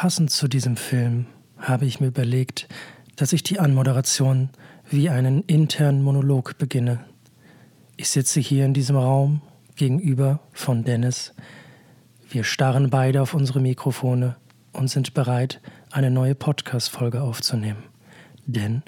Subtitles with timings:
[0.00, 1.26] Passend zu diesem Film
[1.58, 2.68] habe ich mir überlegt,
[3.16, 4.50] dass ich die Anmoderation
[4.88, 7.00] wie einen internen Monolog beginne.
[7.96, 9.42] Ich sitze hier in diesem Raum
[9.74, 11.34] gegenüber von Dennis.
[12.30, 14.36] Wir starren beide auf unsere Mikrofone
[14.72, 17.82] und sind bereit, eine neue Podcast-Folge aufzunehmen.
[18.46, 18.84] Denn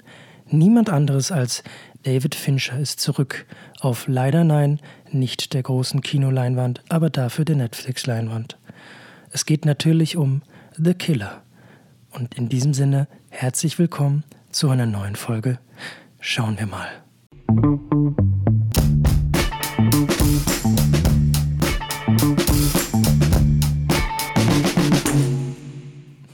[0.47, 1.61] niemand anderes als
[2.03, 3.45] David Fincher ist zurück
[3.81, 4.79] auf leider nein,
[5.11, 8.57] nicht der großen Kinoleinwand, aber dafür der Netflix-Leinwand.
[9.29, 10.41] Es geht natürlich um
[10.83, 11.43] The Killer.
[12.09, 15.59] Und in diesem Sinne herzlich willkommen zu einer neuen Folge.
[16.19, 16.87] Schauen wir mal.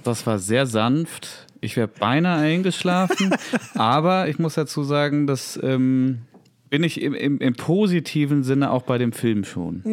[0.05, 1.47] Das war sehr sanft.
[1.59, 3.35] Ich wäre beinahe eingeschlafen,
[3.75, 6.21] aber ich muss dazu sagen, dass ähm,
[6.69, 9.83] bin ich im, im, im, positiven Sinne auch bei dem Film schon.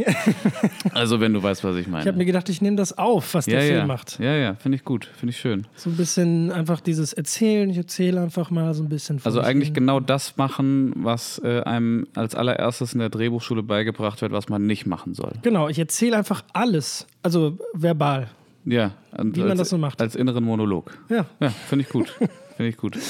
[0.92, 2.02] also, wenn du weißt, was ich meine.
[2.02, 3.86] Ich habe mir gedacht, ich nehme das auf, was der ja, Film ja.
[3.86, 4.18] macht.
[4.18, 5.66] Ja, ja, finde ich gut, finde ich schön.
[5.76, 7.70] So ein bisschen einfach dieses Erzählen.
[7.70, 9.20] Ich erzähle einfach mal so ein bisschen.
[9.24, 9.74] Also, eigentlich hin.
[9.74, 14.66] genau das machen, was äh, einem als allererstes in der Drehbuchschule beigebracht wird, was man
[14.66, 15.32] nicht machen soll.
[15.42, 17.06] Genau, ich erzähle einfach alles.
[17.22, 18.28] Also, verbal.
[18.64, 20.00] Ja, wie man als, das so macht.
[20.00, 20.96] Als inneren Monolog.
[21.08, 21.26] Ja.
[21.38, 22.08] Ja, finde ich gut.
[22.56, 22.98] finde ich gut.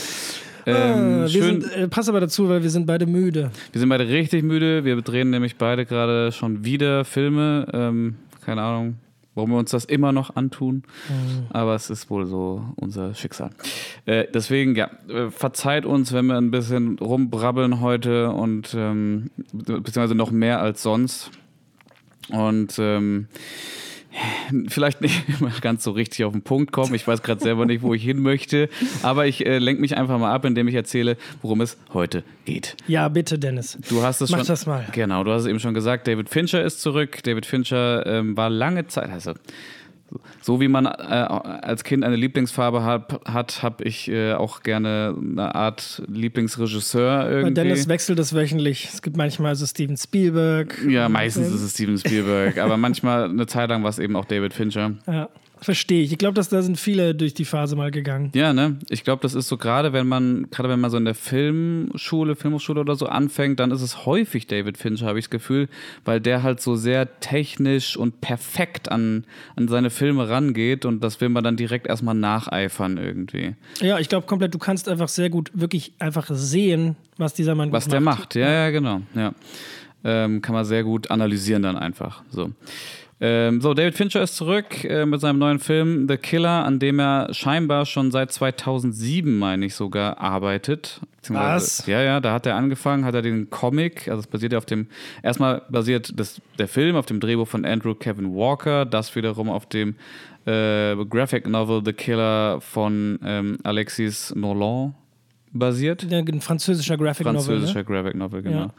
[0.66, 1.60] Ähm, ah, schön.
[1.60, 3.50] Sind, äh, pass aber dazu, weil wir sind beide müde.
[3.72, 4.84] Wir sind beide richtig müde.
[4.84, 7.66] Wir drehen nämlich beide gerade schon wieder Filme.
[7.72, 8.96] Ähm, keine Ahnung,
[9.34, 10.84] warum wir uns das immer noch antun.
[11.08, 11.46] Mhm.
[11.50, 13.50] Aber es ist wohl so unser Schicksal.
[14.06, 20.14] Äh, deswegen, ja, äh, verzeiht uns, wenn wir ein bisschen rumbrabbeln heute und ähm, beziehungsweise
[20.14, 21.30] noch mehr als sonst.
[22.30, 23.28] Und ähm,
[24.68, 26.94] vielleicht nicht immer ganz so richtig auf den Punkt kommen.
[26.94, 28.68] Ich weiß gerade selber nicht, wo ich hin möchte.
[29.02, 32.76] Aber ich äh, lenke mich einfach mal ab, indem ich erzähle, worum es heute geht.
[32.86, 33.78] Ja, bitte, Dennis.
[33.88, 34.46] Du hast es Mach schon.
[34.46, 34.86] das mal.
[34.92, 36.06] Genau, du hast es eben schon gesagt.
[36.06, 37.22] David Fincher ist zurück.
[37.22, 39.34] David Fincher ähm, war lange Zeit, also
[40.40, 45.14] so wie man äh, als Kind eine Lieblingsfarbe hat, hat habe ich äh, auch gerne
[45.18, 47.54] eine Art Lieblingsregisseur irgendwie.
[47.54, 48.88] Bei Dennis wechselt es wöchentlich.
[48.92, 50.78] Es gibt manchmal so Steven Spielberg.
[50.88, 54.24] Ja, meistens ist es Steven Spielberg, aber manchmal eine Zeit lang war es eben auch
[54.24, 54.92] David Fincher.
[55.06, 55.28] Ja.
[55.64, 56.12] Verstehe ich.
[56.12, 58.30] Ich glaube, dass da sind viele durch die Phase mal gegangen.
[58.34, 58.76] Ja, ne?
[58.91, 62.36] Ich glaube, das ist so gerade, wenn man, gerade wenn man so in der Filmschule,
[62.36, 65.70] Filmhochschule oder so anfängt, dann ist es häufig David Fincher, habe ich das Gefühl,
[66.04, 69.24] weil der halt so sehr technisch und perfekt an,
[69.56, 73.54] an seine Filme rangeht und das will man dann direkt erstmal nacheifern irgendwie.
[73.80, 77.72] Ja, ich glaube komplett, du kannst einfach sehr gut wirklich einfach sehen, was dieser Mann
[77.72, 77.86] was macht.
[77.86, 79.00] Was der macht, ja, ja, genau.
[79.14, 79.32] Ja.
[80.06, 82.22] Ähm, kann man sehr gut analysieren dann einfach.
[82.28, 82.50] So.
[83.20, 86.98] Ähm, so, David Fincher ist zurück äh, mit seinem neuen Film The Killer, an dem
[86.98, 91.00] er scheinbar schon seit 2007, meine ich sogar, arbeitet.
[91.28, 91.86] Was?
[91.86, 94.66] Ja, ja, da hat er angefangen, hat er den Comic, also es basiert ja auf
[94.66, 94.88] dem,
[95.22, 99.66] erstmal basiert das, der Film auf dem Drehbuch von Andrew Kevin Walker, das wiederum auf
[99.66, 99.94] dem
[100.44, 104.94] äh, Graphic Novel The Killer von ähm, Alexis Nolan
[105.53, 106.03] basiert.
[106.03, 107.66] Ja, ein französischer Graphic französischer Novel.
[107.69, 107.84] Französischer ne?
[107.84, 108.72] Graphic Novel, genau.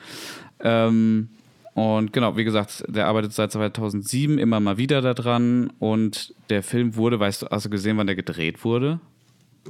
[0.64, 0.88] Ja.
[0.88, 1.30] Ähm,
[1.76, 5.74] und genau, wie gesagt, der arbeitet seit 2007 immer mal wieder daran.
[5.80, 9.02] Und der Film wurde, weißt du, hast du gesehen, wann der gedreht wurde?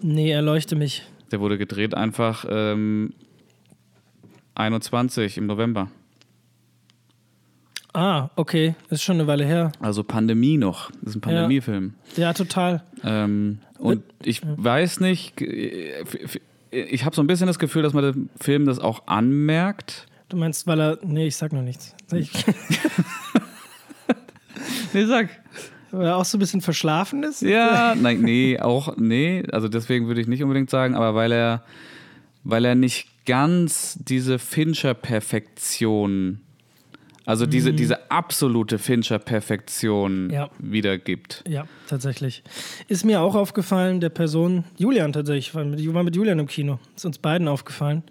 [0.03, 1.01] Nee, erleuchte mich.
[1.31, 3.13] Der wurde gedreht einfach ähm,
[4.53, 5.89] 21 im November.
[7.93, 8.75] Ah, okay.
[8.89, 9.71] Das ist schon eine Weile her.
[9.79, 10.91] Also Pandemie noch.
[11.01, 11.95] Das ist ein Pandemiefilm.
[12.17, 12.83] Ja, ja total.
[13.03, 15.41] Ähm, und ich weiß nicht,
[16.69, 20.05] ich habe so ein bisschen das Gefühl, dass man dem Film das auch anmerkt.
[20.29, 20.99] Du meinst, weil er.
[21.03, 21.94] Nee, ich sag noch nichts.
[22.13, 22.31] Ich
[24.93, 25.29] nee, sag.
[25.91, 27.41] Weil er auch so ein bisschen verschlafen ist?
[27.41, 29.43] Ja, nein, nee, auch, nee.
[29.51, 31.63] Also deswegen würde ich nicht unbedingt sagen, aber weil er,
[32.43, 36.41] weil er nicht ganz diese Fincher-Perfektion,
[37.25, 37.77] also diese, mhm.
[37.77, 40.49] diese absolute Fincher-Perfektion ja.
[40.59, 41.43] wiedergibt.
[41.47, 42.43] Ja, tatsächlich.
[42.87, 46.79] Ist mir auch aufgefallen, der Person, Julian tatsächlich, war mit, war mit Julian im Kino.
[46.95, 48.03] Ist uns beiden aufgefallen.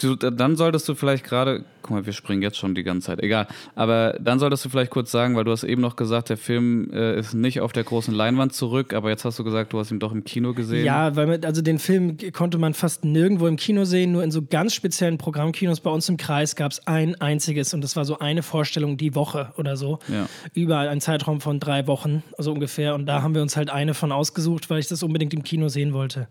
[0.00, 3.22] Du, dann solltest du vielleicht gerade, guck mal, wir springen jetzt schon die ganze Zeit,
[3.22, 3.46] egal.
[3.74, 6.90] Aber dann solltest du vielleicht kurz sagen, weil du hast eben noch gesagt, der Film
[6.92, 9.90] äh, ist nicht auf der großen Leinwand zurück, aber jetzt hast du gesagt, du hast
[9.90, 10.84] ihn doch im Kino gesehen.
[10.84, 14.30] Ja, weil man, also den Film konnte man fast nirgendwo im Kino sehen, nur in
[14.30, 18.04] so ganz speziellen Programmkinos bei uns im Kreis gab es ein einziges und das war
[18.04, 19.98] so eine Vorstellung die Woche oder so.
[20.08, 20.26] Ja.
[20.54, 22.94] Über einen Zeitraum von drei Wochen, also ungefähr.
[22.94, 25.68] Und da haben wir uns halt eine von ausgesucht, weil ich das unbedingt im Kino
[25.68, 26.28] sehen wollte.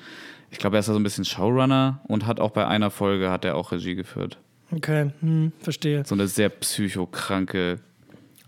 [0.50, 3.30] ich glaube, er ist da so ein bisschen Showrunner und hat auch bei einer Folge
[3.30, 4.38] hat er auch Regie geführt.
[4.70, 6.02] Okay, hm, verstehe.
[6.06, 7.78] So eine sehr psychokranke,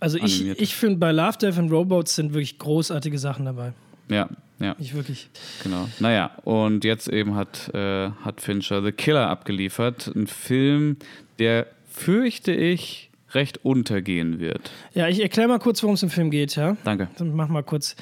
[0.01, 0.63] Also ich, Animierte.
[0.63, 3.73] ich finde, bei Love, Death and Robots sind wirklich großartige Sachen dabei.
[4.09, 4.29] ja,
[4.61, 5.29] ja, Ich wirklich.
[5.65, 5.89] genau.
[5.99, 10.97] Naja, und jetzt eben hat, äh, hat Fincher The Killer abgeliefert, ein Film,
[11.41, 14.71] der, fürchte ich, recht untergehen wird.
[14.95, 16.77] Ja, ich erkläre mal kurz, worum es im Film geht, ja?
[16.85, 17.09] Danke.
[17.19, 17.97] Dann mach mal kurz.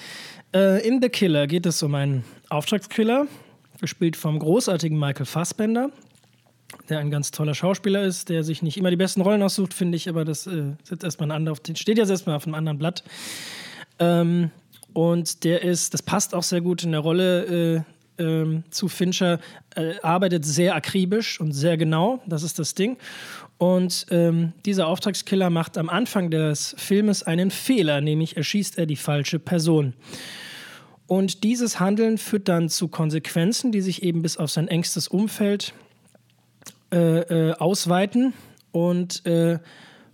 [0.55, 3.27] Äh, in The Killer geht es um einen Auftragskiller,
[3.81, 5.91] gespielt vom großartigen Michael Fassbender,
[6.89, 9.97] der ein ganz toller Schauspieler ist, der sich nicht immer die besten Rollen aussucht, finde
[9.97, 13.03] ich, aber das äh, ist erstmal ein anderer, steht jetzt erstmal auf einem anderen Blatt.
[13.99, 14.51] Ähm,
[14.93, 17.83] und der ist, das passt auch sehr gut in der Rolle äh,
[18.19, 19.39] ähm, zu Fincher,
[19.75, 22.99] äh, arbeitet sehr akribisch und sehr genau, das ist das Ding.
[23.59, 28.97] Und ähm, dieser Auftragskiller macht am Anfang des Filmes einen Fehler, nämlich erschießt er die
[28.97, 29.95] falsche Person.
[31.07, 35.75] Und dieses Handeln führt dann zu Konsequenzen, die sich eben bis auf sein engstes Umfeld
[36.93, 38.33] äh, äh, ausweiten
[38.71, 39.59] und äh,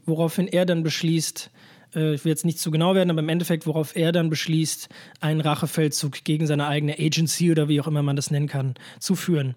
[0.05, 1.51] woraufhin er dann beschließt,
[1.95, 4.89] äh, ich will jetzt nicht zu genau werden, aber im Endeffekt, worauf er dann beschließt,
[5.21, 9.15] einen Rachefeldzug gegen seine eigene Agency oder wie auch immer man das nennen kann, zu
[9.15, 9.55] führen.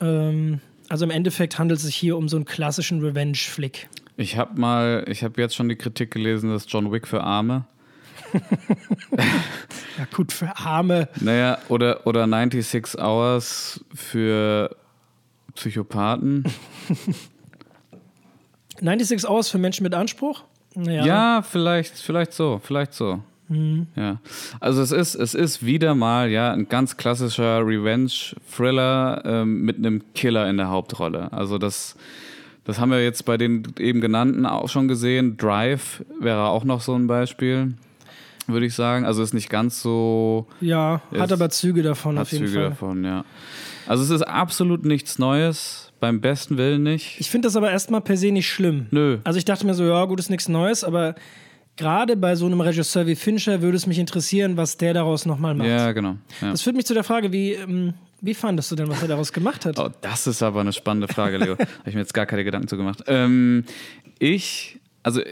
[0.00, 3.88] Ähm, also im Endeffekt handelt es sich hier um so einen klassischen Revenge-Flick.
[4.16, 7.66] Ich habe mal, ich habe jetzt schon die Kritik gelesen, dass John Wick für Arme.
[9.96, 11.08] Ja gut, für Arme.
[11.20, 14.74] Naja, oder, oder 96 Hours für
[15.54, 16.44] Psychopathen.
[18.80, 20.42] 96 Hours für Menschen mit Anspruch?
[20.74, 21.06] Naja.
[21.06, 23.20] Ja, vielleicht, vielleicht so, vielleicht so.
[23.94, 24.20] Ja.
[24.58, 30.02] Also es ist, es ist wieder mal ja ein ganz klassischer Revenge-Thriller ähm, mit einem
[30.14, 31.32] Killer in der Hauptrolle.
[31.32, 31.94] Also das,
[32.64, 35.36] das haben wir jetzt bei den eben genannten auch schon gesehen.
[35.36, 37.74] Drive wäre auch noch so ein Beispiel,
[38.46, 39.04] würde ich sagen.
[39.04, 42.70] Also ist nicht ganz so Ja, hat aber Züge davon hat auf jeden Züge Fall.
[42.70, 43.24] davon, ja.
[43.86, 47.18] Also es ist absolut nichts Neues, beim besten Willen nicht.
[47.18, 48.88] Ich finde das aber erstmal per se nicht schlimm.
[48.90, 49.18] Nö.
[49.24, 51.14] Also ich dachte mir so, ja, gut, ist nichts Neues, aber
[51.76, 55.54] gerade bei so einem Regisseur wie Fincher würde es mich interessieren, was der daraus nochmal
[55.54, 55.66] macht.
[55.68, 56.16] Ja, genau.
[56.42, 56.50] Ja.
[56.50, 59.32] Das führt mich zu der Frage, wie, ähm, wie fandest du denn, was er daraus
[59.32, 59.78] gemacht hat?
[59.78, 61.52] Oh, das ist aber eine spannende Frage, Leo.
[61.58, 63.02] Habe ich mir jetzt gar keine Gedanken zu gemacht.
[63.06, 63.64] Ähm,
[64.18, 65.24] ich, also, äh,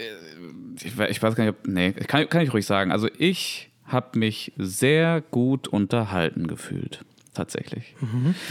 [0.83, 2.91] ich, we- ich weiß gar nicht, ob, nee, kann, kann ich ruhig sagen.
[2.91, 7.05] Also, ich habe mich sehr gut unterhalten gefühlt.
[7.33, 7.95] Tatsächlich.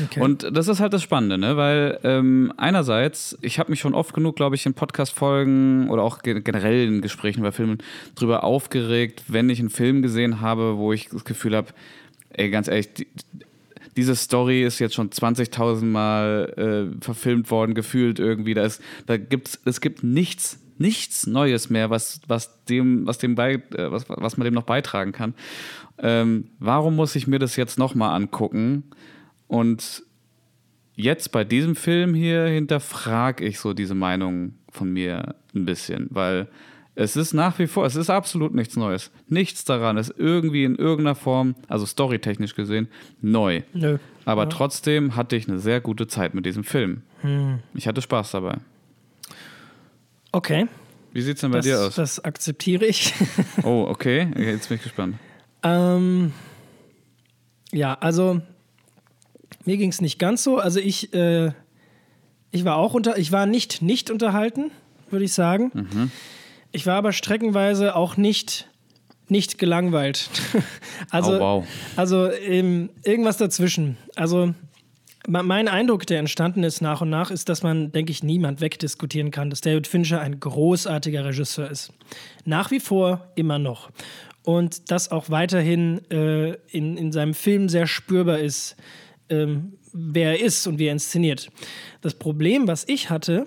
[0.07, 0.21] Okay.
[0.21, 1.57] Und das ist halt das Spannende, ne?
[1.57, 6.23] weil ähm, einerseits, ich habe mich schon oft genug, glaube ich, in Podcast-Folgen oder auch
[6.23, 7.79] ge- generell in Gesprächen über Filme
[8.17, 11.69] drüber aufgeregt, wenn ich einen Film gesehen habe, wo ich das Gefühl habe,
[12.31, 13.07] ey, ganz ehrlich, die,
[13.97, 18.55] diese Story ist jetzt schon 20.000 Mal äh, verfilmt worden, gefühlt irgendwie.
[18.55, 23.35] Da, ist, da gibt's, es gibt nichts, nichts Neues mehr, was, was, dem, was, dem
[23.35, 25.35] bei, äh, was, was man dem noch beitragen kann.
[25.99, 28.85] Ähm, warum muss ich mir das jetzt nochmal angucken?
[29.47, 30.03] Und
[30.95, 36.49] jetzt bei diesem Film hier hinterfrage ich so diese Meinung von mir ein bisschen, weil
[36.95, 39.11] es ist nach wie vor, es ist absolut nichts Neues.
[39.29, 42.89] Nichts daran ist irgendwie in irgendeiner Form, also storytechnisch gesehen,
[43.23, 43.63] neu.
[43.73, 43.99] Nö.
[44.25, 47.03] Aber trotzdem hatte ich eine sehr gute Zeit mit diesem Film.
[47.75, 48.59] Ich hatte Spaß dabei.
[50.33, 50.67] Okay,
[51.13, 51.95] Wie sieht's denn bei das, dir aus?
[51.95, 53.13] das akzeptiere ich.
[53.65, 54.29] Oh, okay.
[54.37, 55.17] Jetzt bin ich gespannt.
[55.63, 56.33] ähm,
[57.73, 58.41] ja, also
[59.65, 60.59] mir ging es nicht ganz so.
[60.59, 61.53] Also ich, äh,
[62.51, 64.71] ich war auch unter, ich war nicht nicht unterhalten,
[65.11, 65.71] würde ich sagen.
[65.75, 66.11] Mhm.
[66.73, 68.69] Ich war aber streckenweise auch nicht
[69.29, 70.29] nicht gelangweilt.
[71.11, 71.67] also Oh, wow.
[71.97, 73.97] also ähm, irgendwas dazwischen.
[74.17, 74.55] Also
[75.29, 79.31] mein Eindruck, der entstanden ist nach und nach, ist, dass man, denke ich, niemand wegdiskutieren
[79.31, 81.93] kann, dass David Fincher ein großartiger Regisseur ist.
[82.45, 83.91] Nach wie vor immer noch.
[84.43, 88.77] Und das auch weiterhin äh, in, in seinem Film sehr spürbar ist,
[89.29, 91.49] ähm, wer er ist und wie er inszeniert.
[92.01, 93.47] Das Problem, was ich hatte,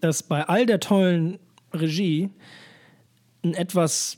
[0.00, 1.38] dass bei all der tollen
[1.74, 2.30] Regie
[3.44, 4.16] ein etwas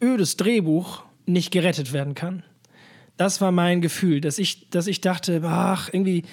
[0.00, 2.44] ödes Drehbuch nicht gerettet werden kann.
[3.18, 6.24] Das war mein Gefühl, dass ich, dass ich dachte, ach, irgendwie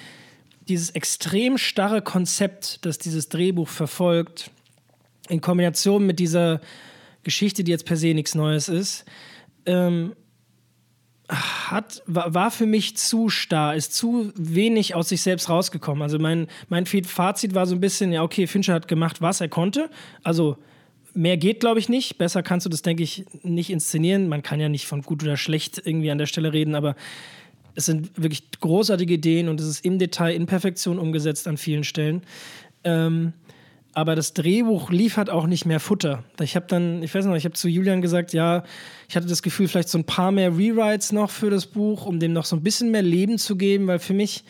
[0.68, 4.50] dieses extrem starre Konzept, das dieses Drehbuch verfolgt,
[5.28, 6.60] in Kombination mit dieser
[7.24, 9.04] Geschichte, die jetzt per se nichts Neues ist,
[9.66, 10.14] ähm,
[11.28, 16.02] hat, war, für mich zu starr, ist zu wenig aus sich selbst rausgekommen.
[16.02, 19.48] Also mein, mein Fazit war so ein bisschen, ja, okay, Fincher hat gemacht, was er
[19.48, 19.90] konnte.
[20.22, 20.56] Also
[21.16, 22.18] mehr geht, glaube ich, nicht.
[22.18, 24.28] Besser kannst du das, denke ich, nicht inszenieren.
[24.28, 26.94] Man kann ja nicht von gut oder schlecht irgendwie an der Stelle reden, aber
[27.74, 31.84] es sind wirklich großartige Ideen und es ist im Detail in Perfektion umgesetzt an vielen
[31.84, 32.22] Stellen.
[32.84, 33.32] Ähm,
[33.92, 36.22] aber das Drehbuch liefert auch nicht mehr Futter.
[36.40, 38.62] Ich habe dann, ich weiß noch, ich habe zu Julian gesagt, ja,
[39.08, 42.20] ich hatte das Gefühl, vielleicht so ein paar mehr Rewrites noch für das Buch, um
[42.20, 44.44] dem noch so ein bisschen mehr Leben zu geben, weil für mich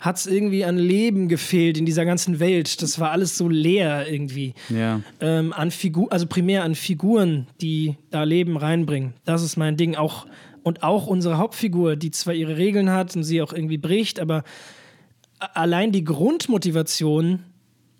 [0.00, 2.82] hat es irgendwie an Leben gefehlt in dieser ganzen Welt.
[2.82, 4.54] Das war alles so leer irgendwie.
[4.68, 5.00] Ja.
[5.20, 9.14] Ähm, an Figur, also primär an Figuren, die da Leben reinbringen.
[9.24, 9.96] Das ist mein Ding.
[9.96, 10.26] Auch
[10.62, 14.42] und auch unsere Hauptfigur, die zwar ihre Regeln hat und sie auch irgendwie bricht, aber
[15.38, 17.44] allein die Grundmotivation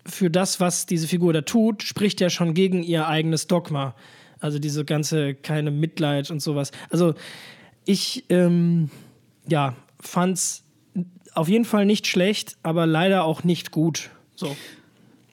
[0.05, 3.95] für das, was diese Figur da tut, spricht ja schon gegen ihr eigenes Dogma.
[4.39, 6.71] Also diese ganze keine Mitleid und sowas.
[6.89, 7.13] Also
[7.85, 8.89] ich, ähm,
[9.47, 10.65] ja, fand's
[11.37, 14.09] auf jeden Fall nicht schlecht, aber leider auch nicht gut.
[14.35, 14.55] So.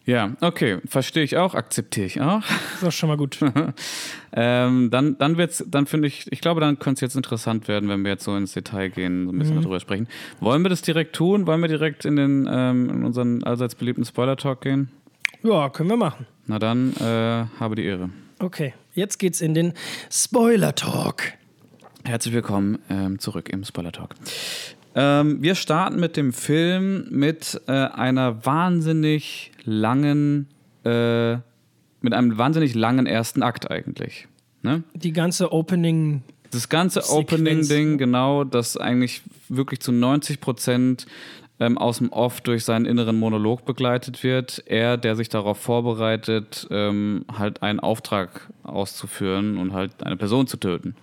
[0.06, 2.42] Ja, okay, verstehe ich auch, akzeptiere ich auch.
[2.42, 3.38] Das ist auch schon mal gut.
[4.34, 7.88] ähm, dann dann wird's, dann finde ich, ich glaube, dann könnte es jetzt interessant werden,
[7.88, 9.62] wenn wir jetzt so ins Detail gehen, so ein bisschen mhm.
[9.62, 10.06] darüber sprechen.
[10.40, 11.46] Wollen wir das direkt tun?
[11.46, 14.90] Wollen wir direkt in den ähm, in unseren allseits beliebten Spoiler-Talk gehen?
[15.42, 16.26] Ja, können wir machen.
[16.46, 18.10] Na dann, äh, habe die Ehre.
[18.40, 19.72] Okay, jetzt geht's in den
[20.10, 21.32] Spoiler-Talk.
[22.06, 24.14] Herzlich willkommen ähm, zurück im Spoiler-Talk.
[24.94, 30.48] Ähm, wir starten mit dem Film mit äh, einer wahnsinnig langen,
[30.84, 31.34] äh,
[32.00, 34.28] mit einem wahnsinnig langen ersten Akt eigentlich.
[34.62, 34.82] Ne?
[34.94, 36.22] Die ganze Opening.
[36.50, 41.06] Das ganze Opening-Ding, genau, das eigentlich wirklich zu 90 Prozent
[41.58, 44.62] ähm, aus dem Off durch seinen inneren Monolog begleitet wird.
[44.66, 50.56] Er, der sich darauf vorbereitet, ähm, halt einen Auftrag auszuführen und halt eine Person zu
[50.56, 50.94] töten.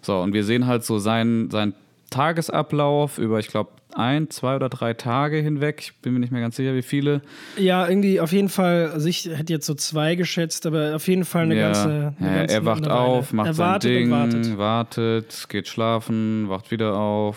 [0.00, 1.74] So, und wir sehen halt so seinen, seinen
[2.10, 5.78] Tagesablauf über, ich glaube, ein, zwei oder drei Tage hinweg.
[5.80, 7.22] Ich bin mir nicht mehr ganz sicher, wie viele.
[7.56, 11.24] Ja, irgendwie auf jeden Fall, also ich hätte jetzt so zwei geschätzt, aber auf jeden
[11.24, 11.72] Fall eine ja.
[11.72, 12.14] ganze.
[12.18, 14.58] Eine ja, ganze er wacht auf, macht er sein Ding, wartet.
[14.58, 17.36] wartet, geht schlafen, wacht wieder auf,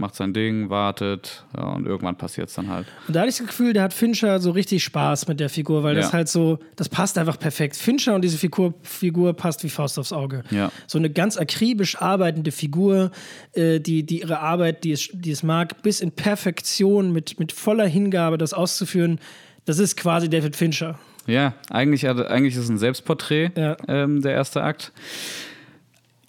[0.00, 2.86] macht sein Ding, wartet ja, und irgendwann passiert es dann halt.
[3.06, 5.82] Und da hatte ich das Gefühl, der hat Fincher so richtig Spaß mit der Figur,
[5.82, 6.02] weil ja.
[6.02, 7.76] das halt so, das passt einfach perfekt.
[7.76, 10.42] Fincher und diese Figur, Figur passt wie Faust aufs Auge.
[10.50, 10.72] Ja.
[10.86, 13.10] So eine ganz akribisch arbeitende Figur,
[13.52, 17.52] äh, die, die ihre Arbeit, die es, die es mag, bis in Perfektion mit, mit
[17.52, 19.20] voller Hingabe das auszuführen,
[19.66, 20.98] das ist quasi David Fincher.
[21.26, 23.76] Ja, eigentlich, eigentlich ist es ein Selbstporträt, ja.
[23.86, 24.92] ähm, der erste Akt.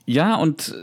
[0.05, 0.75] Ja, und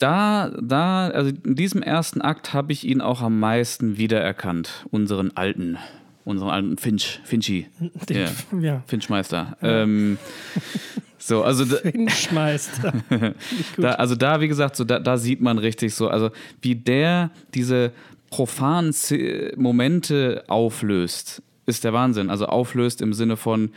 [0.00, 5.36] da, da, also in diesem ersten Akt habe ich ihn auch am meisten wiedererkannt, unseren
[5.36, 5.78] alten,
[6.24, 7.68] unseren alten Finch, Finchi,
[8.08, 8.28] Den,
[8.60, 8.82] ja.
[8.86, 9.56] Finchmeister.
[9.60, 9.82] Ja.
[9.82, 10.18] Ähm,
[11.18, 12.94] so, also Finchmeister.
[13.76, 16.30] da, also da, wie gesagt, so da, da sieht man richtig so, also
[16.62, 17.92] wie der diese
[18.30, 18.94] profanen
[19.56, 22.30] Momente auflöst, ist der Wahnsinn.
[22.30, 23.70] Also auflöst im Sinne von,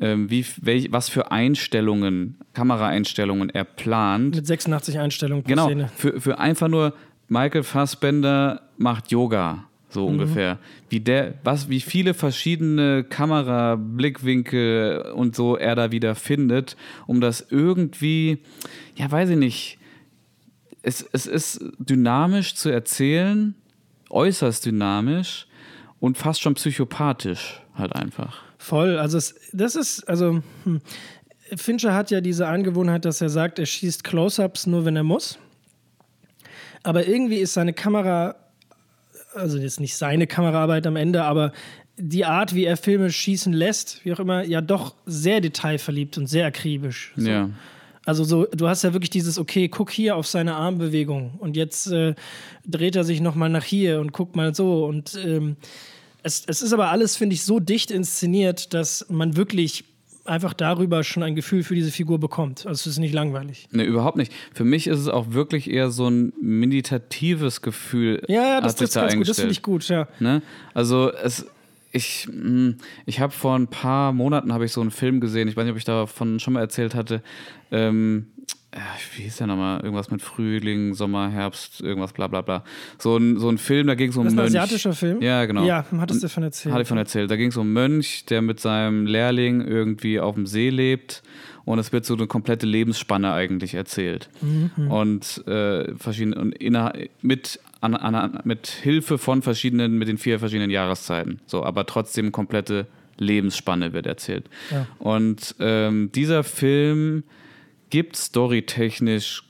[0.00, 4.36] ähm, wie, welch, was für Einstellungen, Kameraeinstellungen er plant.
[4.36, 5.90] Mit 86 Einstellungen pro genau, Szene.
[5.96, 6.94] Für, für einfach nur
[7.28, 10.14] Michael Fassbender macht Yoga, so mhm.
[10.14, 10.58] ungefähr.
[10.88, 16.76] Wie der, was, wie viele verschiedene Kamerablickwinkel und so er da wieder findet,
[17.06, 18.38] um das irgendwie,
[18.96, 19.78] ja, weiß ich nicht.
[20.82, 23.54] Es, es ist dynamisch zu erzählen,
[24.10, 25.46] äußerst dynamisch
[26.04, 28.42] und fast schon psychopathisch halt einfach.
[28.58, 30.82] Voll, also es, das ist, also hm.
[31.56, 35.38] Fincher hat ja diese Angewohnheit, dass er sagt, er schießt Close-ups nur, wenn er muss.
[36.82, 38.36] Aber irgendwie ist seine Kamera,
[39.34, 41.52] also jetzt nicht seine Kameraarbeit am Ende, aber
[41.96, 46.26] die Art, wie er Filme schießen lässt, wie auch immer, ja doch sehr detailverliebt und
[46.26, 47.14] sehr akribisch.
[47.16, 47.30] So.
[47.30, 47.48] Ja.
[48.04, 51.90] Also so, du hast ja wirklich dieses, okay, guck hier auf seine Armbewegung und jetzt
[51.90, 52.14] äh,
[52.66, 55.56] dreht er sich nochmal nach hier und guck mal so und ähm,
[56.24, 59.84] es, es ist aber alles, finde ich, so dicht inszeniert, dass man wirklich
[60.24, 62.66] einfach darüber schon ein Gefühl für diese Figur bekommt.
[62.66, 63.68] Also es ist nicht langweilig.
[63.72, 64.32] Nee, überhaupt nicht.
[64.54, 68.22] Für mich ist es auch wirklich eher so ein meditatives Gefühl.
[68.26, 70.08] Ja, ja das, das, da das finde ich gut, ja.
[70.20, 70.40] Ne?
[70.72, 71.44] Also es,
[71.92, 75.56] ich, hm, ich habe vor ein paar Monaten habe ich so einen Film gesehen, ich
[75.56, 77.22] weiß nicht, ob ich davon schon mal erzählt hatte.
[77.70, 78.28] Ähm,
[79.16, 79.80] wie hieß der nochmal?
[79.80, 82.64] Irgendwas mit Frühling, Sommer, Herbst, irgendwas, bla bla bla.
[82.98, 84.52] So ein, so ein Film, da ging es um einen Mönch.
[84.52, 85.22] Das ist ein asiatischer Film?
[85.22, 85.64] Ja, genau.
[85.64, 86.72] Ja, hattest du davon erzählt.
[86.72, 87.30] Hatte ich von erzählt.
[87.30, 91.22] Da ging es um einen Mönch, der mit seinem Lehrling irgendwie auf dem See lebt
[91.64, 94.28] und es wird so eine komplette Lebensspanne eigentlich erzählt.
[94.40, 94.90] Mhm.
[94.90, 100.38] Und, äh, verschiedene, und inner, mit, an, an, mit Hilfe von verschiedenen, mit den vier
[100.38, 101.40] verschiedenen Jahreszeiten.
[101.46, 102.86] So, aber trotzdem komplette
[103.18, 104.46] Lebensspanne wird erzählt.
[104.70, 104.86] Ja.
[104.98, 107.22] Und ähm, dieser Film
[107.94, 109.44] gibt storytechnisch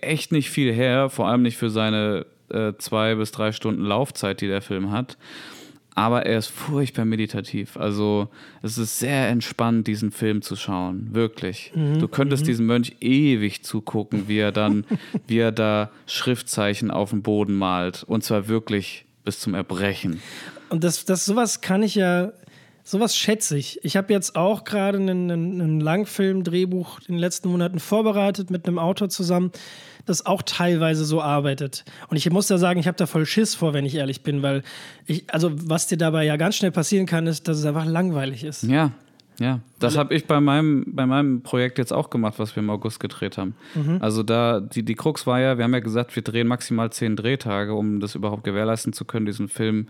[0.00, 4.40] echt nicht viel her, vor allem nicht für seine äh, zwei bis drei Stunden Laufzeit,
[4.40, 5.16] die der Film hat.
[5.94, 7.76] Aber er ist furchtbar meditativ.
[7.76, 8.28] Also
[8.60, 11.10] es ist sehr entspannt, diesen Film zu schauen.
[11.12, 11.70] Wirklich.
[11.76, 12.46] Mhm, du könntest mhm.
[12.46, 14.84] diesem Mönch ewig zugucken, wie er dann,
[15.28, 18.02] wie er da Schriftzeichen auf dem Boden malt.
[18.02, 20.20] Und zwar wirklich bis zum Erbrechen.
[20.70, 22.32] Und das, das sowas kann ich ja
[22.88, 23.80] Sowas schätze ich.
[23.82, 28.78] Ich habe jetzt auch gerade einen, einen Langfilm-Drehbuch in den letzten Monaten vorbereitet mit einem
[28.78, 29.50] Autor zusammen,
[30.04, 31.84] das auch teilweise so arbeitet.
[32.10, 34.40] Und ich muss da sagen, ich habe da voll Schiss vor, wenn ich ehrlich bin,
[34.42, 34.62] weil
[35.04, 38.44] ich, also was dir dabei ja ganz schnell passieren kann, ist, dass es einfach langweilig
[38.44, 38.62] ist.
[38.62, 38.92] Ja,
[39.40, 42.70] ja, das habe ich bei meinem, bei meinem Projekt jetzt auch gemacht, was wir im
[42.70, 43.56] August gedreht haben.
[43.74, 43.98] Mhm.
[44.00, 47.16] Also da, die, die Krux war ja, wir haben ja gesagt, wir drehen maximal zehn
[47.16, 49.88] Drehtage, um das überhaupt gewährleisten zu können, diesen Film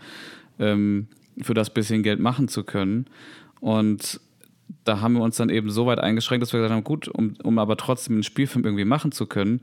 [0.59, 1.09] ähm,
[1.43, 3.07] für das bisschen Geld machen zu können.
[3.61, 4.21] Und
[4.85, 7.35] da haben wir uns dann eben so weit eingeschränkt, dass wir gesagt haben, gut, um,
[7.43, 9.61] um aber trotzdem einen Spielfilm irgendwie machen zu können,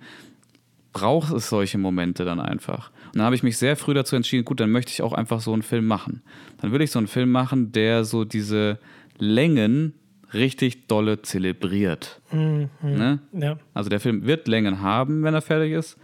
[0.91, 2.91] braucht es solche Momente dann einfach.
[3.07, 5.41] Und dann habe ich mich sehr früh dazu entschieden, gut, dann möchte ich auch einfach
[5.41, 6.21] so einen Film machen.
[6.61, 8.79] Dann will ich so einen Film machen, der so diese
[9.17, 9.93] Längen
[10.33, 12.21] richtig dolle zelebriert.
[12.31, 12.69] Mhm.
[12.81, 13.19] Ne?
[13.33, 13.57] Ja.
[13.73, 15.97] Also der Film wird Längen haben, wenn er fertig ist,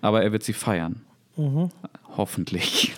[0.00, 1.02] aber er wird sie feiern.
[1.36, 1.70] Mhm.
[2.20, 2.92] Hoffentlich.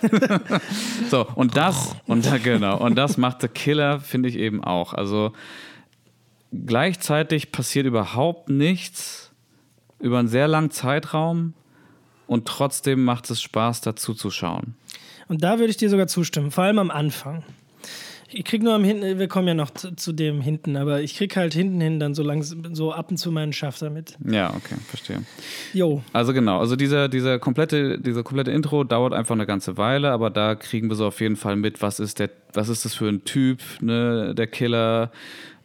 [1.09, 4.93] so, und das, und genau, und das macht The Killer, finde ich eben auch.
[4.93, 5.31] Also
[6.51, 9.31] gleichzeitig passiert überhaupt nichts
[10.01, 11.53] über einen sehr langen Zeitraum
[12.27, 14.75] und trotzdem macht es Spaß, dazu zu schauen.
[15.29, 17.45] Und da würde ich dir sogar zustimmen, vor allem am Anfang.
[18.33, 21.15] Ich krieg nur am hinten, wir kommen ja noch zu, zu, dem hinten, aber ich
[21.15, 24.17] krieg halt hinten hin dann so langsam, so ab und zu meinen Schaff damit.
[24.25, 25.23] Ja, okay, verstehe.
[25.73, 26.01] Jo.
[26.13, 30.29] Also genau, also dieser, dieser komplette, dieser komplette Intro dauert einfach eine ganze Weile, aber
[30.29, 33.07] da kriegen wir so auf jeden Fall mit, was ist der, was ist das für
[33.07, 35.11] ein Typ, ne, der Killer,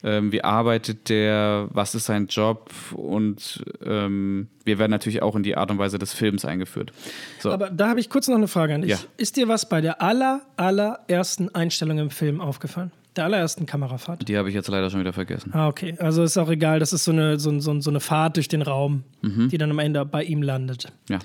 [0.05, 5.43] ähm, wie arbeitet der, was ist sein Job und ähm, wir werden natürlich auch in
[5.43, 6.93] die Art und Weise des Films eingeführt.
[7.41, 7.51] So.
[7.51, 8.93] Aber da habe ich kurz noch eine Frage an dich.
[8.93, 8.99] Ja.
[9.17, 12.93] Ist dir was bei der aller, allerersten Einstellung im Film aufgefallen?
[13.17, 14.29] Der allerersten Kamerafahrt?
[14.29, 15.51] Die habe ich jetzt leider schon wieder vergessen.
[15.53, 15.97] Ah, okay.
[15.99, 18.63] Also ist auch egal, das ist so eine, so, so, so eine Fahrt durch den
[18.63, 19.49] Raum, mhm.
[19.49, 20.93] die dann am Ende bei ihm landet.
[21.09, 21.19] Ja.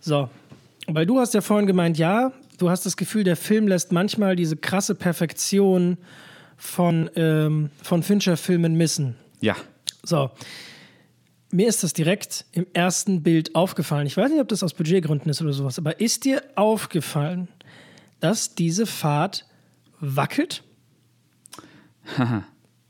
[0.00, 0.28] So.
[0.88, 4.36] Weil du hast ja vorhin gemeint, ja, du hast das Gefühl, der Film lässt manchmal
[4.36, 5.96] diese krasse Perfektion
[6.56, 9.16] von, ähm, von Fincher-Filmen missen.
[9.40, 9.56] Ja.
[10.02, 10.30] So.
[11.50, 14.06] Mir ist das direkt im ersten Bild aufgefallen.
[14.06, 17.48] Ich weiß nicht, ob das aus Budgetgründen ist oder sowas, aber ist dir aufgefallen,
[18.20, 19.46] dass diese Fahrt
[20.00, 20.62] wackelt?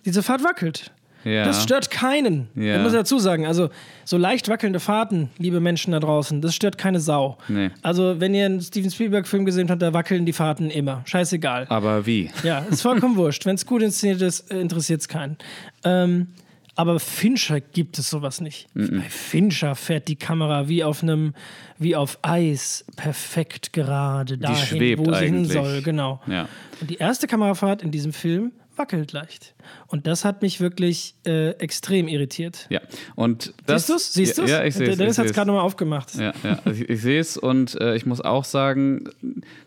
[0.04, 0.92] diese Fahrt wackelt.
[1.24, 1.44] Ja.
[1.44, 2.48] Das stört keinen.
[2.54, 2.76] Ja.
[2.76, 3.70] Ich muss dazu sagen, also
[4.04, 7.38] so leicht wackelnde Fahrten, liebe Menschen da draußen, das stört keine Sau.
[7.48, 7.70] Nee.
[7.82, 11.02] Also wenn ihr einen Steven Spielberg-Film gesehen habt, da wackeln die Fahrten immer.
[11.04, 11.66] Scheißegal.
[11.68, 12.30] Aber wie?
[12.42, 13.46] Ja, ist vollkommen wurscht.
[13.46, 15.36] Wenn es gut inszeniert ist, äh, interessiert es keinen.
[15.84, 16.28] Ähm,
[16.74, 18.66] aber Fincher gibt es sowas nicht.
[18.74, 19.00] Mm -mm.
[19.00, 21.34] Bei Fincher fährt die Kamera wie auf einem,
[21.78, 25.82] wie auf Eis, perfekt gerade dahin, wo sie hin soll.
[25.82, 26.22] Genau.
[26.26, 26.48] Ja.
[26.80, 29.54] Und die erste Kamerafahrt in diesem Film wackelt leicht.
[29.86, 32.66] Und das hat mich wirklich äh, extrem irritiert.
[32.70, 32.80] Ja,
[33.14, 33.86] und das.
[33.86, 34.12] Siehst du es?
[34.12, 34.98] Siehst du Ja, ich sehe es.
[34.98, 36.14] Dennis hat es gerade nochmal aufgemacht.
[36.14, 36.58] Ja, ja.
[36.64, 39.10] Also ich, ich sehe es und äh, ich muss auch sagen,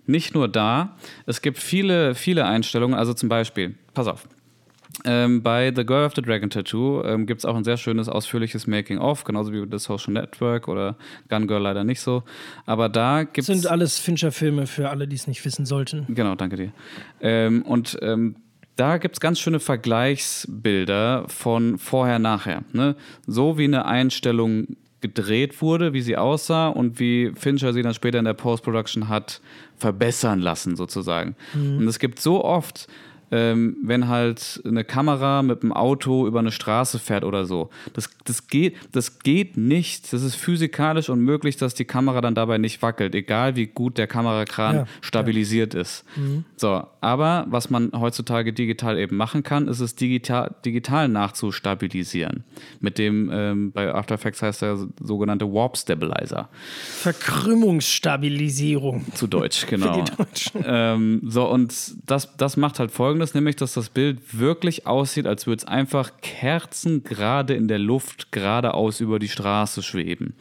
[0.06, 2.98] nicht nur da, es gibt viele, viele Einstellungen.
[2.98, 4.28] Also zum Beispiel, pass auf.
[5.04, 8.08] Ähm, bei The Girl of the Dragon Tattoo ähm, gibt es auch ein sehr schönes,
[8.08, 10.96] ausführliches Making-of, genauso wie The Social Network oder
[11.30, 12.24] Gun Girl leider nicht so.
[12.66, 13.48] Aber da gibt es.
[13.48, 16.06] Das sind alles Fincher-Filme für alle, die es nicht wissen sollten.
[16.10, 16.72] Genau, danke dir.
[17.20, 18.38] Ähm, und ähm,
[18.76, 22.64] da gibt es ganz schöne Vergleichsbilder von vorher, nachher.
[22.74, 22.96] Ne?
[23.26, 28.20] So wie eine Einstellung gedreht wurde, wie sie aussah und wie Fincher sie dann später
[28.20, 29.40] in der Post-Production hat
[29.78, 31.36] verbessern lassen, sozusagen.
[31.54, 31.78] Mhm.
[31.78, 32.88] Und es gibt so oft
[33.32, 37.70] ähm, wenn halt eine Kamera mit einem Auto über eine Straße fährt oder so.
[37.94, 40.12] Das, das, geht, das geht nicht.
[40.14, 44.08] Das ist physikalisch unmöglich, dass die Kamera dann dabei nicht wackelt, egal wie gut der
[44.08, 45.82] Kamerakran ja, stabilisiert ja.
[45.82, 46.06] ist.
[46.16, 46.46] Mhm.
[46.56, 52.44] So, aber was man heutzutage digital eben machen kann, ist es digital, digital nachzustabilisieren.
[52.80, 56.50] Mit dem, ähm, bei After Effects heißt der sogenannte Warp Stabilizer.
[57.02, 59.06] Verkrümmungsstabilisierung.
[59.14, 59.94] Zu Deutsch, genau.
[59.94, 60.64] Für die Deutschen.
[60.66, 61.74] Ähm, so, und
[62.06, 65.66] das, das macht halt folgendes folgendes, nämlich, dass das Bild wirklich aussieht, als würde es
[65.66, 70.34] einfach kerzengerade in der Luft geradeaus über die Straße schweben.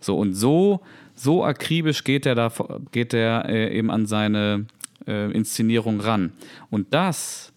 [0.00, 0.80] So und so,
[1.14, 2.52] so akribisch geht er da,
[2.92, 4.66] geht er äh, eben an seine
[5.06, 6.32] äh, Inszenierung ran.
[6.68, 7.52] Und das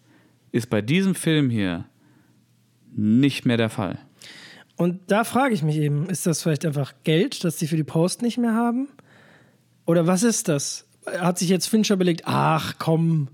[0.52, 1.84] ist bei diesem Film hier
[2.96, 3.98] nicht mehr der Fall.
[4.76, 7.84] Und da frage ich mich eben, ist das vielleicht einfach Geld, das sie für die
[7.84, 8.88] Post nicht mehr haben?
[9.84, 10.86] Oder was ist das?
[11.18, 13.28] Hat sich jetzt Fincher belegt, ach komm,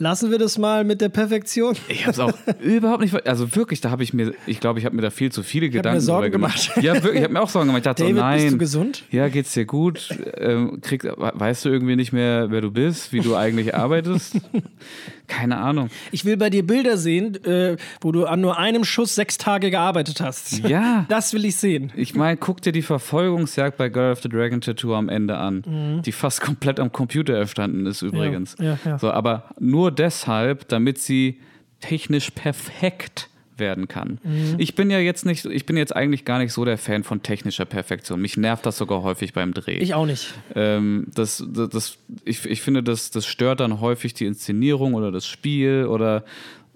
[0.00, 1.76] Lassen wir das mal mit der Perfektion.
[1.88, 2.32] Ich habe es auch
[2.62, 3.26] überhaupt nicht.
[3.26, 5.66] Also wirklich, da habe ich mir, ich glaube, ich habe mir da viel zu viele
[5.66, 6.72] ich Gedanken mir Sorgen gemacht.
[6.74, 6.82] gemacht.
[6.82, 7.80] Ja, wirklich, ich habe mir auch Sorgen gemacht.
[7.80, 8.40] Ich dachte, David, oh nein.
[8.40, 9.04] Bist du gesund?
[9.10, 10.08] Ja, geht's dir gut?
[10.38, 14.36] Ähm, krieg, weißt du irgendwie nicht mehr, wer du bist, wie du eigentlich arbeitest?
[15.30, 15.90] Keine Ahnung.
[16.10, 19.70] Ich will bei dir Bilder sehen, äh, wo du an nur einem Schuss sechs Tage
[19.70, 20.58] gearbeitet hast.
[20.68, 21.06] Ja.
[21.08, 21.92] Das will ich sehen.
[21.96, 26.02] Ich meine, guck dir die Verfolgungsjagd bei Girl of the Dragon Tattoo am Ende an,
[26.04, 28.58] die fast komplett am Computer erstanden ist übrigens.
[28.58, 28.64] Mhm.
[28.64, 28.98] Ja, ja.
[28.98, 31.40] So, aber nur deshalb, damit sie
[31.80, 33.29] technisch perfekt
[33.60, 34.18] werden kann.
[34.24, 34.56] Mhm.
[34.58, 37.22] Ich bin ja jetzt nicht, ich bin jetzt eigentlich gar nicht so der Fan von
[37.22, 38.20] technischer Perfektion.
[38.20, 39.78] Mich nervt das sogar häufig beim Dreh.
[39.78, 40.34] Ich auch nicht.
[40.56, 45.12] Ähm, das, das, das, ich, ich finde, das, das stört dann häufig die Inszenierung oder
[45.12, 46.24] das Spiel oder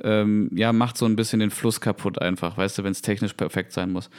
[0.02, 3.34] ähm, ja, macht so ein bisschen den Fluss kaputt einfach, weißt du, wenn es technisch
[3.34, 4.10] perfekt sein muss.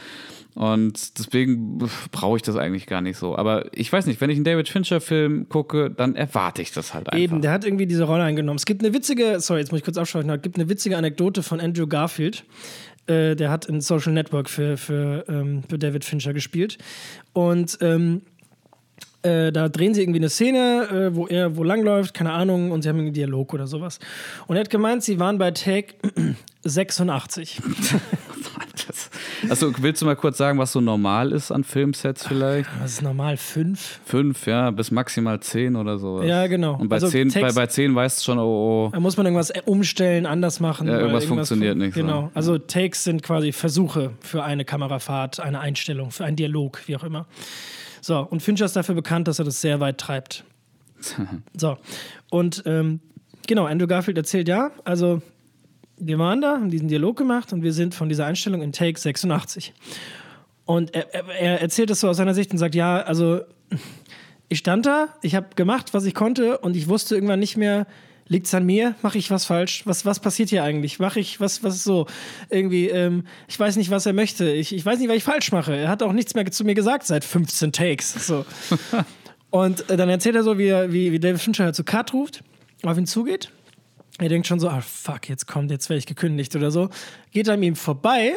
[0.56, 1.80] Und deswegen
[2.12, 3.38] brauche ich das eigentlich gar nicht so.
[3.38, 7.10] Aber ich weiß nicht, wenn ich einen David Fincher-Film gucke, dann erwarte ich das halt
[7.10, 7.22] einfach.
[7.22, 8.56] Eben, der hat irgendwie diese Rolle eingenommen.
[8.56, 11.44] Es gibt eine witzige, sorry, jetzt muss ich kurz abschalten, es gibt eine witzige Anekdote
[11.44, 12.46] von Andrew Garfield.
[13.08, 16.78] Äh, der hat in Social Network für, für, ähm, für David Fincher gespielt.
[17.34, 18.22] Und ähm,
[19.26, 22.82] äh, da drehen sie irgendwie eine Szene, äh, wo er wo langläuft, keine Ahnung, und
[22.84, 24.00] sie haben einen Dialog oder sowas.
[24.48, 25.96] Und er hat gemeint, sie waren bei Take
[26.64, 27.62] 86.
[28.88, 29.10] Das,
[29.50, 32.70] also willst du mal kurz sagen, was so normal ist an Filmsets vielleicht?
[32.82, 34.00] Das ist normal fünf.
[34.06, 36.26] Fünf, ja, bis maximal zehn oder sowas.
[36.28, 36.76] Ja, genau.
[36.78, 38.90] Und bei, Also zehn, bei, Text- bei zehn weißt du schon, oh, oh.
[38.92, 40.88] Da muss man irgendwas umstellen, anders machen.
[40.88, 42.02] Ja, oder irgendwas funktioniert nicht so.
[42.02, 42.32] Genau.
[42.34, 47.04] Also Takes sind quasi Versuche für eine Kamerafahrt, eine Einstellung, für einen Dialog, wie auch
[47.04, 47.26] immer.
[48.06, 50.44] So, und Fincher ist dafür bekannt, dass er das sehr weit treibt.
[51.58, 51.78] So,
[52.30, 53.00] und ähm,
[53.48, 55.24] genau, Andrew Garfield erzählt, ja, also
[55.98, 59.00] wir waren da, haben diesen Dialog gemacht und wir sind von dieser Einstellung in Take
[59.00, 59.74] 86.
[60.66, 63.42] Und er, er, er erzählt das so aus seiner Sicht und sagt, ja, also
[64.50, 67.88] ich stand da, ich habe gemacht, was ich konnte und ich wusste irgendwann nicht mehr,
[68.28, 68.96] liegt es an mir?
[69.02, 69.84] Mache ich was falsch?
[69.86, 71.00] Was, was passiert hier eigentlich?
[71.00, 72.08] Mache ich was, was so?
[72.50, 74.50] Irgendwie, ähm, ich weiß nicht, was er möchte.
[74.52, 75.76] Ich, ich weiß nicht, was ich falsch mache.
[75.76, 78.28] Er hat auch nichts mehr zu mir gesagt seit 15 Takes.
[78.28, 78.46] So.
[79.52, 82.14] und äh, dann erzählt er so, wie, er- wie, wie David Fincher halt zu Cut
[82.14, 82.44] ruft,
[82.84, 83.52] auf ihn zugeht.
[84.18, 86.90] Er denkt schon so, ah fuck, jetzt kommt, jetzt werde ich gekündigt oder so.
[87.32, 88.34] Geht an ihm vorbei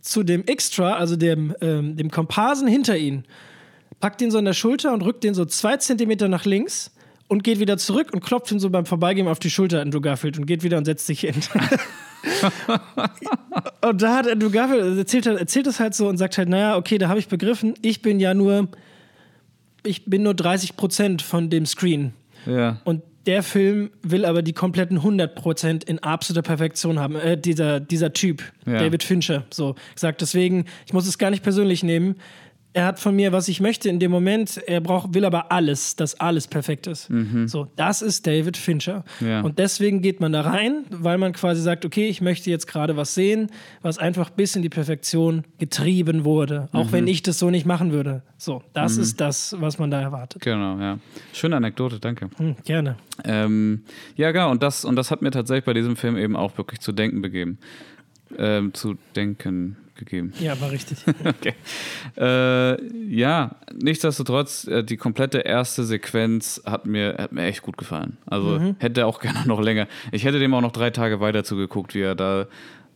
[0.00, 3.24] zu dem Extra, also dem, ähm, dem Komparsen hinter ihn,
[3.98, 6.90] packt ihn so an der Schulter und rückt den so zwei Zentimeter nach links
[7.32, 10.38] und geht wieder zurück und klopft ihn so beim Vorbeigehen auf die Schulter, Andrew Garfield,
[10.38, 11.34] und geht wieder und setzt sich hin.
[13.80, 16.98] und da hat Andrew Garfield erzählt, erzählt das halt so und sagt halt, naja, okay,
[16.98, 18.68] da habe ich begriffen, ich bin ja nur,
[19.82, 22.12] ich bin nur 30 Prozent von dem Screen.
[22.44, 22.82] Ja.
[22.84, 27.16] Und der Film will aber die kompletten 100% in absoluter Perfektion haben.
[27.16, 28.78] Äh, dieser, dieser Typ, Ja.
[28.78, 32.16] David Fincher, so sagt deswegen, ich muss es gar nicht persönlich nehmen.
[32.74, 34.56] Er hat von mir, was ich möchte in dem Moment.
[34.66, 37.10] Er braucht, will aber alles, dass alles perfekt ist.
[37.46, 39.04] So, das ist David Fincher.
[39.20, 39.42] Ja.
[39.42, 42.96] Und deswegen geht man da rein, weil man quasi sagt, okay, ich möchte jetzt gerade
[42.96, 43.50] was sehen,
[43.82, 46.68] was einfach bis in die Perfektion getrieben wurde.
[46.72, 48.22] Auch wenn ich das so nicht machen würde.
[48.38, 50.42] So, das ist das, was man da erwartet.
[50.42, 50.98] Genau, ja.
[51.32, 52.30] Schöne Anekdote, danke.
[52.38, 52.96] Hm, gerne.
[53.24, 53.82] Ähm,
[54.16, 56.80] ja, genau, und das, und das hat mir tatsächlich bei diesem Film eben auch wirklich
[56.80, 57.58] zu denken begeben.
[58.38, 60.32] Ähm, zu denken gegeben.
[60.40, 60.98] Ja, war richtig.
[61.24, 61.54] Okay.
[62.16, 68.18] Äh, ja, nichtsdestotrotz, äh, die komplette erste Sequenz hat mir, hat mir echt gut gefallen.
[68.26, 69.86] Also hätte auch gerne noch länger.
[70.10, 72.46] Ich hätte dem auch noch drei Tage weiter zugeguckt, wie er da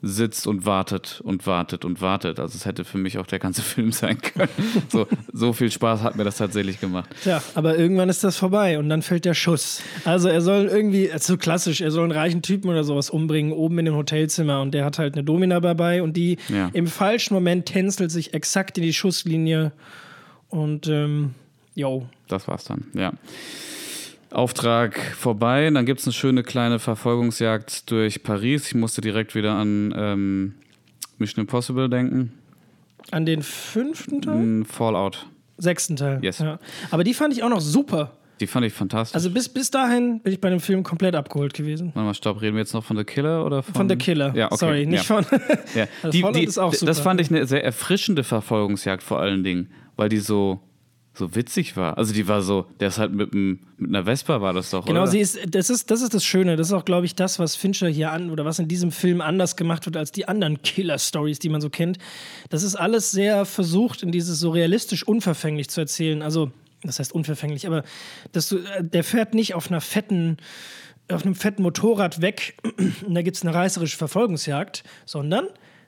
[0.02, 2.38] sitzt und wartet und wartet und wartet.
[2.38, 4.50] Also es hätte für mich auch der ganze Film sein können.
[4.88, 7.08] So, so viel Spaß hat mir das tatsächlich gemacht.
[7.22, 9.80] Tja, aber irgendwann ist das vorbei und dann fällt der Schuss.
[10.04, 13.52] Also er soll irgendwie, also so klassisch, er soll einen reichen Typen oder sowas umbringen,
[13.52, 16.70] oben in dem Hotelzimmer und der hat halt eine Domina dabei und die Ja.
[16.72, 19.72] im falschen Moment tänzelt sich exakt in die Schusslinie
[20.48, 21.34] und ähm,
[21.74, 22.06] yo.
[22.28, 23.12] Das war's dann, ja.
[24.30, 25.70] Auftrag vorbei.
[25.70, 28.68] Dann gibt es eine schöne kleine Verfolgungsjagd durch Paris.
[28.68, 30.54] Ich musste direkt wieder an ähm,
[31.18, 32.32] Mission Impossible denken.
[33.10, 34.36] An den fünften Teil?
[34.36, 35.26] Mm, Fallout.
[35.58, 36.18] Sechsten Teil.
[36.22, 36.38] Yes.
[36.38, 36.58] Ja.
[36.90, 38.12] Aber die fand ich auch noch super.
[38.40, 39.14] Die fand ich fantastisch.
[39.14, 41.92] Also bis, bis dahin bin ich bei dem Film komplett abgeholt gewesen.
[41.94, 43.74] Warte mal, stopp, reden wir jetzt noch von The Killer oder von.
[43.74, 44.34] Von The Killer.
[44.34, 44.56] Ja, okay.
[44.56, 45.22] Sorry, nicht ja.
[45.22, 45.26] von.
[45.74, 45.86] Ja.
[46.02, 46.86] Also Die, die, ist auch super.
[46.86, 50.60] Das fand ich eine sehr erfrischende Verfolgungsjagd vor allen Dingen, weil die so,
[51.16, 51.96] so witzig war.
[51.98, 54.84] Also die war so, der ist halt mit, einem- mit einer Vespa war das doch,
[54.84, 55.10] Genau, oder?
[55.10, 56.56] sie ist, das ist, das ist das Schöne.
[56.56, 59.20] Das ist auch, glaube ich, das, was Fincher hier an oder was in diesem Film
[59.20, 61.98] anders gemacht wird als die anderen Killer-Stories, die man so kennt.
[62.50, 66.22] Das ist alles sehr versucht, in dieses so realistisch unverfänglich zu erzählen.
[66.22, 66.50] Also,
[66.82, 67.82] das heißt unverfänglich, aber
[68.32, 70.36] dass du, der fährt nicht auf einer fetten,
[71.10, 72.56] auf einem fetten Motorrad weg
[73.06, 75.46] und da gibt es eine reißerische Verfolgungsjagd, sondern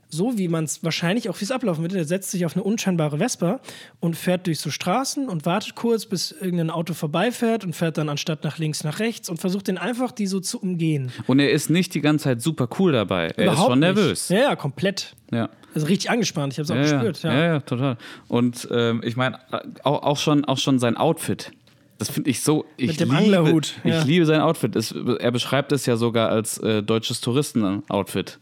[0.09, 3.19] so wie man es wahrscheinlich auch es ablaufen würde, der setzt sich auf eine unscheinbare
[3.19, 3.61] Vespa
[4.01, 8.09] und fährt durch so Straßen und wartet kurz, bis irgendein Auto vorbeifährt und fährt dann
[8.09, 11.13] anstatt nach links nach rechts und versucht den einfach, die so zu umgehen.
[11.27, 13.29] Und er ist nicht die ganze Zeit super cool dabei.
[13.37, 14.31] Er ist schon nervös.
[14.31, 14.41] Nicht.
[14.41, 15.15] Ja, ja, komplett.
[15.31, 15.49] Ja.
[15.75, 17.03] Also richtig angespannt, ich habe es auch ja.
[17.03, 17.23] gespürt.
[17.23, 17.45] ja, Ja.
[17.45, 17.99] ja, total.
[18.29, 19.39] Und ähm, ich meine,
[19.85, 21.53] auch, auch, schon, auch schon sein Outfit
[21.99, 22.65] das finde ich so.
[22.77, 23.99] Ich Mit dem liebe, Anglerhut, ja.
[23.99, 24.77] Ich liebe sein Outfit.
[24.77, 28.39] Es, er beschreibt es ja sogar als äh, deutsches Touristen-Outfit.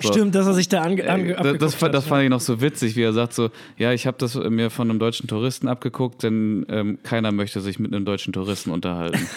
[0.00, 0.12] So.
[0.12, 2.40] Stimmt, dass er sich da ange, ange das, abgeguckt das, hat, das fand ich noch
[2.40, 5.68] so witzig, wie er sagt so, ja, ich habe das mir von einem deutschen Touristen
[5.68, 9.18] abgeguckt, denn ähm, keiner möchte sich mit einem deutschen Touristen unterhalten.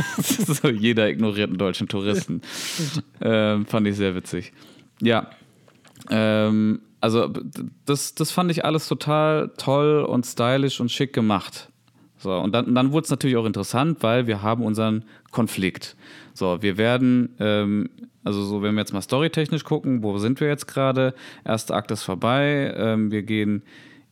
[0.18, 2.42] so, jeder ignoriert einen deutschen Touristen.
[3.22, 4.52] ähm, fand ich sehr witzig.
[5.00, 5.30] Ja,
[6.10, 7.32] ähm, also
[7.86, 11.68] das, das fand ich alles total toll und stylisch und schick gemacht.
[12.18, 15.96] So, und dann, dann wurde es natürlich auch interessant, weil wir haben unseren Konflikt.
[16.34, 17.88] So, wir werden, ähm,
[18.24, 21.14] also so, wenn wir jetzt mal storytechnisch gucken, wo sind wir jetzt gerade?
[21.44, 23.62] Erster Akt ist vorbei, ähm, wir gehen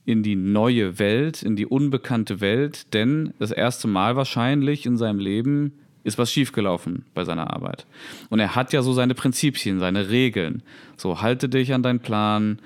[0.05, 5.19] in die neue Welt, in die unbekannte Welt, denn das erste Mal wahrscheinlich in seinem
[5.19, 5.73] Leben
[6.05, 7.85] ist was schiefgelaufen bei seiner Arbeit.
[8.31, 10.63] Und er hat ja so seine Prinzipien, seine Regeln.
[10.97, 12.61] So, halte dich an deinen Plan,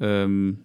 [0.00, 0.58] ähm,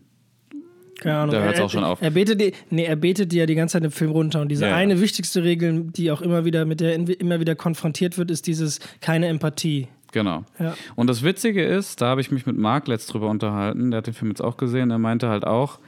[0.99, 1.33] Keine Ahnung.
[1.33, 1.99] Da hört's Er- auch schon auf.
[1.99, 4.41] Er betet, die, nee, er betet die ja die ganze Zeit im Film runter.
[4.41, 4.75] Und diese Ja, ja.
[4.75, 8.79] eine wichtigste Regel, die auch immer wieder mit der immer wieder konfrontiert wird, ist dieses
[8.99, 9.87] keine Empathie.
[10.11, 10.43] Genau.
[10.59, 10.75] Ja.
[10.95, 14.07] Und das Witzige ist, da habe ich mich mit Marc letzt drüber unterhalten, der hat
[14.07, 15.79] den Film jetzt auch gesehen, er meinte halt auch,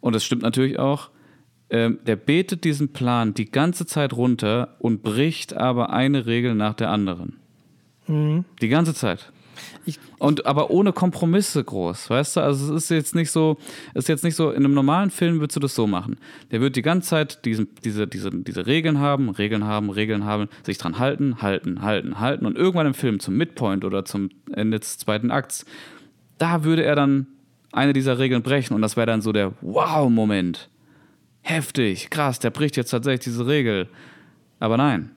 [0.00, 1.10] und das stimmt natürlich auch,
[1.70, 6.74] ähm, der betet diesen Plan die ganze Zeit runter und bricht aber eine Regel nach
[6.74, 7.36] der anderen.
[8.60, 9.32] Die ganze Zeit.
[9.86, 12.40] Ich- und aber ohne Kompromisse groß, weißt du?
[12.40, 13.58] Also es ist jetzt nicht so,
[13.94, 16.16] ist jetzt nicht so, in einem normalen Film würdest du das so machen.
[16.50, 20.48] Der wird die ganze Zeit diesen, diese, diese, diese Regeln haben, Regeln haben, Regeln haben,
[20.62, 24.80] sich dran halten, halten, halten, halten und irgendwann im Film zum Midpoint oder zum Ende
[24.80, 25.66] des zweiten Akts,
[26.38, 27.26] da würde er dann
[27.72, 30.68] eine dieser Regeln brechen und das wäre dann so der Wow-Moment.
[31.42, 33.88] Heftig, krass, der bricht jetzt tatsächlich diese Regel.
[34.60, 35.10] Aber nein,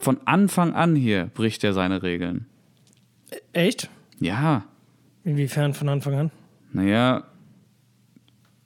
[0.00, 2.46] von Anfang an hier bricht er seine Regeln.
[3.52, 3.88] Echt?
[4.20, 4.64] Ja,
[5.24, 6.30] Inwiefern von Anfang an?
[6.72, 7.24] naja,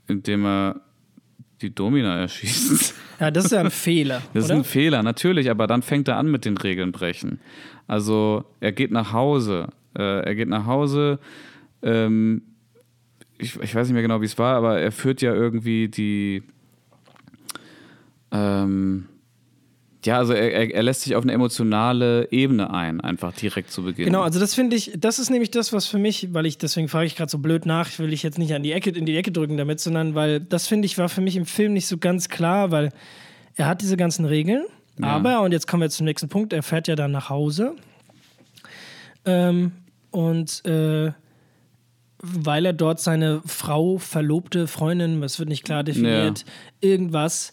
[0.06, 0.80] indem er
[1.60, 2.94] die Domina erschießt.
[3.20, 4.22] Ja, das ist ja ein Fehler.
[4.34, 4.58] Das ist oder?
[4.58, 7.38] ein Fehler, natürlich, aber dann fängt er an mit den Regeln brechen.
[7.86, 9.68] Also er geht nach Hause.
[9.96, 11.20] Äh, er geht nach Hause.
[11.80, 12.42] Ähm,
[13.38, 16.42] ich, ich weiß nicht mehr genau, wie es war, aber er führt ja irgendwie die.
[18.32, 19.06] Ähm,
[20.06, 24.06] ja, also er, er, lässt sich auf eine emotionale Ebene ein, einfach direkt zu Beginn.
[24.06, 26.88] Genau, also das finde ich, das ist nämlich das, was für mich, weil ich, deswegen
[26.88, 29.16] frage ich gerade so blöd nach, will ich jetzt nicht an die Ecke, in die
[29.16, 31.98] Ecke drücken damit, sondern weil das finde ich, war für mich im Film nicht so
[31.98, 32.90] ganz klar, weil
[33.56, 34.64] er hat diese ganzen Regeln,
[34.98, 35.08] Ja.
[35.08, 37.74] aber, und jetzt kommen wir zum nächsten Punkt, er fährt ja dann nach Hause.
[39.24, 39.72] Ähm,
[40.10, 41.12] und äh,
[42.24, 46.44] weil er dort seine Frau, Verlobte, Freundin, es wird nicht klar definiert,
[46.80, 47.52] irgendwas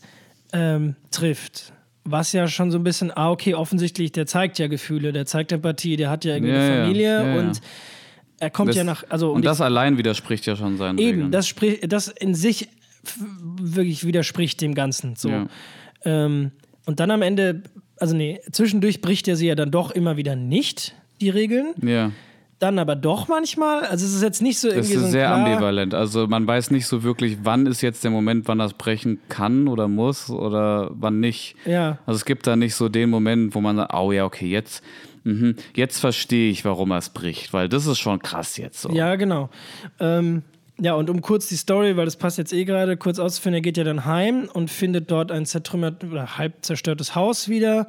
[0.54, 1.74] ähm, trifft.
[2.04, 5.52] Was ja schon so ein bisschen, ah, okay, offensichtlich, der zeigt ja Gefühle, der zeigt
[5.52, 7.40] Empathie, der hat ja irgendwie Ja, eine Familie ja, ja.
[7.40, 7.62] und
[8.40, 11.10] er kommt das, ja nach, also und ich- das allein widerspricht ja schon seinen Eben,
[11.10, 11.32] Regeln.
[11.32, 12.70] das, spricht, das in sich
[13.60, 15.16] wirklich widerspricht dem Ganzen.
[15.16, 15.48] So.
[16.06, 16.52] Ähm,
[16.86, 17.62] und dann am Ende,
[17.98, 21.74] also nee, zwischendurch bricht er sie ja dann doch immer wieder nicht, die Regeln.
[21.84, 22.12] ja.
[22.62, 23.80] Dann aber doch manchmal.
[23.86, 25.96] Also es ist jetzt nicht so irgendwie ist so sehr klar, ambivalent.
[25.96, 29.68] Also man weiß nicht so wirklich, wann ist jetzt der Moment, wann das brechen kann
[29.68, 31.56] oder muss oder wann nicht.
[31.66, 31.98] Ja.
[32.06, 34.84] Also es gibt da nicht so den Moment, wo man sagt, oh ja, okay, jetzt,
[35.24, 38.92] mhm, jetzt verstehe ich, warum er es bricht, weil das ist schon krass jetzt so.
[38.92, 39.50] Ja, genau.
[40.00, 40.44] Ähm,
[40.80, 43.62] ja, und um kurz die Story, weil das passt jetzt eh gerade, kurz auszuführen, er
[43.62, 47.88] geht ja dann heim und findet dort ein zertrümmert oder halb zerstörtes Haus wieder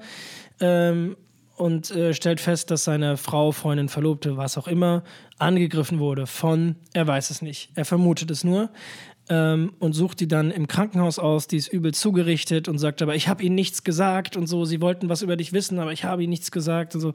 [0.60, 1.16] ähm,
[1.56, 5.02] und äh, stellt fest, dass seine Frau, Freundin, Verlobte, was auch immer,
[5.38, 8.70] angegriffen wurde von, er weiß es nicht, er vermutet es nur.
[9.28, 13.14] Ähm, und sucht die dann im Krankenhaus aus, die ist übel zugerichtet und sagt aber,
[13.14, 16.04] ich habe ihnen nichts gesagt und so, sie wollten was über dich wissen, aber ich
[16.04, 17.12] habe ihnen nichts gesagt und so.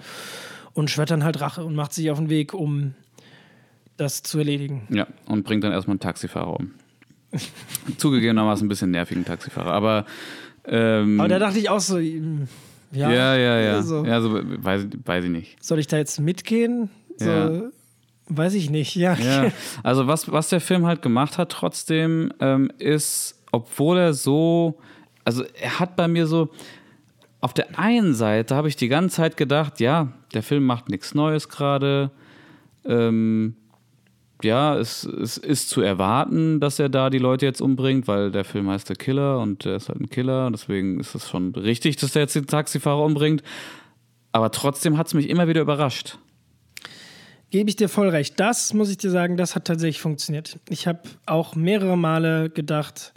[0.74, 2.94] Und schwört dann halt Rache und macht sich auf den Weg, um
[3.98, 4.88] das zu erledigen.
[4.90, 6.72] Ja, und bringt dann erstmal einen Taxifahrer um.
[7.98, 10.06] Zugegebenermaßen ein bisschen nervigen Taxifahrer, aber.
[10.66, 12.48] Ähm, Aber da dachte ich auch so, mm,
[12.92, 13.74] ja, ja, ja, ja.
[13.76, 15.64] Also, ja also, weiß, weiß ich nicht.
[15.64, 16.90] soll ich da jetzt mitgehen?
[17.18, 17.62] So, Ja.
[18.30, 19.14] Weiß ich nicht, ja.
[19.14, 19.52] Ja,
[19.84, 24.80] also was, was der Film halt gemacht hat trotzdem, ähm, ist, obwohl er so,
[25.24, 26.50] also er hat bei mir so,
[27.40, 31.16] auf der einen Seite habe ich die ganze Zeit gedacht, ja, der Film macht nichts
[31.16, 32.12] Neues gerade.
[32.84, 33.56] Ähm,
[34.44, 38.46] ja, es, es ist zu erwarten, dass er da die Leute jetzt umbringt, weil der
[38.46, 40.50] Film heißt der Killer und er ist halt ein Killer.
[40.52, 43.42] Deswegen ist es schon richtig, dass er jetzt den Taxifahrer umbringt.
[44.32, 46.20] Aber trotzdem hat es mich immer wieder überrascht.
[47.50, 48.40] Gebe ich dir voll recht.
[48.40, 50.60] Das muss ich dir sagen, das hat tatsächlich funktioniert.
[50.70, 53.14] Ich habe auch mehrere Male gedacht,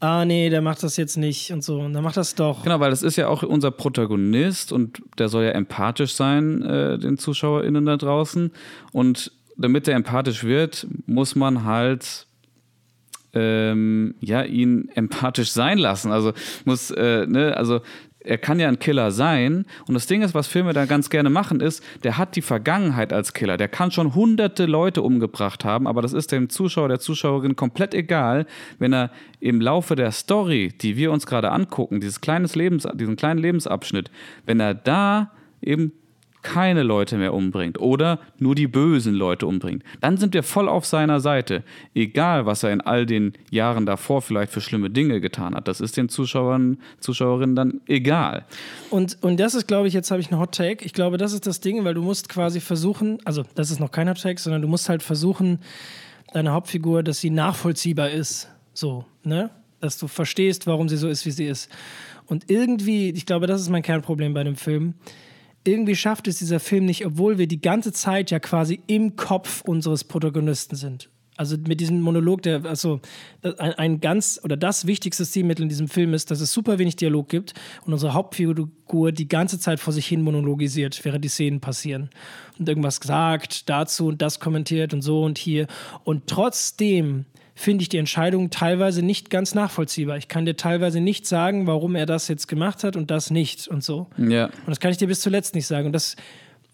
[0.00, 1.80] ah nee, der macht das jetzt nicht und so.
[1.80, 2.64] Und dann macht das doch.
[2.64, 6.98] Genau, weil das ist ja auch unser Protagonist und der soll ja empathisch sein, äh,
[6.98, 8.50] den ZuschauerInnen da draußen.
[8.92, 12.26] Und damit er empathisch wird, muss man halt
[13.34, 16.10] ähm, ja, ihn empathisch sein lassen.
[16.12, 16.32] Also
[16.64, 17.80] muss, äh, ne, also
[18.20, 19.64] er kann ja ein Killer sein.
[19.86, 23.12] Und das Ding ist, was Filme da ganz gerne machen, ist, der hat die Vergangenheit
[23.12, 23.56] als Killer.
[23.56, 27.94] Der kann schon hunderte Leute umgebracht haben, aber das ist dem Zuschauer, der Zuschauerin komplett
[27.94, 28.46] egal,
[28.78, 33.16] wenn er im Laufe der Story, die wir uns gerade angucken, dieses kleines Lebens, diesen
[33.16, 34.10] kleinen Lebensabschnitt,
[34.46, 35.92] wenn er da eben
[36.42, 40.86] keine Leute mehr umbringt oder nur die bösen Leute umbringt, dann sind wir voll auf
[40.86, 41.64] seiner Seite.
[41.94, 45.68] Egal, was er in all den Jahren davor vielleicht für schlimme Dinge getan hat.
[45.68, 48.44] Das ist den Zuschauern, Zuschauerinnen dann egal.
[48.90, 50.84] Und, und das ist, glaube ich, jetzt habe ich einen Hot Take.
[50.84, 53.90] Ich glaube, das ist das Ding, weil du musst quasi versuchen, also das ist noch
[53.90, 55.58] kein Hot Take, sondern du musst halt versuchen,
[56.32, 58.48] deine Hauptfigur, dass sie nachvollziehbar ist.
[58.74, 59.50] So, ne?
[59.80, 61.70] Dass du verstehst, warum sie so ist, wie sie ist.
[62.26, 64.94] Und irgendwie, ich glaube, das ist mein Kernproblem bei dem Film
[65.64, 69.62] irgendwie schafft es dieser Film nicht, obwohl wir die ganze Zeit ja quasi im Kopf
[69.62, 71.10] unseres Protagonisten sind.
[71.38, 73.00] Also mit diesem Monolog, der, also
[73.42, 76.96] ein, ein ganz oder das wichtigste Stilmittel in diesem Film ist, dass es super wenig
[76.96, 77.54] Dialog gibt
[77.86, 82.10] und unsere Hauptfigur die ganze Zeit vor sich hin monologisiert, während die Szenen passieren.
[82.58, 85.68] Und irgendwas sagt dazu und das kommentiert und so und hier.
[86.02, 87.24] Und trotzdem
[87.58, 90.16] finde ich die Entscheidung teilweise nicht ganz nachvollziehbar.
[90.16, 93.66] Ich kann dir teilweise nicht sagen, warum er das jetzt gemacht hat und das nicht
[93.66, 94.06] und so.
[94.16, 94.46] Ja.
[94.46, 95.86] Und das kann ich dir bis zuletzt nicht sagen.
[95.86, 96.14] Und das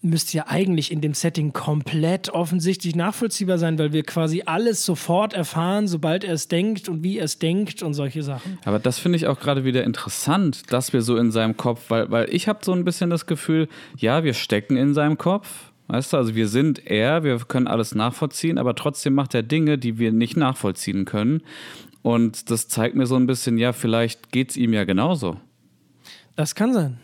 [0.03, 5.33] müsste ja eigentlich in dem Setting komplett offensichtlich nachvollziehbar sein, weil wir quasi alles sofort
[5.33, 8.59] erfahren, sobald er es denkt und wie er es denkt und solche Sachen.
[8.63, 12.11] Aber das finde ich auch gerade wieder interessant, dass wir so in seinem Kopf, weil,
[12.11, 13.67] weil ich habe so ein bisschen das Gefühl,
[13.97, 17.93] ja, wir stecken in seinem Kopf, Weißt du, also wir sind er, wir können alles
[17.93, 21.41] nachvollziehen, aber trotzdem macht er Dinge, die wir nicht nachvollziehen können.
[22.01, 25.37] Und das zeigt mir so ein bisschen, ja, vielleicht geht es ihm ja genauso.
[26.35, 26.97] Das kann sein.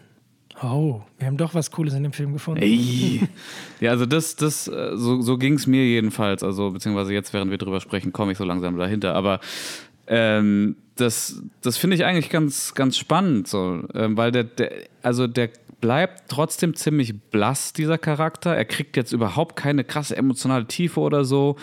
[0.63, 2.61] Oh, wir haben doch was Cooles in dem Film gefunden.
[2.61, 3.21] Ey.
[3.79, 6.43] Ja, also das, das, äh, so, so ging es mir jedenfalls.
[6.43, 9.15] Also, beziehungsweise jetzt, während wir drüber sprechen, komme ich so langsam dahinter.
[9.15, 9.39] Aber
[10.05, 15.25] ähm, das, das finde ich eigentlich ganz, ganz spannend, so, ähm, weil der, der, also
[15.25, 15.49] der
[15.81, 18.55] bleibt trotzdem ziemlich blass, dieser Charakter.
[18.55, 21.57] Er kriegt jetzt überhaupt keine krasse emotionale Tiefe oder so.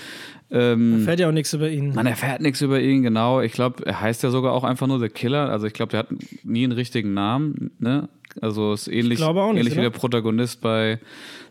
[0.50, 1.94] Ähm, man erfährt ja auch nichts über ihn.
[1.94, 3.40] Man erfährt nichts über ihn, genau.
[3.40, 5.50] Ich glaube, er heißt ja sogar auch einfach nur The Killer.
[5.50, 6.08] Also ich glaube, der hat
[6.42, 7.70] nie einen richtigen Namen.
[7.78, 8.08] Ne?
[8.40, 10.98] Also ist ähnlich, nicht, ähnlich wie der Protagonist bei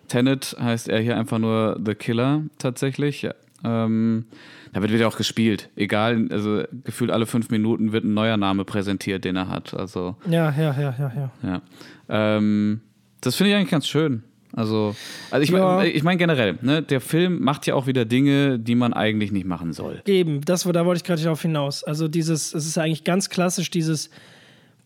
[0.08, 3.21] Tenet heißt er hier einfach nur The Killer tatsächlich.
[3.21, 3.34] Ja.
[3.63, 4.25] Ähm,
[4.73, 5.69] da wird wieder auch gespielt.
[5.75, 9.73] Egal, also gefühlt alle fünf Minuten wird ein neuer Name präsentiert, den er hat.
[9.73, 11.32] Also, ja, ja, ja, ja, ja.
[11.43, 11.62] ja.
[12.10, 12.82] Ähm,
[13.22, 14.24] das finde ich eigentlich ganz schön.
[14.54, 14.96] Also,
[15.30, 15.76] also ich ja.
[15.76, 19.32] meine ich mein generell, ne, der Film macht ja auch wieder Dinge, die man eigentlich
[19.32, 20.02] nicht machen soll.
[20.06, 21.84] Eben, das, da wollte ich gerade darauf hinaus.
[21.84, 24.10] Also dieses, es ist eigentlich ganz klassisch, dieses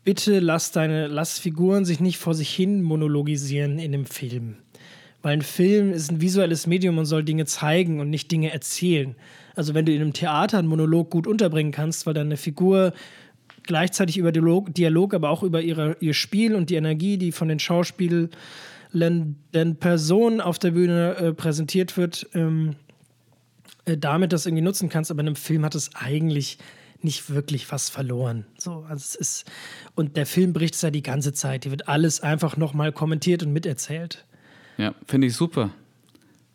[0.04, 4.58] bitte lass deine, lass Figuren sich nicht vor sich hin monologisieren in dem Film.
[5.22, 9.16] Weil ein Film ist ein visuelles Medium und soll Dinge zeigen und nicht Dinge erzählen.
[9.56, 12.94] Also wenn du in einem Theater einen Monolog gut unterbringen kannst, weil deine Figur
[13.64, 17.48] gleichzeitig über Dialog, Dialog aber auch über ihre, ihr Spiel und die Energie, die von
[17.48, 18.30] den Schauspielern,
[18.94, 22.76] den Personen auf der Bühne äh, präsentiert wird, ähm,
[23.86, 25.12] äh, damit das irgendwie nutzen kannst.
[25.12, 26.58] Aber in einem Film hat es eigentlich
[27.04, 28.46] nicht wirklich was verloren.
[28.58, 29.52] So, also es ist,
[29.96, 31.64] und der Film bricht es ja die ganze Zeit.
[31.64, 34.26] Hier wird alles einfach nochmal kommentiert und miterzählt.
[34.78, 35.72] Ja, finde ich super.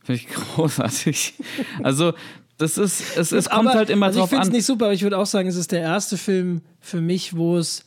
[0.05, 1.35] Finde ich großartig.
[1.83, 2.15] Also,
[2.59, 4.39] das ist, es, es kommt aber, halt immer also drauf an.
[4.39, 6.63] Ich finde es nicht super, aber ich würde auch sagen, es ist der erste Film
[6.81, 7.85] für mich, wo es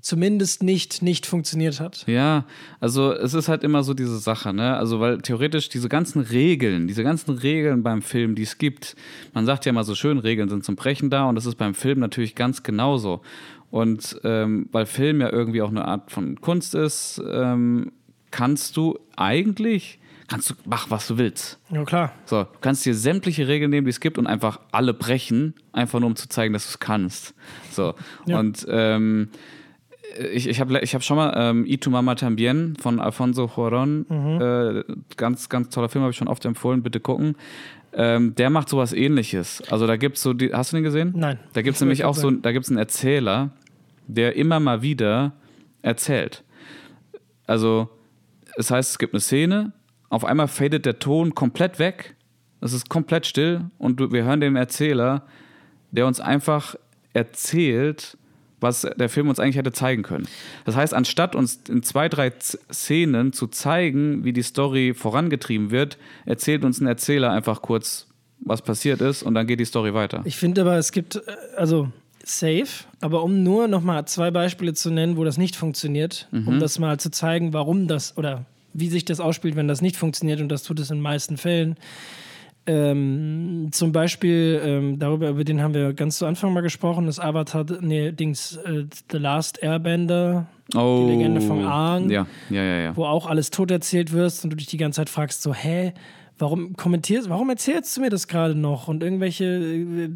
[0.00, 2.04] zumindest nicht nicht funktioniert hat.
[2.06, 2.44] Ja,
[2.80, 4.76] also es ist halt immer so diese Sache, ne?
[4.76, 8.96] Also weil theoretisch diese ganzen Regeln, diese ganzen Regeln beim Film, die es gibt,
[9.32, 11.74] man sagt ja immer so schön, Regeln sind zum Brechen da und das ist beim
[11.74, 13.22] Film natürlich ganz genauso.
[13.70, 17.92] Und ähm, weil Film ja irgendwie auch eine Art von Kunst ist, ähm,
[18.30, 19.98] kannst du eigentlich
[20.32, 21.58] kannst du mach, was du willst.
[21.70, 22.12] Ja, klar.
[22.24, 26.00] So, du kannst dir sämtliche Regeln nehmen, die es gibt und einfach alle brechen, einfach
[26.00, 27.34] nur um zu zeigen, dass du es kannst.
[27.70, 27.94] So.
[28.26, 28.38] Ja.
[28.38, 29.28] Und ähm,
[30.32, 34.06] ich, ich habe ich hab schon mal ähm, Y tu Mama Tambien von Alfonso Joron,
[34.08, 34.40] mhm.
[34.40, 34.84] äh,
[35.16, 37.36] ganz, ganz toller Film, habe ich schon oft empfohlen, bitte gucken.
[37.94, 39.62] Ähm, der macht sowas ähnliches.
[39.70, 41.12] Also da gibt es so, die, hast du den gesehen?
[41.14, 41.38] Nein.
[41.52, 43.50] Da gibt es nämlich auch so, da gibt es einen Erzähler,
[44.06, 45.32] der immer mal wieder
[45.82, 46.42] erzählt.
[47.46, 47.88] Also,
[48.56, 49.72] es heißt, es gibt eine Szene,
[50.12, 52.14] auf einmal fadet der Ton komplett weg.
[52.60, 55.22] Es ist komplett still und wir hören den Erzähler,
[55.90, 56.76] der uns einfach
[57.14, 58.18] erzählt,
[58.60, 60.28] was der Film uns eigentlich hätte zeigen können.
[60.66, 65.96] Das heißt, anstatt uns in zwei, drei Szenen zu zeigen, wie die Story vorangetrieben wird,
[66.26, 68.06] erzählt uns ein Erzähler einfach kurz,
[68.38, 70.20] was passiert ist und dann geht die Story weiter.
[70.24, 71.20] Ich finde aber, es gibt, äh,
[71.56, 71.88] also
[72.22, 76.48] safe, aber um nur noch mal zwei Beispiele zu nennen, wo das nicht funktioniert, mhm.
[76.48, 78.44] um das mal zu zeigen, warum das oder
[78.74, 81.36] wie sich das ausspielt, wenn das nicht funktioniert, und das tut es in den meisten
[81.36, 81.76] Fällen.
[82.64, 87.18] Ähm, zum Beispiel, ähm, darüber, über den haben wir ganz zu Anfang mal gesprochen, das
[87.18, 91.04] Avatar, nee, Dings, äh, The Last Airbender, Oh.
[91.04, 92.96] die Legende von Aang, Ja, ja, ja, ja.
[92.96, 95.92] wo auch alles tot erzählt wirst und du dich die ganze Zeit fragst, so, hä,
[96.38, 98.86] warum kommentierst, warum erzählst du mir das gerade noch?
[98.86, 100.10] Und irgendwelche, äh,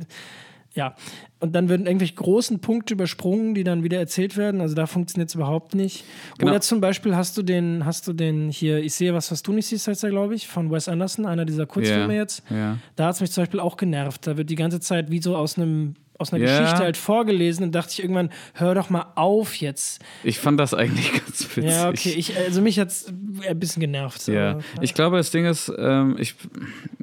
[0.75, 0.95] ja,
[1.39, 4.61] und dann werden irgendwelche großen Punkte übersprungen, die dann wieder erzählt werden.
[4.63, 6.05] Also da funktioniert es überhaupt nicht.
[6.39, 6.51] Genau.
[6.53, 9.53] Oder zum Beispiel hast du den, hast du den hier, ich sehe was, was du
[9.53, 12.43] nicht siehst, heißt er, glaube ich, von Wes Anderson, einer dieser Kurzfilme Ja, jetzt.
[12.49, 12.79] ja.
[12.97, 14.27] Da hat es mich zum Beispiel auch genervt.
[14.27, 16.61] Da wird die ganze Zeit wie so aus einem aus einer Ja.
[16.61, 20.03] Geschichte halt vorgelesen und dachte ich irgendwann, hör doch mal auf jetzt.
[20.25, 21.65] Ich fand das eigentlich ganz witzig.
[21.65, 24.27] Ja, okay, ich, also mich hat es ein bisschen genervt.
[24.29, 26.35] Ja, ich glaube, das Ding ist, ähm, ich,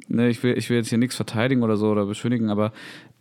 [0.08, 2.72] ne, ich, will, ich will jetzt hier nichts verteidigen oder so oder beschönigen, aber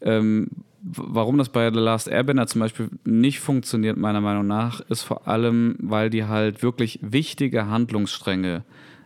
[0.01, 0.47] ähm,
[0.81, 5.27] warum das bei The Last Airbender zum Beispiel nicht funktioniert, meiner Meinung nach, ist vor
[5.27, 8.63] allem, weil die halt wirklich wichtige Handlungsstränge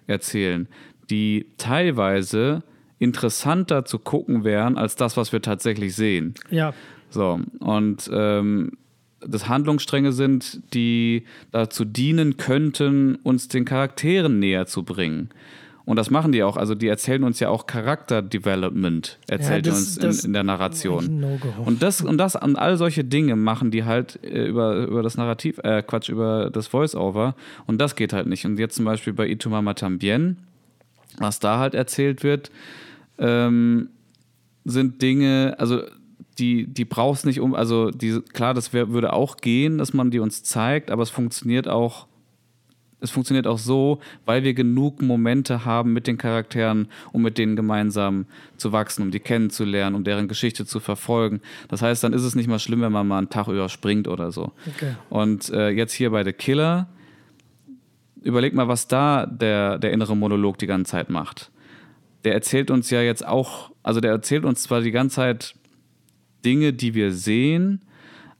[0.08, 0.68] erzählen,
[1.10, 2.64] die teilweise
[3.00, 6.34] interessanter zu gucken wären als das, was wir tatsächlich sehen.
[6.50, 6.74] ja,
[7.10, 8.72] So, und ähm,
[9.22, 15.30] das Handlungsstränge sind, die dazu dienen könnten, uns den Charakteren näher zu bringen.
[15.86, 16.58] Und das machen die auch.
[16.58, 21.20] Also die erzählen uns ja auch Charakterdevelopment, erzählt das- uns das- in, in der Narration.
[21.20, 21.54] No-Go.
[21.66, 25.18] Und das und das und all solche Dinge machen die halt äh, über, über das
[25.18, 27.36] Narrativ, äh, Quatsch, über das Voice-Over.
[27.66, 28.46] Und das geht halt nicht.
[28.46, 30.38] Und jetzt zum Beispiel bei Itumama Tambien,
[31.20, 32.52] was da halt erzählt wird,
[33.18, 33.90] ähm,
[34.66, 35.82] sind Dinge, also
[36.40, 40.12] die, die brauchst nicht um, also die, klar, das wär, würde auch gehen, dass man
[40.12, 42.08] die uns zeigt, aber es funktioniert auch,
[43.00, 47.56] es funktioniert auch so, weil wir genug Momente haben mit den Charakteren, um mit denen
[47.56, 48.26] gemeinsam
[48.58, 51.42] zu wachsen, um die kennenzulernen, um deren Geschichte zu verfolgen.
[51.68, 54.32] Das heißt, dann ist es nicht mal schlimm, wenn man mal einen Tag überspringt oder
[54.32, 54.52] so.
[54.76, 54.96] Okay.
[55.10, 56.88] Und äh, jetzt hier bei The Killer,
[58.24, 61.52] überleg mal, was da der, der innere Monolog die ganze Zeit macht.
[62.28, 65.56] Der erzählt uns ja jetzt auch, also der erzählt uns zwar die ganze Zeit
[66.44, 67.86] Dinge, die wir sehen,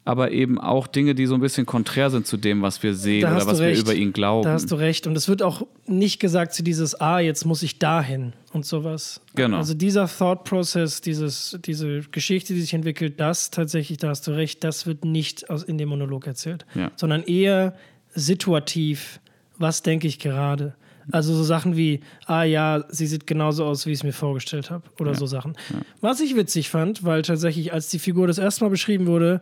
[0.04, 3.24] aber eben auch Dinge, die so ein bisschen konträr sind zu dem, was wir sehen
[3.24, 3.82] oder was du wir recht.
[3.82, 4.44] über ihn glauben.
[4.44, 5.08] Da hast du recht.
[5.08, 9.22] Und es wird auch nicht gesagt zu dieses, ah, jetzt muss ich dahin und sowas.
[9.36, 9.56] Genau.
[9.56, 14.32] Also dieser Thought Process, dieses, diese Geschichte, die sich entwickelt, das tatsächlich, da hast du
[14.32, 16.66] recht, das wird nicht aus, in dem Monolog erzählt.
[16.76, 16.92] Ja.
[16.98, 17.74] Sondern eher
[18.14, 19.22] situativ,
[19.58, 20.76] was denke ich gerade.
[21.12, 24.70] Also so Sachen wie, ah ja, sie sieht genauso aus, wie ich es mir vorgestellt
[24.72, 24.84] habe.
[25.00, 25.56] Oder so Sachen.
[26.02, 29.40] Was ich witzig fand, weil tatsächlich, als die Figur das erste Mal beschrieben wurde,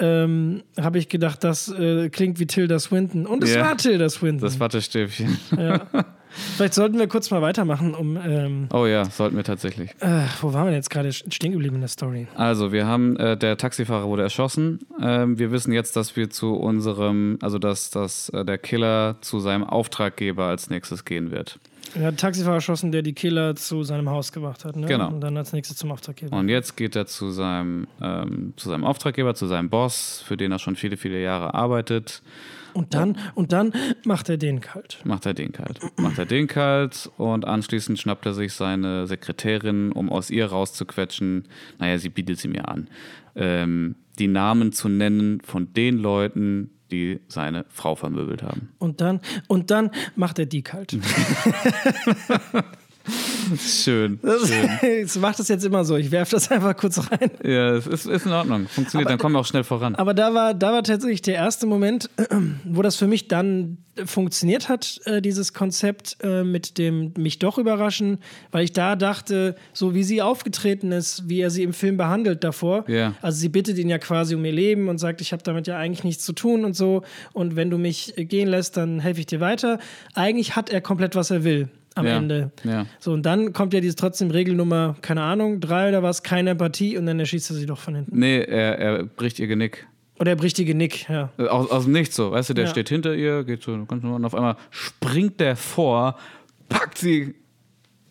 [0.00, 3.26] ähm, habe ich gedacht, das äh, klingt wie Tilda Swinton.
[3.26, 3.62] Und es Ja.
[3.62, 4.40] war Tilda Swinton.
[4.42, 5.38] das Wattestäbchen.
[6.30, 8.16] Vielleicht sollten wir kurz mal weitermachen, um.
[8.16, 9.90] Ähm, Oh ja, sollten wir tatsächlich.
[10.00, 12.26] äh, wo waren wir denn jetzt gerade stehen geblieben in der Story?
[12.36, 14.80] Also, wir haben, äh, der Taxifahrer wurde erschossen.
[15.00, 19.40] Ähm, wir wissen jetzt, dass wir zu unserem, also dass, dass äh, der Killer zu
[19.40, 21.58] seinem Auftraggeber als nächstes gehen wird.
[21.94, 24.76] Er hat einen Taxifahrer erschossen, der die Killer zu seinem Haus gebracht hat.
[24.76, 24.86] Ne?
[24.86, 25.08] Genau.
[25.08, 26.36] Und dann als nächstes zum Auftraggeber.
[26.36, 30.52] Und jetzt geht er zu seinem, ähm, zu seinem Auftraggeber, zu seinem Boss, für den
[30.52, 32.20] er schon viele, viele Jahre arbeitet.
[32.78, 33.72] Und dann, und dann
[34.04, 35.00] macht er den kalt.
[35.02, 35.80] Macht er den kalt.
[35.96, 41.48] Macht er den kalt und anschließend schnappt er sich seine Sekretärin, um aus ihr rauszuquetschen.
[41.80, 42.88] Naja, sie bietet sie mir an.
[43.34, 48.68] Ähm, die Namen zu nennen von den Leuten, die seine Frau vermöbelt haben.
[48.78, 50.96] Und dann, und dann macht er die kalt.
[53.58, 54.18] Schön.
[54.22, 54.50] Das,
[55.02, 55.96] das macht das jetzt immer so.
[55.96, 57.30] Ich werfe das einfach kurz rein.
[57.42, 58.68] Ja, es ist, ist in Ordnung.
[58.68, 59.94] Funktioniert, dann kommen wir auch schnell voran.
[59.94, 62.10] Aber da war, da war tatsächlich der erste Moment,
[62.64, 67.58] wo das für mich dann funktioniert hat, äh, dieses Konzept äh, mit dem mich doch
[67.58, 68.18] überraschen,
[68.52, 72.44] weil ich da dachte, so wie sie aufgetreten ist, wie er sie im Film behandelt
[72.44, 72.84] davor.
[72.88, 73.14] Ja.
[73.22, 75.76] Also sie bittet ihn ja quasi um ihr Leben und sagt, ich habe damit ja
[75.76, 77.02] eigentlich nichts zu tun und so.
[77.32, 79.78] Und wenn du mich äh, gehen lässt, dann helfe ich dir weiter.
[80.14, 82.50] Eigentlich hat er komplett, was er will am Ja, Ende.
[82.64, 82.86] ja.
[83.00, 86.96] So, und dann kommt ja diese trotzdem Regelnummer, keine Ahnung, drei oder was, keine Empathie
[86.96, 88.18] und dann erschießt er sie doch von hinten.
[88.18, 89.86] Nee, er, er bricht ihr Genick.
[90.20, 91.30] Oder er bricht die Genick, ja.
[91.38, 92.70] Äh, Aus, aus dem Nichts so, weißt du, der Ja.
[92.70, 96.18] steht hinter ihr, geht so ganz normal und auf einmal springt der vor,
[96.68, 97.34] packt sie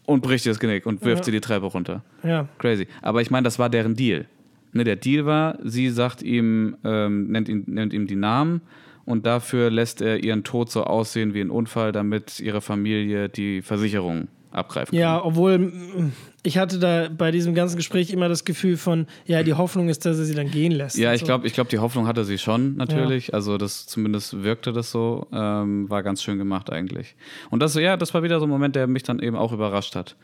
[0.05, 2.03] und bricht ihr das Genick und wirft sie die Treppe runter.
[2.23, 2.87] Ja, Crazy.
[3.01, 4.25] Aber ich meine, das war deren Deal.
[4.73, 8.61] Ne, der Deal war, sie sagt ihm, ähm, nennt, ihn, nennt ihm die Namen
[9.07, 13.61] und dafür lässt er ihren Tod so aussehen wie ein Unfall, damit ihre Familie die
[13.61, 15.27] Versicherung abgreifen ja, kann.
[15.27, 16.11] obwohl mm,
[16.43, 20.05] ich hatte da bei diesem ganzen Gespräch immer das Gefühl von, ja, die Hoffnung ist,
[20.05, 20.97] dass er sie dann gehen lässt.
[20.97, 21.25] Ja, ich so.
[21.25, 23.33] glaube, ich glaub, die Hoffnung hatte sie schon natürlich.
[23.33, 25.27] Also das zumindest wirkte das so.
[25.31, 27.15] Ähm, war ganz schön gemacht eigentlich.
[27.49, 29.95] Und das, ja, das war wieder so ein Moment, der mich dann eben auch überrascht
[29.95, 30.17] hat.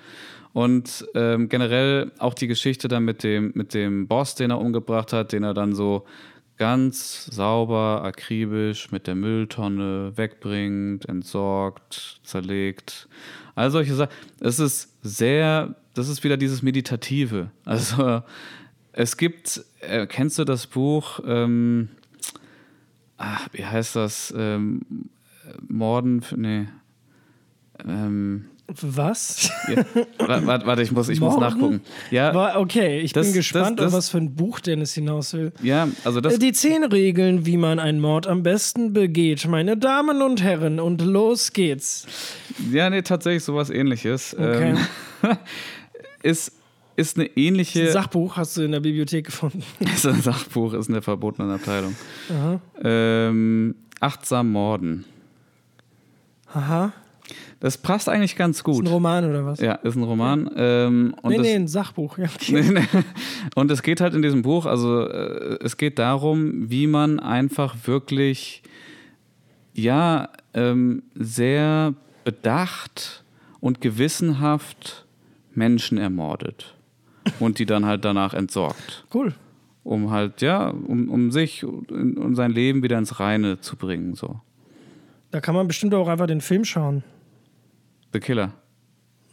[0.52, 5.12] Und ähm, generell auch die Geschichte dann mit dem, mit dem Boss, den er umgebracht
[5.14, 6.06] hat, den er dann so
[6.58, 13.08] ganz sauber, akribisch mit der Mülltonne wegbringt, entsorgt, zerlegt.
[13.56, 14.12] All solche Sachen.
[14.40, 17.52] Es ist sehr das ist wieder dieses Meditative.
[17.66, 18.22] Also
[18.92, 21.90] es gibt, äh, kennst du das Buch, ähm,
[23.18, 24.34] ach, wie heißt das?
[24.38, 24.82] Ähm,
[25.68, 26.68] Morden, nee.
[27.88, 28.46] Ähm,
[28.82, 29.50] Was?
[29.70, 29.84] ja,
[30.20, 31.82] warte, warte, ich muss, ich muss nachgucken.
[32.12, 34.94] Ja, War, okay, ich Das- bin gespannt, das- auf das- was für ein Buch Dennis
[34.94, 35.52] hinaus will.
[35.62, 40.22] ja, also das, Die zehn Regeln, wie man einen Mord am besten begeht, meine Damen
[40.22, 42.06] und Herren, und los geht's.
[42.72, 44.34] ja, nee, tatsächlich sowas ähnliches.
[44.34, 44.76] Okay.
[45.24, 45.38] Ähm,
[46.24, 46.52] ist,
[46.96, 49.64] ist eine Ein ähnliche, Sachbuch hast du in der Bibliothek gefunden.
[49.80, 51.96] ist ein Sachbuch, ist in der verbotenen Abteilung.
[52.30, 52.60] Aha.
[52.84, 55.06] Ähm, achtsam Morden.
[56.54, 56.94] Aha.
[57.64, 58.84] Das passt eigentlich ganz Ist gut.
[58.84, 59.62] ein Roman oder was?
[59.62, 60.52] Ja, ist ein Roman.
[60.58, 62.18] Ähm, und nee, nee, ein Sachbuch.
[62.24, 62.62] Ja, okay.
[62.62, 63.04] Nee, nee.
[63.56, 67.78] Und es geht halt in diesem Buch, also äh, es geht darum, wie man einfach
[67.86, 68.64] wirklich,
[69.74, 71.94] ja, ähm, sehr
[72.26, 73.24] bedacht
[73.62, 75.06] und gewissenhaft
[75.56, 76.76] Menschen ermordet
[77.40, 79.36] und die dann halt danach entsorgt, Cool.
[79.86, 84.16] um halt, ja, um, um sich und, und sein Leben wieder ins Reine zu bringen,
[84.16, 84.42] so.
[85.32, 87.04] Da kann man bestimmt auch einfach den Film schauen.
[88.14, 88.54] The Killer.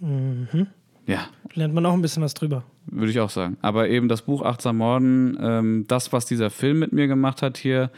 [0.00, 0.66] Mhm.
[1.06, 2.62] Ja, Lernt man auch ein bisschen was drüber.
[2.86, 3.56] Würde ich auch sagen.
[3.60, 7.58] Aber eben das Buch Achtsam Morden, ähm, das, was dieser Film mit mir gemacht hat
[7.58, 7.90] hier,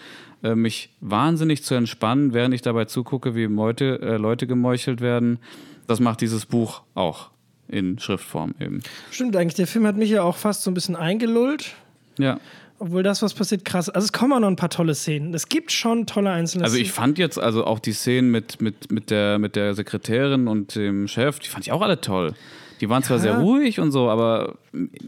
[0.42, 5.38] äh, mich wahnsinnig zu entspannen, während ich dabei zugucke, wie Leute, äh, Leute gemeuchelt werden,
[5.86, 7.30] das macht dieses Buch auch
[7.68, 8.80] in Schriftform eben.
[9.10, 11.74] Stimmt eigentlich, der Film hat mich ja auch fast so ein bisschen eingelullt.
[12.18, 12.38] Ja.
[12.84, 13.88] Obwohl das, was passiert, krass.
[13.88, 15.32] Also es kommen auch noch ein paar tolle Szenen.
[15.34, 16.94] Es gibt schon tolle einzelne Also ich Szenen.
[16.94, 21.06] fand jetzt also auch die Szenen mit, mit, mit, der, mit der Sekretärin und dem
[21.06, 22.34] Chef, die fand ich auch alle toll.
[22.80, 23.22] Die waren zwar Ja.
[23.22, 24.56] sehr ruhig und so, aber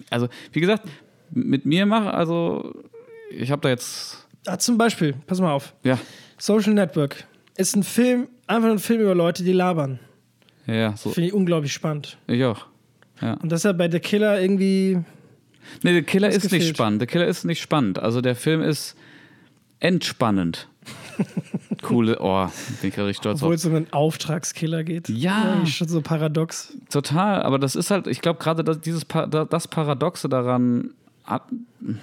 [0.08, 0.84] also wie gesagt,
[1.32, 2.72] mit mir mach, also
[3.30, 5.74] ich habe da jetzt, Ah, zum Beispiel, pass mal auf.
[5.82, 5.98] ja,
[6.38, 7.24] Social Network
[7.56, 9.98] ist ein Film, einfach ein Film über Leute, die labern.
[10.66, 12.18] ja, ja, so, Finde ich unglaublich spannend.
[12.28, 12.66] ich auch.
[13.20, 13.34] Ja.
[13.34, 15.00] Und das ist ja bei The Killer irgendwie.
[15.82, 16.76] Nee, der Killer ist nicht gefehlt?
[16.76, 17.00] spannend.
[17.00, 17.98] Der Killer ist nicht spannend.
[17.98, 18.96] Also der Film ist
[19.80, 20.68] entspannend.
[21.82, 22.46] Coole, oh,
[22.80, 25.08] bin ich richtig stolz Obwohl es um einen Auftragskiller geht.
[25.08, 25.50] Ja.
[25.54, 26.76] Irgendwie schon so paradox.
[26.90, 29.06] Total, aber das ist halt, ich glaube gerade das, dieses
[29.50, 30.90] das Paradoxe daran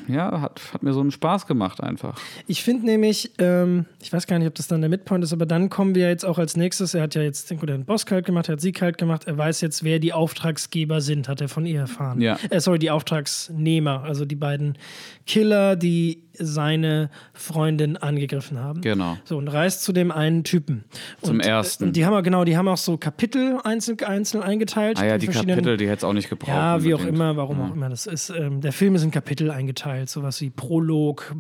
[0.07, 2.19] ja, hat, hat mir so einen Spaß gemacht einfach.
[2.47, 5.45] Ich finde nämlich, ähm, ich weiß gar nicht, ob das dann der Midpoint ist, aber
[5.45, 6.93] dann kommen wir jetzt auch als nächstes.
[6.93, 9.23] Er hat ja jetzt den guten Boss kalt gemacht, er hat sie kalt gemacht.
[9.25, 12.21] Er weiß jetzt, wer die Auftragsgeber sind, hat er von ihr erfahren.
[12.21, 12.37] Ja.
[12.49, 14.77] Äh, sorry, die Auftragsnehmer, also die beiden
[15.25, 18.81] Killer, die seine Freundin angegriffen haben.
[18.81, 19.17] Genau.
[19.23, 20.85] So, und reist zu dem einen Typen.
[21.21, 21.85] Zum und, ersten.
[21.85, 24.99] Und die haben auch, genau, die haben auch so Kapitel einzeln, einzeln eingeteilt.
[24.99, 26.49] Ah ja, die Kapitel, die hätte es auch nicht gebraucht.
[26.49, 27.17] ja, wie auch unbedingt.
[27.17, 28.29] immer, warum auch immer das ist.
[28.29, 29.70] Ähm, der Film ist in Kapitel eingeteilt,
[30.05, 31.35] sowas wie Prolog,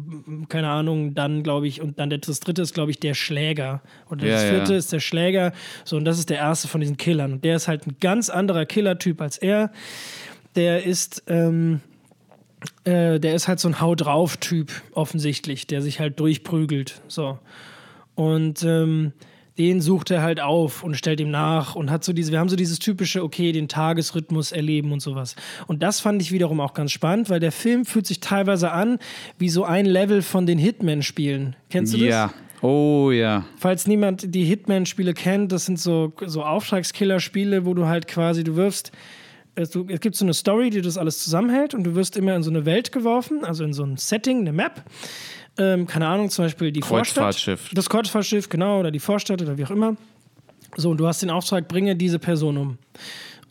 [0.49, 3.81] keine Ahnung, dann glaube ich, und dann das dritte ist, glaube ich, der Schläger.
[4.07, 4.77] Und Ja, das vierte ja.
[4.77, 5.53] ist der Schläger.
[5.85, 7.33] So, und das ist der erste von diesen Killern.
[7.33, 9.71] Und der ist halt ein ganz anderer Killertyp als er.
[10.55, 11.81] Der ist, ähm,
[12.83, 17.01] äh, der ist halt so ein Hau drauf-Typ, offensichtlich, der sich halt durchprügelt.
[17.07, 17.39] So.
[18.15, 19.13] Und ähm,
[19.61, 22.49] den sucht er halt auf und stellt ihm nach und hat so diese, wir haben
[22.49, 25.35] so dieses typische, okay, den Tagesrhythmus erleben und sowas.
[25.67, 28.97] Und das fand ich wiederum auch ganz spannend, weil der Film fühlt sich teilweise an
[29.37, 31.55] wie so ein Level von den Hitman-Spielen.
[31.69, 32.07] Kennst du das?
[32.07, 32.33] Ja,
[32.63, 33.45] oh ja.
[33.55, 38.55] Falls niemand die Hitman-Spiele kennt, das sind so, so Auftragskiller-Spiele, wo du halt quasi, du
[38.55, 38.91] wirfst,
[39.53, 42.49] es, gibt so eine Story, die das alles zusammenhält und du wirst immer in so
[42.49, 44.83] eine Welt geworfen, also in so ein Setting, eine Map.
[45.57, 47.59] Ähm, keine Ahnung, zum Beispiel die Kreuzfahrtschiff.
[47.59, 47.77] Vorstadt.
[47.77, 49.95] Das Kreuzfahrtschiff, genau, oder die Vorstadt oder wie auch immer.
[50.77, 52.77] So, und du hast den Auftrag, bringe diese Person um.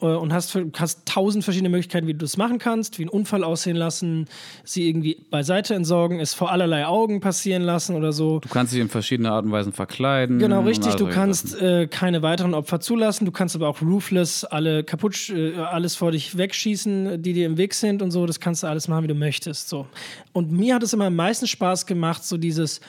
[0.01, 3.45] Äh, Und hast, hast tausend verschiedene Möglichkeiten, wie du das machen kannst, wie einen Unfall
[3.45, 4.27] aussehen lassen,
[4.65, 8.41] sie irgendwie beiseite entsorgen, es vor allerlei Augen passieren lassen oder so.
[8.41, 10.39] Du kannst dich in verschiedene Arten und Weisen verkleiden.
[10.39, 10.93] Genau, richtig.
[10.93, 13.25] all Du kannst äh, keine weiteren Opfer zulassen.
[13.25, 17.57] Du kannst aber auch ruthless alle kaputt, äh, alles vor dich wegschießen, die dir im
[17.57, 18.27] Weg sind und so.
[18.27, 19.69] Das kannst du alles machen, wie du möchtest.
[19.69, 19.87] So.
[20.33, 22.81] Und mir hat es immer am meisten Spaß gemacht, so dieses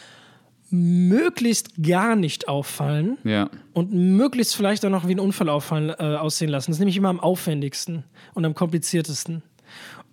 [0.71, 3.49] möglichst gar nicht auffallen Ja.
[3.73, 6.71] und möglichst vielleicht auch noch wie ein Unfall auffallen, äh, aussehen lassen.
[6.71, 8.03] Das ist nämlich immer am aufwendigsten
[8.33, 9.43] und am kompliziertesten.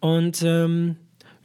[0.00, 0.96] Und ähm,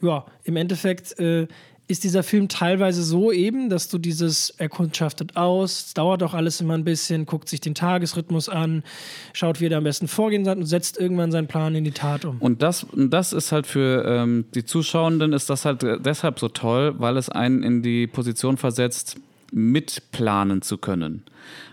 [0.01, 1.47] ja, im Endeffekt äh,
[1.87, 6.33] ist dieser Film teilweise so eben, dass du dieses, er kundschaftet aus, es dauert auch
[6.33, 8.83] alles immer ein bisschen, guckt sich den Tagesrhythmus an,
[9.33, 11.91] schaut, wie er da am besten vorgehen soll und setzt irgendwann seinen Plan in die
[11.91, 12.37] Tat um.
[12.39, 16.95] Und das, das ist halt für ähm, die Zuschauenden ist das halt deshalb so toll,
[16.99, 19.17] weil es einen in die Position versetzt,
[19.51, 21.23] mitplanen zu können.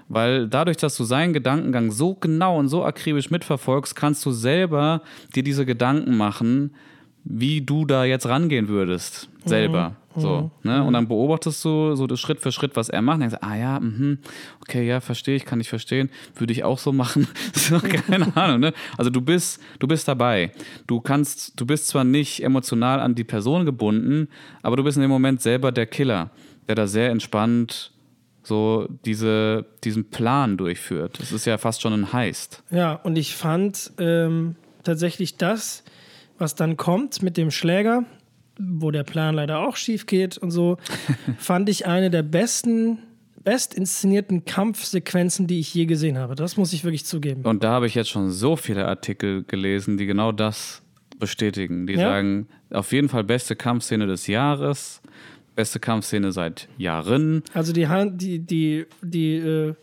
[0.08, 5.02] Weil dadurch, dass du seinen Gedankengang so genau und so akribisch mitverfolgst, kannst du selber
[5.36, 6.74] dir diese Gedanken machen,
[7.22, 9.28] wie du da jetzt rangehen würdest.
[9.44, 9.94] Selber.
[10.16, 10.70] So, Mhm.
[10.70, 10.82] ne?
[10.82, 13.14] Und dann beobachtest du so das Schritt für Schritt, was er macht.
[13.16, 14.18] Und denkst, ah ja, mhm,
[14.60, 16.10] okay, ja, verstehe ich, kann ich verstehen.
[16.34, 17.28] Würde ich auch so machen.
[18.06, 18.72] keine Ahnung, ne?
[18.98, 20.50] Also du bist, du bist dabei.
[20.88, 24.28] Du kannst, du bist zwar nicht emotional an die Person gebunden,
[24.62, 26.30] aber du bist in dem Moment selber der Killer,
[26.68, 27.92] der da sehr entspannt
[28.42, 31.20] so diese, diesen Plan durchführt.
[31.20, 32.62] Das ist ja fast schon ein Heist.
[32.70, 35.84] Ja, und ich fand ähm, tatsächlich das,
[36.38, 38.04] was dann kommt mit dem Schläger,
[38.60, 40.76] wo der Plan leider auch schief geht und so,
[41.38, 42.98] fand ich eine der besten,
[43.42, 46.34] best inszenierten Kampfsequenzen, die ich je gesehen habe.
[46.34, 47.42] Das muss ich wirklich zugeben.
[47.42, 50.82] Und da habe ich jetzt schon so viele Artikel gelesen, die genau das
[51.18, 51.86] bestätigen.
[51.86, 52.08] Die Ja?
[52.08, 55.00] sagen, auf jeden Fall beste Kampfszene des Jahres,
[55.54, 57.42] beste Kampfszene seit Jahren.
[57.52, 59.74] Also die Hand, die, die, die, äh,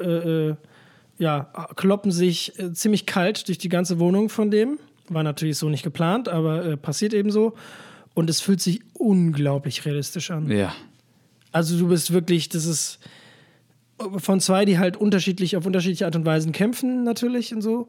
[0.00, 0.56] äh, äh,
[1.18, 1.44] ja,
[1.76, 4.78] kloppen sich äh, ziemlich kalt durch die ganze Wohnung von dem.
[5.08, 7.54] War natürlich so nicht geplant, aber äh, passiert eben so.
[8.16, 10.50] Und es fühlt sich unglaublich realistisch an.
[10.50, 10.74] Ja.
[11.52, 12.98] Also du bist wirklich, das ist
[14.16, 17.88] von zwei, die halt unterschiedlich auf unterschiedliche Art und Weisen kämpfen natürlich und so,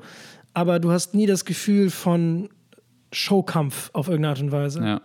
[0.53, 2.49] aber du hast nie das Gefühl von
[3.13, 4.81] Showkampf auf irgendeine Art und Weise.
[4.81, 5.01] ja.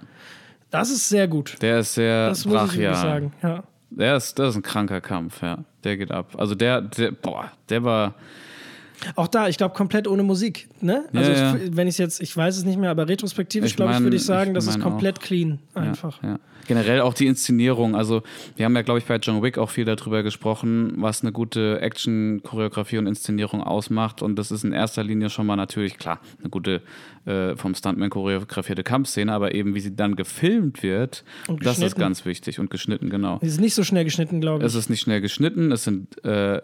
[0.70, 1.58] Das ist sehr gut.
[1.60, 3.02] Der ist sehr Das muss ich wirklich brachial.
[3.02, 3.32] sagen.
[3.42, 3.62] Ja.
[3.90, 5.64] Der ist, das ist ein kranker Kampf, ja.
[5.84, 6.34] Der geht ab.
[6.38, 8.14] Also der, der boah, der war,
[9.16, 10.68] Auch da, ich glaube, komplett ohne Musik.
[10.80, 11.04] Ne?
[11.14, 13.92] Also Ja, ich, wenn ich es jetzt, ich weiß es nicht mehr, aber retrospektivisch, glaube
[13.92, 15.22] ich, mein- würde ich sagen, ich das ist komplett auch.
[15.22, 16.22] clean einfach.
[16.22, 16.38] Ja, ja.
[16.68, 17.96] Generell auch die Inszenierung.
[17.96, 18.22] Also,
[18.54, 21.80] wir haben ja, glaube ich, bei John Wick auch viel darüber gesprochen, was eine gute
[21.80, 24.22] Action-Choreografie und Inszenierung ausmacht.
[24.22, 26.82] Und das ist in erster Linie schon mal natürlich, klar, eine gute
[27.24, 31.24] äh, vom Stuntman choreografierte Kampfszene, aber eben wie sie dann gefilmt wird,
[31.62, 32.60] das ist ganz wichtig.
[32.60, 33.38] Und geschnitten, genau.
[33.42, 34.66] Die ist nicht so schnell geschnitten, glaube ich.
[34.66, 36.60] Es ist nicht schnell geschnitten, es sind äh,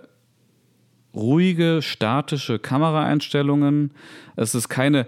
[1.18, 3.90] ruhige, statische Kameraeinstellungen.
[4.36, 5.06] Es ist keine,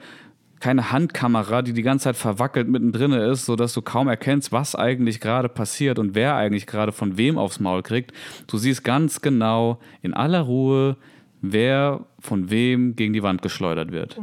[0.61, 5.21] keine Handkamera, die die ganze Zeit verwackelt mittendrin ist, sodass du kaum erkennst, was eigentlich
[5.21, 8.13] gerade passiert und wer eigentlich gerade von wem aufs Maul kriegt.
[8.47, 10.97] Du siehst ganz genau in aller Ruhe,
[11.43, 14.19] wer von wem gegen die Wand geschleudert wird.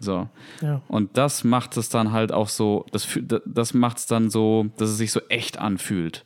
[0.00, 0.28] So.
[0.62, 0.80] Ja.
[0.88, 3.06] Und das macht es dann halt auch so, das,
[3.44, 6.24] das macht es dann so, dass es sich so echt anfühlt.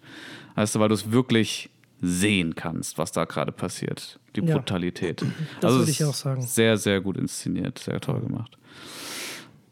[0.54, 1.70] Weißt du, weil du es wirklich
[2.00, 4.18] sehen kannst, was da gerade passiert.
[4.36, 4.56] Die Ja.
[4.56, 5.22] Brutalität.
[5.60, 6.42] Das also würde ich auch sagen.
[6.42, 8.56] Sehr, sehr gut inszeniert, sehr toll gemacht.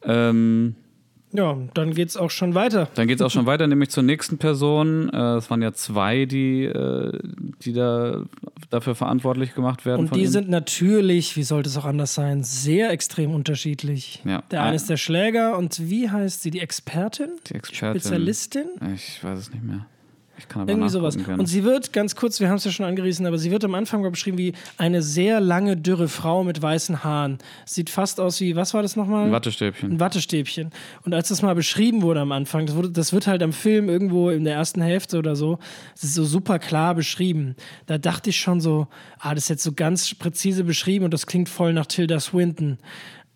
[0.02, 0.74] Ähm,
[1.32, 2.88] Ja, dann geht es auch schon weiter.
[2.94, 5.10] dann geht es auch schon weiter, nämlich zur nächsten Person.
[5.10, 7.18] Äh, Es waren ja zwei, die, äh,
[7.62, 8.22] die da
[8.70, 10.06] dafür verantwortlich gemacht werden.
[10.06, 10.28] Und die ihm.
[10.28, 14.22] sind natürlich, wie sollte es auch anders sein, sehr extrem unterschiedlich.
[14.24, 14.42] Ja.
[14.50, 16.50] Der eine ist der Schläger und wie heißt sie?
[16.50, 17.28] Die Expertin?
[17.50, 18.00] die Expertin.
[18.00, 18.66] Spezialistin?
[18.94, 19.86] Ich weiß es nicht mehr.
[20.54, 21.16] Irgendwie sowas.
[21.16, 21.38] gerne.
[21.38, 23.74] Und sie wird, ganz kurz, wir haben es ja schon angerissen, aber sie wird am
[23.74, 27.38] Anfang mal beschrieben wie eine sehr lange, dürre Frau mit weißen Haaren.
[27.64, 29.26] Sieht fast aus wie, was war das nochmal?
[29.26, 29.92] Ein Wattestäbchen.
[29.92, 30.70] Ein Wattestäbchen.
[31.04, 33.88] Und als das mal beschrieben wurde am Anfang, das, wurde, das wird halt am Film
[33.88, 35.58] irgendwo in der ersten Hälfte oder so,
[35.94, 37.56] das ist so super klar beschrieben.
[37.86, 41.26] Da dachte ich schon so, ah, das ist jetzt so ganz präzise beschrieben und das
[41.26, 42.78] klingt voll nach Tilda Swinton.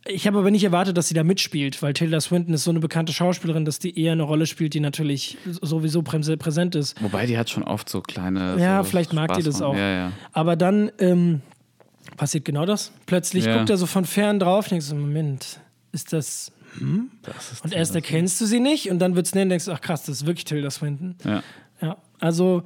[0.07, 2.81] Ich habe aber nicht erwartet, dass sie da mitspielt, weil Tilda Swinton ist so eine
[2.81, 7.01] bekannte Schauspielerin, dass die eher eine Rolle spielt, die natürlich sowieso prä- präsent ist.
[7.03, 8.57] Wobei die hat schon oft so kleine.
[8.59, 9.75] Ja, so vielleicht mag die das auch.
[9.75, 10.13] Ja, ja.
[10.33, 11.43] Aber dann ähm,
[12.17, 12.93] passiert genau das.
[13.05, 13.59] Plötzlich Ja.
[13.59, 15.61] guckt er so von fern drauf und denkt so, Moment,
[15.93, 16.51] ist das...
[17.23, 19.67] Das ist Und erst erkennst du sie nicht und dann wird es nennen und denkst,
[19.69, 21.17] ach krass, das ist wirklich Tilda Swinton.
[21.25, 21.43] Ja.
[21.83, 22.63] Ja, also,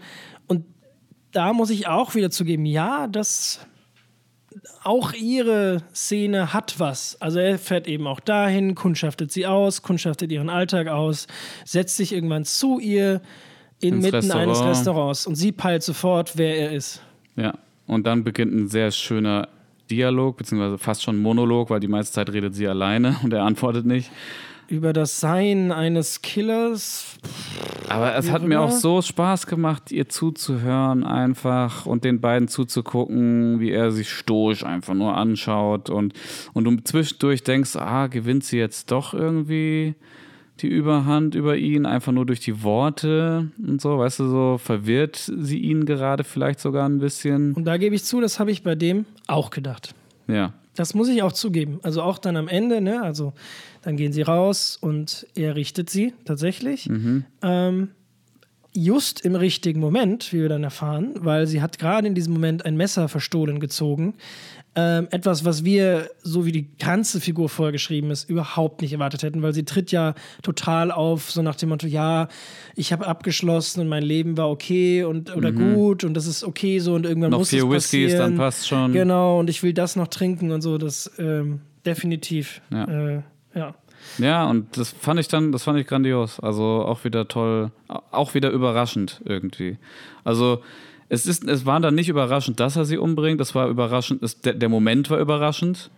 [0.47, 0.66] und
[1.32, 3.61] da muss ich auch wieder zugeben, ja, das
[4.82, 7.20] auch ihre Szene hat was.
[7.20, 11.26] Also er fährt eben auch dahin, kundschaftet sie aus, kundschaftet ihren Alltag aus,
[11.64, 13.20] setzt sich irgendwann zu ihr
[13.80, 14.70] inmitten Ins eines Restaurant.
[14.70, 17.02] Restaurants und sie peilt sofort, wer er ist.
[17.36, 17.55] ja.
[17.86, 19.48] Und dann beginnt ein sehr schöner
[19.90, 23.84] Dialog, beziehungsweise fast schon Monolog, weil die meiste Zeit redet sie alleine und er antwortet
[23.84, 24.11] nicht.
[24.69, 27.19] Über das Sein eines Killers.
[27.89, 33.61] Aber es hat mir auch so Spaß gemacht, ihr zuzuhören einfach und den beiden zuzugucken,
[33.61, 36.15] wie er sich stoisch einfach nur anschaut und,
[36.55, 39.95] und du zwischendurch denkst, ah, gewinnt sie jetzt doch irgendwie
[40.61, 45.31] die Überhand über ihn, einfach nur durch die Worte und so, weißt du, so verwirrt
[45.37, 47.55] sie ihn gerade vielleicht sogar ein bisschen.
[47.55, 49.95] Und da gebe ich zu, das habe ich bei dem auch gedacht.
[50.29, 51.81] Ja, Das muss ich auch zugeben.
[51.83, 53.03] Also auch dann am Ende, ne?
[53.03, 53.33] Also
[53.85, 56.89] dann gehen sie raus und er richtet sie tatsächlich.
[57.43, 57.89] Ähm,
[58.74, 62.64] just im richtigen Moment, wie wir dann erfahren, weil sie hat gerade in diesem Moment
[62.64, 64.14] ein Messer verstohlen gezogen.
[64.76, 69.41] Ähm, etwas, was wir, so wie die ganze Figur vorgeschrieben ist, überhaupt nicht erwartet hätten,
[69.43, 72.26] weil sie tritt ja total auf, so nach dem Motto, ja,
[72.74, 76.80] ich habe abgeschlossen und mein Leben war okay und oder gut und das ist okay
[76.80, 78.18] so und irgendwann noch muss vier es Whiskys, passieren.
[78.18, 78.93] dann passt schon.
[78.93, 82.61] Genau, und ich will das noch trinken und so, das ähm, definitiv.
[82.72, 83.18] Ja.
[83.18, 83.22] Äh,
[83.55, 83.74] ja.
[84.18, 86.38] Ja, und das fand ich dann, das fand ich grandios.
[86.38, 89.78] Also auch wieder toll, auch wieder überraschend irgendwie.
[90.24, 90.62] Also
[91.09, 93.40] es ist, es war dann nicht überraschend, dass er sie umbringt.
[93.40, 95.90] Das war überraschend, es, der, der Moment war überraschend.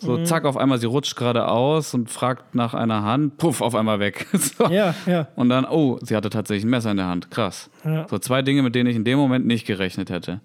[0.00, 0.26] So, mhm.
[0.26, 4.26] zack, auf einmal, sie rutscht geradeaus und fragt nach einer Hand, puff, auf einmal weg.
[4.32, 4.66] so.
[4.68, 5.26] Ja, ja.
[5.34, 7.32] Und dann, oh, sie hatte tatsächlich ein Messer in der Hand.
[7.32, 7.68] Krass.
[7.84, 8.06] Ja.
[8.08, 10.40] So zwei Dinge, mit denen ich in dem Moment nicht gerechnet hätte.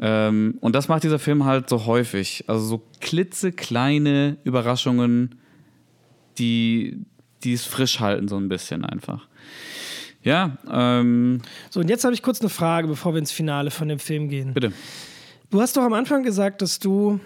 [0.00, 2.44] Ähm, und das macht dieser Film halt so häufig.
[2.46, 5.39] Also so klitzekleine Überraschungen,
[6.38, 6.98] die,
[7.44, 9.26] die es frisch halten, so ein bisschen einfach.
[10.22, 10.58] Ja.
[10.70, 13.98] Ähm, so, und jetzt habe ich kurz eine Frage, bevor wir ins Finale von dem
[13.98, 14.54] Film gehen.
[14.54, 14.72] Bitte.
[15.50, 17.18] Du hast doch am Anfang gesagt, dass du,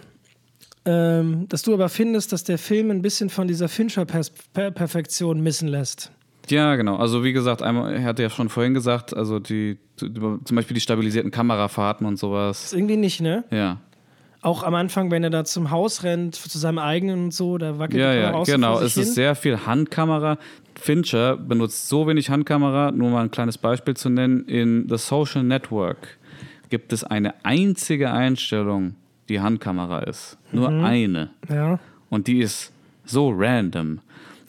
[0.85, 6.11] ähm, dass du aber findest, dass der Film ein bisschen von dieser Fincher-Perfektion missen lässt.
[6.49, 6.97] Ja, genau.
[6.97, 10.81] Also wie gesagt, einmal, er hatte ja schon vorhin gesagt, also die, zum Beispiel die
[10.81, 12.63] stabilisierten Kamerafahrten und sowas.
[12.63, 13.45] Das ist irgendwie nicht, ne?
[13.51, 13.81] Ja.
[14.45, 17.79] Auch am Anfang, wenn er da zum Haus rennt, zu seinem eigenen und so, da
[17.79, 18.79] wackelt ja, Kamera ja, genau.
[18.79, 19.05] es hin.
[19.05, 20.37] ist sehr viel Handkamera.
[20.75, 24.45] Fincher benutzt so wenig Handkamera, nur mal ein kleines Beispiel zu nennen.
[24.47, 26.19] In The Social Network
[26.69, 28.97] gibt es eine einzige Einstellung,
[29.31, 30.37] die Handkamera ist.
[30.53, 30.85] Nur mhm.
[30.85, 31.31] eine.
[31.49, 31.79] Ja.
[32.11, 32.71] Und die ist
[33.07, 34.01] so random.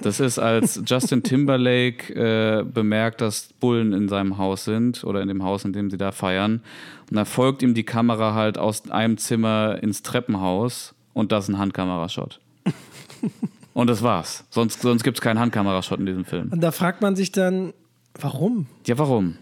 [0.02, 5.28] Das ist, als Justin Timberlake äh, bemerkt, dass Bullen in seinem Haus sind oder in
[5.28, 6.62] dem Haus, in dem sie da feiern.
[7.10, 11.50] Und dann folgt ihm die Kamera halt aus einem Zimmer ins Treppenhaus und das ist
[11.56, 12.40] ein Handkamerashot.
[13.74, 14.46] und das war's.
[14.50, 16.50] Sonst, sonst gibt es keinen Handkamerashot in diesem Film.
[16.52, 17.74] Und da fragt man sich dann,
[18.20, 18.68] warum?
[18.86, 19.38] Ja, warum?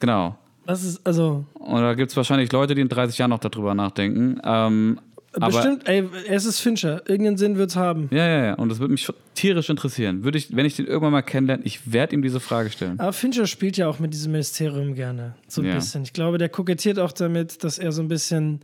[0.00, 0.36] Genau.
[0.66, 1.44] Das ist, also.
[1.54, 4.40] Und da gibt es wahrscheinlich Leute, die in 30 Jahren noch darüber nachdenken.
[4.44, 5.00] Ähm,
[5.38, 7.02] Bestimmt, ey, es ist Fincher.
[7.08, 8.08] Irgendeinen Sinn wird es haben.
[8.10, 8.54] Ja, ja, ja.
[8.54, 10.24] Und das würde mich tierisch interessieren.
[10.24, 12.98] Würde ich, wenn ich den irgendwann mal kennenlerne, ich werde ihm diese Frage stellen.
[12.98, 15.34] Aber Fincher spielt ja auch mit diesem Mysterium gerne.
[15.46, 15.74] So ein ja.
[15.74, 16.04] bisschen.
[16.04, 18.60] Ich glaube, der kokettiert auch damit, dass er so ein bisschen.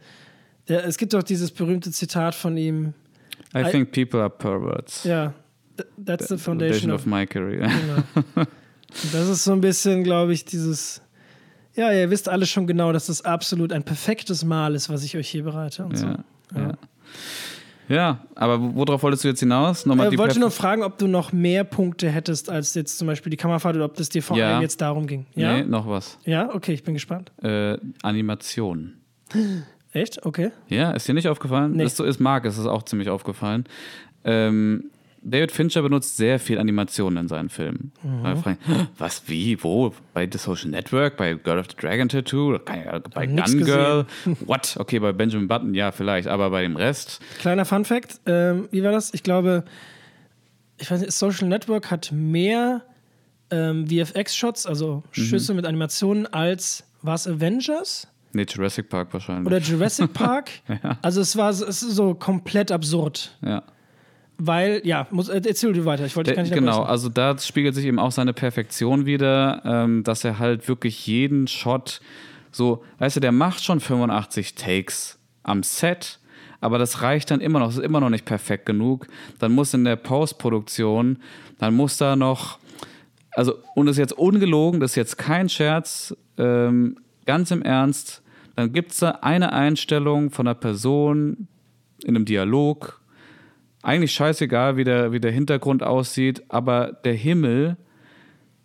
[0.69, 2.95] Der, es gibt doch dieses berühmte Zitat von ihm.
[3.55, 5.05] I, I think people are perverts.
[5.05, 5.35] Ja.
[6.03, 7.69] That's the foundation, of, of, my career.
[8.35, 8.47] Genau.
[9.13, 11.03] das ist so ein bisschen, glaube ich, dieses.
[11.75, 15.17] Ja, ihr wisst alle schon genau, dass das absolut ein perfektes Mahl ist, was ich
[15.17, 15.99] euch hier bereite und ja.
[15.99, 16.25] so.
[16.55, 16.73] Ja.
[17.89, 18.19] ja.
[18.35, 19.87] aber worauf wolltest du jetzt hinaus?
[19.87, 23.07] Nochmal ich äh, wollte nur fragen, ob du noch mehr Punkte hättest als jetzt zum
[23.07, 25.27] Beispiel die Kammerfahrt oder ob das dir vor allem jetzt darum ging.
[25.35, 25.57] Ja?
[25.57, 26.19] Nee, noch was.
[26.25, 27.33] Ja, okay, ich bin gespannt.
[27.43, 28.95] Äh, Animation.
[29.93, 30.25] Echt?
[30.25, 30.51] Okay.
[30.69, 31.73] Ja, ist dir nicht aufgefallen?
[31.73, 31.85] Nee.
[31.85, 33.65] Das so ist Marc, ist es auch ziemlich aufgefallen.
[34.25, 34.91] Ähm,
[35.25, 37.93] David Fincher benutzt sehr viel Animationen in seinen Filmen.
[38.03, 38.37] Mhm.
[38.37, 38.59] Fragen,
[38.99, 39.95] was, wie, wo?
[40.15, 44.07] Bei The Social Network, bei Girl of the Dragon Tattoo, bei Gun Girl?
[44.47, 44.77] What?
[44.79, 47.21] Okay, bei Benjamin Button, ja, vielleicht, aber bei dem Rest.
[47.39, 49.15] Kleiner Fun Fact: ähm, Wie war das?
[49.15, 49.65] Ich glaube,
[50.79, 52.83] ich weiß nicht, Social Network hat mehr
[53.51, 55.23] ähm, VFX-Shots, also mhm.
[55.23, 55.57] Schüsse mhm.
[55.57, 58.09] mit Animationen, als was Avengers?
[58.33, 59.47] Nee, Jurassic Park wahrscheinlich.
[59.47, 60.51] Oder Jurassic Park.
[60.69, 60.99] ja.
[61.03, 63.37] Also es war es so komplett absurd.
[63.43, 63.63] Ja.
[64.39, 66.05] Weil, ja, muss, äh, erzähl du weiter.
[66.05, 70.03] Ich wollte gar nicht Genau, also da spiegelt sich eben auch seine Perfektion wieder, ähm,
[70.05, 72.01] dass er halt wirklich jeden Shot
[72.53, 76.21] so, weißt du, der macht schon 85 Takes am Set,
[76.61, 79.07] aber das reicht dann immer noch, das ist immer noch nicht perfekt genug.
[79.39, 81.19] Dann muss in der Postproduktion,
[81.59, 82.59] dann muss da noch,
[83.33, 88.23] also, und das ist jetzt ungelogen, das ist jetzt kein Scherz, ähm, ganz im Ernst,
[88.55, 91.49] dann gibt es da eine Einstellung von einer Person
[92.05, 93.01] in einem Dialog,
[93.83, 97.77] eigentlich scheißegal, wie der, wie der Hintergrund aussieht, aber der Himmel,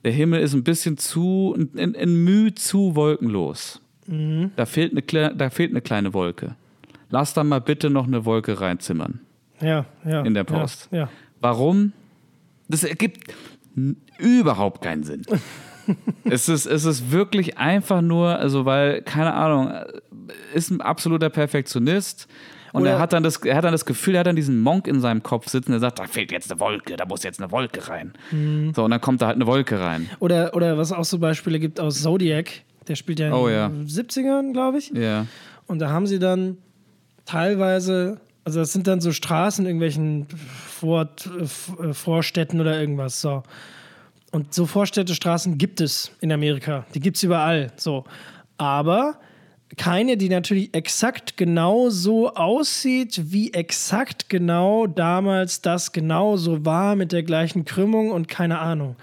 [0.04, 3.82] der Himmel ist ein bisschen zu, ein, ein Mühe zu wolkenlos.
[4.06, 4.52] Mhm.
[4.56, 6.56] Da, fehlt eine, da fehlt eine kleine Wolke.
[7.10, 9.20] Lass da mal bitte noch eine Wolke reinzimmern.
[9.60, 10.22] Ja, ja.
[10.22, 10.90] In der Post.
[10.92, 11.10] Ja, ja.
[11.42, 11.94] Warum?
[12.68, 13.34] Das ergibt
[14.18, 15.24] überhaupt keinen Sinn.
[16.26, 19.72] es, ist, es ist wirklich einfach nur, also weil, keine Ahnung,
[20.54, 22.28] ist ein absoluter Perfektionist
[22.78, 24.88] und er hat, dann das, er hat dann das Gefühl, er hat dann diesen Monk
[24.88, 27.52] in seinem Kopf sitzen, der sagt, da fehlt jetzt eine Wolke, da muss jetzt eine
[27.52, 28.14] Wolke rein.
[28.32, 28.74] Mhm.
[28.76, 30.10] So, und dann kommt da halt eine Wolke rein.
[30.20, 32.50] Oder, oder was auch so Beispiele gibt aus Zodiac,
[32.88, 33.70] der spielt ja in oh, ja.
[33.70, 34.92] den 70ern, glaube ich.
[34.92, 35.26] Ja.
[35.68, 36.58] Und da haben sie dann
[37.26, 41.10] teilweise, also das sind dann so Straßen in irgendwelchen Vor,
[41.82, 43.44] äh, Vorstädten oder irgendwas, so.
[44.32, 46.86] Und so Vorstädtestraßen gibt es in Amerika.
[46.94, 47.72] Die gibt es überall.
[47.78, 48.04] So.
[48.58, 49.20] Aber
[49.76, 56.96] keine, die natürlich exakt genau so aussieht, wie exakt genau damals das genau so war
[56.96, 58.96] mit der gleichen Krümmung und keine Ahnung.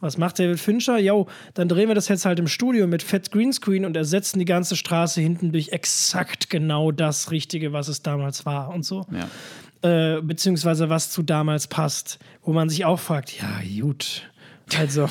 [0.00, 0.98] Was macht David Fincher?
[0.98, 4.46] Jo, dann drehen wir das jetzt halt im Studio mit Fett Greenscreen und ersetzen die
[4.46, 9.06] ganze Straße hinten durch exakt genau das Richtige, was es damals war und so.
[9.12, 10.16] Ja.
[10.16, 12.18] Äh, beziehungsweise was zu damals passt.
[12.42, 14.30] Wo man sich auch fragt, ja, gut.
[14.78, 15.08] Also.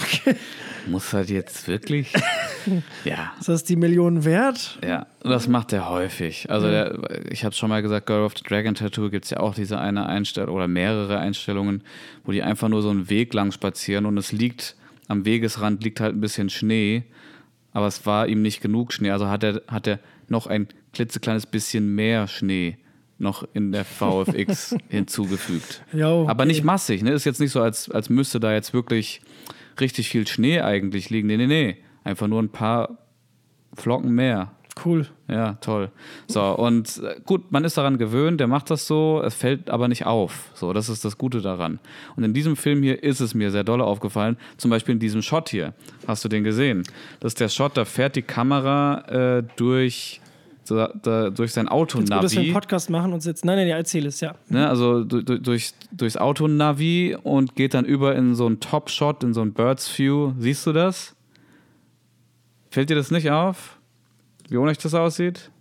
[0.88, 2.14] Muss halt jetzt wirklich.
[3.04, 3.34] Ja.
[3.40, 4.78] Ist das die Millionen wert?
[4.86, 6.52] Ja, das macht er häufig.
[6.52, 7.00] Also der,
[7.32, 9.80] ich habe schon mal gesagt, Girl of the Dragon Tattoo gibt es ja auch diese
[9.80, 11.84] eine Einstellung oder mehrere Einstellungen,
[12.26, 14.76] wo die einfach nur so einen Weg lang spazieren und es liegt,
[15.08, 17.06] am Wegesrand liegt halt ein bisschen Schnee,
[17.72, 19.12] aber es war ihm nicht genug Schnee.
[19.12, 22.78] Also hat er, hat er noch ein klitzekleines bisschen mehr Schnee
[23.20, 25.84] noch in der VFX hinzugefügt.
[25.94, 26.66] Jo, Aber nicht okay.
[26.66, 27.12] massig, ne?
[27.12, 29.22] Ist jetzt nicht so, als, als müsste da jetzt wirklich
[29.80, 31.28] richtig viel Schnee eigentlich liegen.
[31.28, 31.78] Nee, nee, nee.
[32.04, 32.98] Einfach nur ein paar
[33.76, 34.52] Flocken mehr.
[34.86, 35.08] Cool.
[35.28, 35.92] Ja, toll.
[36.28, 39.88] So, und äh, gut, man ist daran gewöhnt, der macht das so, es fällt aber
[39.88, 40.52] nicht auf.
[40.54, 41.80] So, das ist das Gute daran.
[42.16, 45.22] Und in diesem Film hier ist es mir sehr doll aufgefallen, zum Beispiel in diesem
[45.22, 45.74] Shot hier.
[46.08, 46.84] Hast du den gesehen?
[47.20, 50.22] Das ist der Shot, da fährt die Kamera äh, durch,
[50.70, 52.52] so, da, durch sein Jetzt gut, dass wir einen Autonavi.
[52.54, 53.44] Podcast machen und jetzt.
[53.44, 54.36] Nein, nein, ja, erzähl es, ja.
[54.48, 59.24] Ne, also du- du- durch, durchs Autonavi und geht dann über in so einen Top-Shot,
[59.24, 60.32] in so ein Bird's View.
[60.40, 61.16] Siehst du das?
[62.72, 63.78] Fällt dir das nicht auf?
[64.48, 65.52] Wie unecht das aussieht?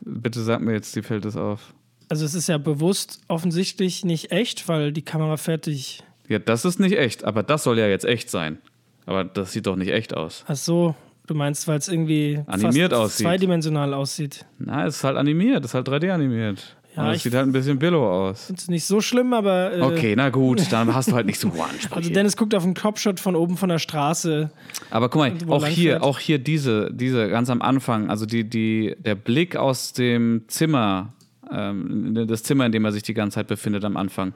[0.00, 1.74] Bitte sag mir jetzt, dir fällt das auf.
[2.08, 6.02] Also es ist ja bewusst offensichtlich nicht echt, weil die Kamera fertig.
[6.28, 8.58] Ja, das ist nicht echt, aber das soll ja jetzt echt sein.
[9.06, 10.44] Aber das sieht doch nicht echt aus.
[10.48, 10.94] Ach so,
[11.28, 13.26] du meinst, weil es irgendwie Animiert aussieht.
[13.26, 14.44] zweidimensional aussieht.
[14.58, 16.74] Na, es ist halt animiert, es ist halt 3D animiert.
[16.96, 18.50] Ja, Und es sieht halt ein bisschen billow aus.
[18.50, 19.72] Ist nicht so schlimm, aber.
[19.72, 21.94] Äh, Okay, na gut, dann hast du halt nicht so hohe Ansprüche.
[21.94, 24.50] Also Dennis guckt auf einen Topshot von oben von der Straße.
[24.90, 26.02] Aber guck mal, auch hier, fährt.
[26.02, 31.12] auch hier diese, diese ganz am Anfang, also die, die, der Blick aus dem Zimmer,
[31.52, 34.32] ähm, das Zimmer, in dem er sich die ganze Zeit befindet am Anfang.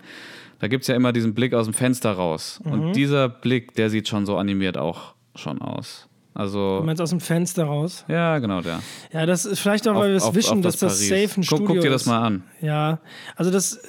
[0.61, 2.61] Da gibt es ja immer diesen Blick aus dem Fenster raus.
[2.65, 2.73] Mhm.
[2.73, 6.07] Und dieser Blick, der sieht schon so animiert auch schon aus.
[6.35, 8.05] Du Also, meinst aus dem Fenster raus.
[8.09, 8.81] ja, genau der.
[9.13, 11.09] Ja, das ist vielleicht auch, weil wir es auf dass das Paris.
[11.29, 12.07] safe ein guck, Studio guck dir das ist.
[12.09, 12.43] mal an.
[12.61, 12.99] Ja,
[13.37, 13.81] also das, äh,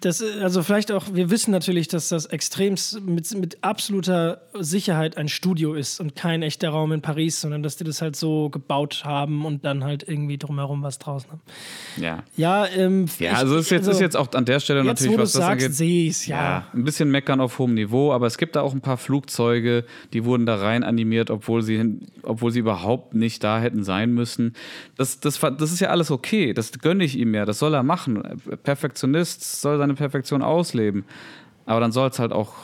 [0.00, 5.28] das, also vielleicht auch, wir wissen natürlich, dass das extremst mit, mit absoluter Sicherheit ein
[5.28, 9.02] Studio ist und kein echter Raum in Paris, sondern dass die das halt so gebaut
[9.04, 11.40] haben und dann halt irgendwie drumherum was draußen haben.
[11.96, 12.22] Ja.
[12.36, 15.00] Ja, ähm, Ja, ich- also es ist jetzt, ist jetzt auch an der Stelle jetzt,
[15.00, 15.76] natürlich, was das sagst, angeht.
[15.76, 16.36] sehe ja.
[16.36, 19.84] Ja, ein bisschen meckern auf hohem Niveau, aber es gibt da auch ein paar Flugzeuge,
[20.12, 24.12] die wurden da rein animiert, obwohl sie, hin, obwohl sie überhaupt nicht da hätten sein
[24.14, 24.54] müssen.
[24.96, 27.82] Das, das, das ist ja alles okay, das gönne ich ihm ja, das soll er
[27.82, 28.22] machen.
[28.62, 31.04] Perfektionist soll seine Perfektion ausleben,
[31.66, 32.54] aber dann soll es halt auch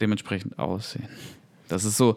[0.00, 1.08] dementsprechend aussehen.
[1.68, 2.16] Das ist so,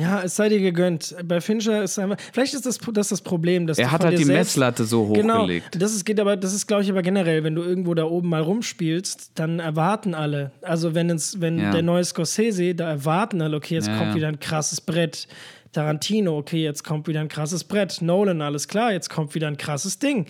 [0.00, 1.14] Ja, es sei dir gegönnt.
[1.24, 4.18] Bei Fincher ist einfach, vielleicht ist das das, das Problem, dass du er hat halt
[4.18, 5.80] die Messlatte so Genau, hochgelegt.
[5.80, 8.28] das ist, geht aber, das ist, glaube ich, aber generell, wenn du irgendwo da oben
[8.28, 10.50] mal rumspielst, dann erwarten alle.
[10.62, 11.70] Also wenn es, wenn Ja.
[11.70, 15.28] der neue Scorsese, da erwarten alle, okay, jetzt Ja, kommt wieder ein krasses Brett.
[15.72, 18.02] Tarantino, okay, jetzt kommt wieder ein krasses Brett.
[18.02, 20.26] Nolan, alles klar, jetzt kommt wieder ein krasses Ding.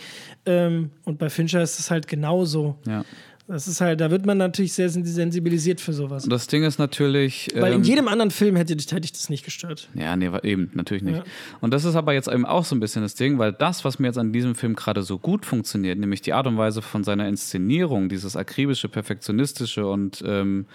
[0.46, 2.76] Ähm, und bei Fincher ist es halt genauso.
[2.86, 3.04] Ja.
[3.48, 6.24] Das ist halt, da wird man natürlich sehr sensibilisiert für sowas.
[6.24, 7.48] Und das Ding ist natürlich.
[7.54, 9.88] Weil in ähm, jedem anderen Film hätte, hätte ich das nicht gestört.
[9.94, 11.18] Ja, nee, eben, natürlich nicht.
[11.18, 11.24] Ja.
[11.60, 13.98] Und das ist aber jetzt eben auch so ein bisschen das Ding, weil das, was
[13.98, 17.02] mir jetzt an diesem Film gerade so gut funktioniert, nämlich die Art und Weise von
[17.02, 20.66] seiner Inszenierung, dieses akribische, perfektionistische und ähm,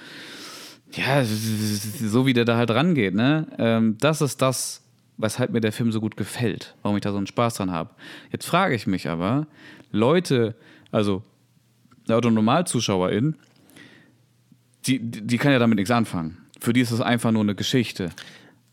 [0.93, 3.47] ja, so wie der da halt rangeht, ne?
[3.57, 4.81] Ähm, das ist das,
[5.17, 7.89] weshalb mir der Film so gut gefällt, warum ich da so einen Spaß dran habe.
[8.31, 9.47] Jetzt frage ich mich aber,
[9.91, 10.55] Leute,
[10.91, 11.23] also
[12.09, 13.35] Auto NormalzuschauerInnen,
[14.85, 16.37] die, die die kann ja damit nichts anfangen.
[16.59, 18.11] Für die ist es einfach nur eine Geschichte.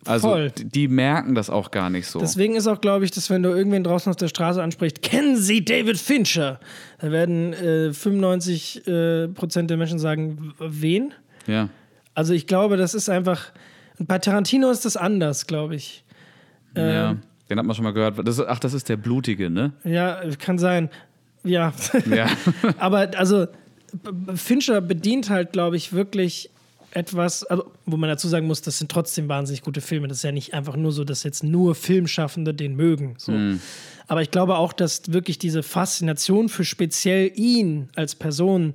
[0.06, 0.50] Also Voll.
[0.50, 2.18] die, merken das auch gar nicht so.
[2.18, 5.36] Deswegen ist auch, glaube ich, dass wenn du irgendwen draußen auf der Straße ansprichst, kennen
[5.36, 6.60] Sie David Fincher?
[6.98, 11.14] Da werden äh, 95 äh, Prozent der Menschen sagen, wen?
[11.46, 11.68] ja.
[12.14, 13.52] Also ich glaube, das ist einfach.
[13.98, 16.04] Bei Tarantino ist das anders, glaube ich.
[16.76, 17.10] ja.
[17.12, 17.20] Ähm.
[17.50, 18.26] Den hat man schon mal gehört.
[18.26, 19.72] Das, ist- ach, das ist der Blutige, ne?
[19.84, 20.88] Ja, kann sein.
[21.44, 21.74] Ja.
[22.10, 22.26] Ja.
[22.78, 23.46] Aber also
[24.34, 26.50] Fincher bedient halt, glaube ich, wirklich
[26.92, 30.08] etwas, also, wo man dazu sagen muss, das sind trotzdem wahnsinnig gute Filme.
[30.08, 33.14] Das ist ja nicht einfach nur so, dass jetzt nur Filmschaffende den mögen.
[33.18, 33.32] So.
[34.06, 38.72] Aber ich glaube auch, dass wirklich diese Faszination für speziell ihn als Person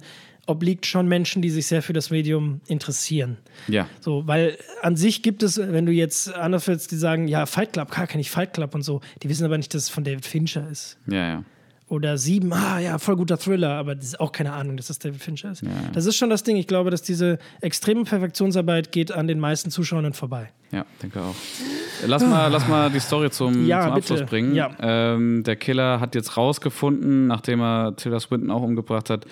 [0.49, 3.37] obliegt schon Menschen, die sich sehr für das Medium interessieren.
[3.67, 3.87] ja.
[4.01, 7.73] So, weil an sich gibt es, wenn du jetzt anders willst, die sagen, ja, Fight
[7.73, 10.03] Club, klar kenne ich Fight Club und so, die wissen aber nicht, dass es von
[10.03, 10.97] David Fincher ist.
[11.07, 11.43] Ja, ja.
[11.89, 14.99] Oder sieben, ah ja, voll guter Thriller, aber das ist auch keine Ahnung, dass das
[14.99, 15.63] David Fincher ist.
[15.93, 16.55] Das ist schon das Ding.
[16.55, 20.49] Ich glaube, dass diese extreme Perfektionsarbeit geht an den meisten Zuschauern vorbei.
[20.71, 21.33] Ja, denke auch.
[22.05, 24.29] Lass mal, lass mal die Story zum, Ja, zum Abschluss bitte.
[24.29, 24.53] bringen.
[24.53, 24.69] Ja.
[24.79, 29.25] Ähm, der Killer hat jetzt rausgefunden, nachdem er Tilda Swinton auch umgebracht hat,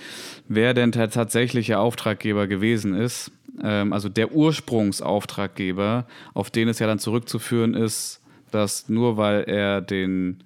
[0.47, 3.31] wer denn der tatsächliche Auftraggeber gewesen ist.
[3.63, 9.81] Ähm, also der Ursprungsauftraggeber, auf den es ja dann zurückzuführen ist, dass nur weil er
[9.81, 10.43] den,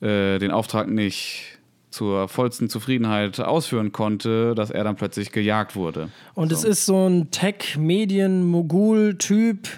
[0.00, 1.58] äh, den Auftrag nicht
[1.90, 6.10] zur vollsten Zufriedenheit ausführen konnte, dass er dann plötzlich gejagt wurde.
[6.34, 9.68] Und es ist so ein Tech-Medien-Mogul-Typ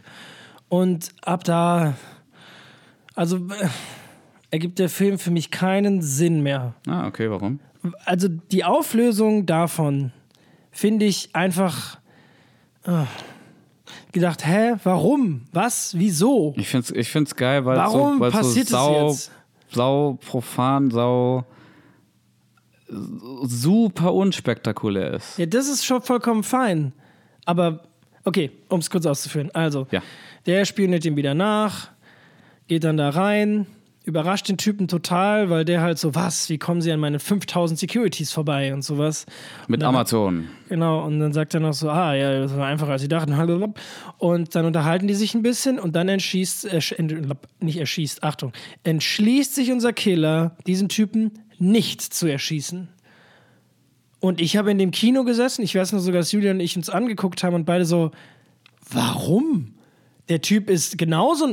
[0.68, 1.94] Und ab da,
[3.14, 3.68] also äh,
[4.50, 6.74] ergibt der Film für mich keinen Sinn mehr.
[6.86, 7.60] Ah, okay, warum?
[8.04, 10.12] Also die Auflösung davon
[10.70, 11.98] finde ich einfach
[12.84, 13.04] äh,
[14.12, 15.42] gedacht, hä, warum?
[15.52, 15.98] Was?
[15.98, 16.54] Wieso?
[16.56, 19.32] Ich finde es ich find's geil, weil Warum so, passiert so das sau, jetzt?
[19.72, 21.44] Sau profan, sau
[23.44, 25.38] super unspektakulär ist.
[25.38, 26.92] Ja, das ist schon vollkommen fein.
[27.44, 27.84] Aber,
[28.24, 29.50] okay, um es kurz auszuführen.
[29.54, 30.02] Also, Ja.
[30.46, 31.88] der spioniert ihm wieder nach,
[32.66, 33.66] geht dann da rein,
[34.10, 37.78] überrascht den Typen total, weil der halt so, was, wie kommen sie an meine 5000
[37.78, 39.24] Securities vorbei und sowas.
[39.68, 40.48] Mit dann- Amazon.
[40.68, 43.32] Genau, und dann sagt er noch so, ah, ja, das war einfacher als sie dachten.
[44.18, 46.66] Und dann unterhalten die sich ein bisschen und dann entschießt,
[46.98, 47.26] ent-
[47.60, 48.52] nicht erschießt, Achtung,
[48.84, 52.88] entschließt sich unser Killer, diesen Typen nicht zu erschießen.
[54.20, 56.76] Und ich habe in dem Kino gesessen, ich weiß nur sogar, dass Julian und ich
[56.76, 58.10] uns angeguckt haben und beide so,
[58.90, 59.72] warum?
[60.30, 61.46] Der Typ ist genauso,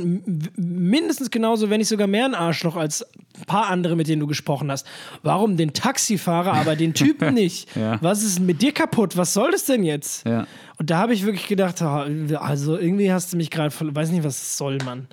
[0.56, 4.28] mindestens genauso, wenn nicht sogar mehr ein Arschloch als ein paar andere, mit denen du
[4.28, 4.88] gesprochen hast.
[5.24, 7.76] Warum den Taxifahrer, aber den Typen nicht?
[7.76, 7.98] Ja.
[8.02, 9.18] Was ist mit dir kaputt?
[9.18, 10.26] Was soll das denn jetzt?
[10.26, 10.48] Ja.
[10.78, 14.24] Und da habe ich wirklich gedacht, also irgendwie hast du mich gerade, voll- weiß nicht,
[14.24, 15.08] was soll, Mann.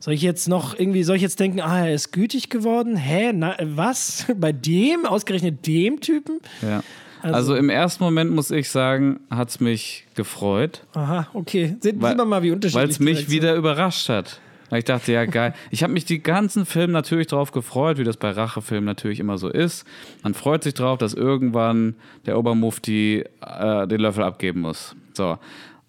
[0.00, 2.96] Soll ich jetzt noch irgendwie, soll ich jetzt denken, ah, er ist gütig geworden?
[2.96, 3.32] Hä?
[3.32, 4.26] Na, was?
[4.36, 5.06] Bei dem?
[5.06, 6.40] Ausgerechnet dem Typen?
[6.60, 6.82] Ja.
[7.22, 11.76] Also- Also, im ersten Moment muss ich sagen, hat es mich gefreut, Aha, okay.
[11.80, 14.40] Sehen weil sieht man mal, wie unterschiedlich es mich wieder überrascht hat.
[14.68, 15.54] Weil ich dachte, ja geil.
[15.70, 19.38] Ich habe mich die ganzen Film natürlich drauf gefreut, wie das bei Rachefilmen natürlich immer
[19.38, 19.86] so ist.
[20.24, 21.94] Man freut sich drauf, dass irgendwann
[22.26, 24.96] der Obermufti äh, den Löffel abgeben muss.
[25.14, 25.38] So.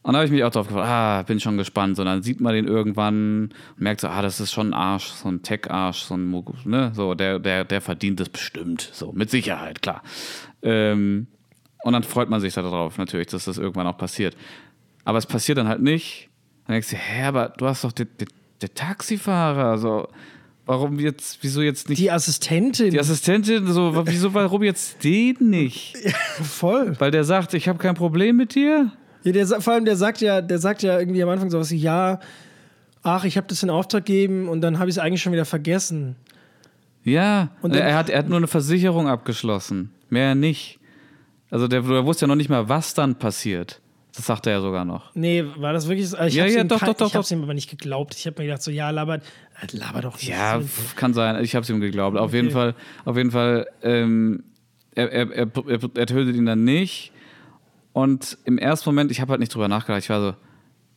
[0.08, 2.00] Und da habe ich mich auch drauf gefreut, ah, bin schon gespannt.
[2.00, 5.08] Und dann sieht man den irgendwann und merkt so, ah, das ist schon ein Arsch,
[5.08, 8.90] so ein Tech-Arsch, so ein, Mo- ne, so, der, der, der verdient es bestimmt.
[8.94, 10.02] So, mit Sicherheit, klar.
[10.62, 11.28] Ähm,
[11.84, 14.38] und dann freut man sich da drauf, natürlich, dass das irgendwann auch passiert.
[15.04, 16.30] Aber es passiert dann halt nicht.
[16.68, 18.30] Dann denkst du, hä, aber du hast doch den, den,
[18.62, 20.08] den Taxifahrer, so,
[20.66, 22.92] warum jetzt, wieso jetzt nicht Die Assistentin.
[22.92, 25.98] die Assistentin, so, wieso, warum jetzt den nicht?
[26.42, 26.96] voll.
[26.98, 28.94] Weil der sagt, ich habe kein Problem mit dir?
[29.28, 31.78] Ja, der, vor allem, der sagt ja, der sagt ja irgendwie am Anfang sowas wie,
[31.78, 32.20] ja,
[33.04, 35.46] ach, ich habe das in Auftrag gegeben und dann habe ich es eigentlich schon wieder
[35.46, 36.16] vergessen.
[37.04, 40.80] Ja, Und er, hat, er hat nur eine Versicherung abgeschlossen, mehr nicht.
[41.50, 43.80] Also der, der wusste ja noch nicht mal, was dann passiert.
[44.14, 45.12] Das sagt er ja sogar noch.
[45.16, 46.18] Nee, war das wirklich so?
[46.20, 48.16] Ich Ja, hab's ja, doch, doch, doch, Ich hab's ihm aber nicht geglaubt.
[48.16, 49.24] Ich habe mir gedacht, so, ja, labert,
[49.62, 50.28] äh, laber doch nicht.
[50.28, 50.60] Ja,
[50.96, 51.42] kann sein.
[51.44, 52.18] Ich habe es ihm geglaubt.
[52.18, 52.38] Auf Okay.
[52.38, 52.74] jeden Fall,
[53.06, 54.44] auf jeden Fall, ähm,
[54.96, 55.48] er, er, er,
[55.96, 57.12] er tötet ihn dann nicht.
[57.98, 60.04] Und im ersten Moment, ich habe halt nicht drüber nachgedacht.
[60.04, 60.34] Ich war so,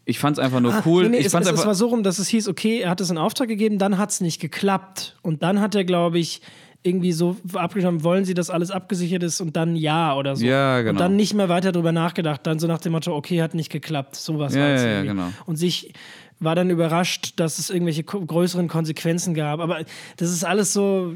[0.05, 1.05] ich fand es einfach nur Ah, cool.
[1.05, 2.81] Nee, nee, ich es, fand's es, es einfach, war so rum, dass es hieß, okay,
[2.81, 5.17] er hat es in Auftrag gegeben, dann hat es nicht geklappt.
[5.23, 6.43] Und dann hat er, glaube ich,
[6.83, 10.45] irgendwie so abgeschlossen, wollen sie, dass alles abgesichert ist und dann ja oder so.
[10.45, 10.91] Ja, genau.
[10.91, 12.47] Und dann nicht mehr weiter drüber nachgedacht.
[12.47, 14.17] Dann so nach dem Motto, okay, hat nicht geklappt.
[14.17, 15.09] Sowas Ja, war es ja, ja, irgendwie.
[15.09, 15.29] genau.
[15.47, 15.95] Und sich
[16.39, 19.61] war dann überrascht, dass es irgendwelche größeren Konsequenzen gab.
[19.61, 19.85] Aber
[20.19, 21.15] das ist alles so,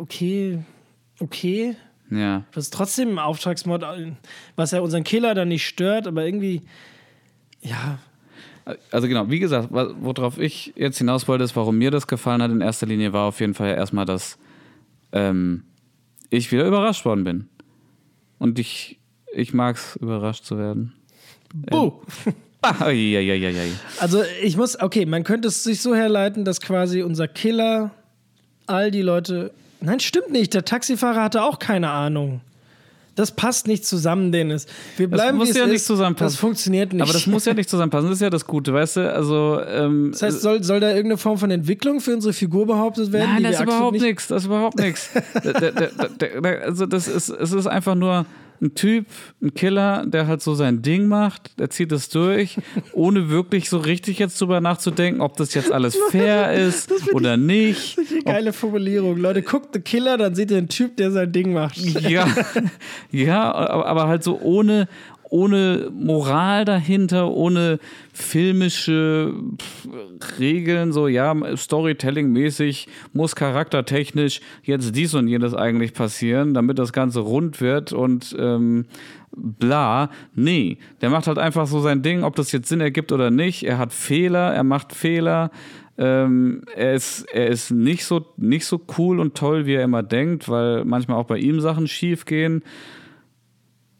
[0.00, 0.58] okay,
[1.20, 1.76] okay.
[2.12, 2.44] Ja.
[2.52, 3.84] Das ist trotzdem ein Auftragsmord,
[4.56, 6.62] was ja unseren Killer dann nicht stört, aber irgendwie,
[7.60, 7.98] ja,
[8.90, 12.50] Also genau, wie gesagt, worauf ich jetzt hinaus wollte, ist, warum mir das gefallen hat
[12.50, 14.38] in erster Linie, war auf jeden Fall erstmal, dass
[15.12, 15.64] ähm,
[16.30, 17.48] ich wieder überrascht worden bin.
[18.38, 18.98] Und ich,
[19.34, 20.92] ich mag es, überrascht zu werden.
[21.52, 21.92] buh.
[22.64, 23.62] Ah, ja, ja, ja, ja.
[23.98, 27.90] Also ich muss, okay, man könnte es sich so herleiten, dass quasi unser Killer
[28.66, 29.50] all die Leute.
[29.82, 30.54] Nein, stimmt nicht.
[30.54, 32.40] Der Taxifahrer hatte auch keine Ahnung.
[33.14, 34.66] Das passt nicht zusammen, Dennis.
[34.96, 35.86] Wir bleiben muss wie es ja nicht ist.
[35.86, 36.32] zusammenpassen.
[36.34, 37.02] Das funktioniert nicht.
[37.02, 39.12] Aber das muss ja nicht zusammenpassen, das ist ja das Gute, weißt du?
[39.12, 43.12] Also, ähm, Das heißt, soll, soll da irgendeine Form von Entwicklung für unsere Figur behauptet
[43.12, 43.28] werden?
[43.34, 44.28] Nein, das ist überhaupt nicht- nichts.
[44.28, 45.10] Das ist überhaupt nichts.
[45.44, 48.24] Der- der- der- der- Also das ist, es ist einfach nur
[48.62, 49.06] ein Typ,
[49.42, 52.58] ein Killer, der halt so sein Ding macht, der zieht es durch,
[52.92, 57.98] ohne wirklich so richtig jetzt drüber nachzudenken, ob das jetzt alles fair ist oder nicht.
[57.98, 59.16] Richtig geile Formulierung.
[59.16, 61.76] Leute, guckt The Killer, dann seht ihr einen Typ, der sein Ding macht.
[61.76, 62.28] Ja,
[63.10, 64.88] ja, aber halt so ohne,
[65.32, 67.78] ohne Moral dahinter, ohne
[68.12, 69.32] filmische
[70.38, 77.20] Regeln, so ja, Storytelling-mäßig muss charaktertechnisch jetzt dies und jenes eigentlich passieren, damit das Ganze
[77.20, 78.84] rund wird und ähm,
[79.34, 80.10] bla.
[80.34, 83.62] Nee, der macht halt einfach so sein Ding, ob das jetzt Sinn ergibt oder nicht.
[83.62, 85.50] Er hat Fehler, er macht Fehler.
[85.96, 90.02] Ähm, er, ist, er ist nicht so, nicht so cool und toll, wie er immer
[90.02, 92.62] denkt, weil manchmal auch bei ihm Sachen schief gehen.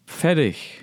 [0.04, 0.81] Fertig.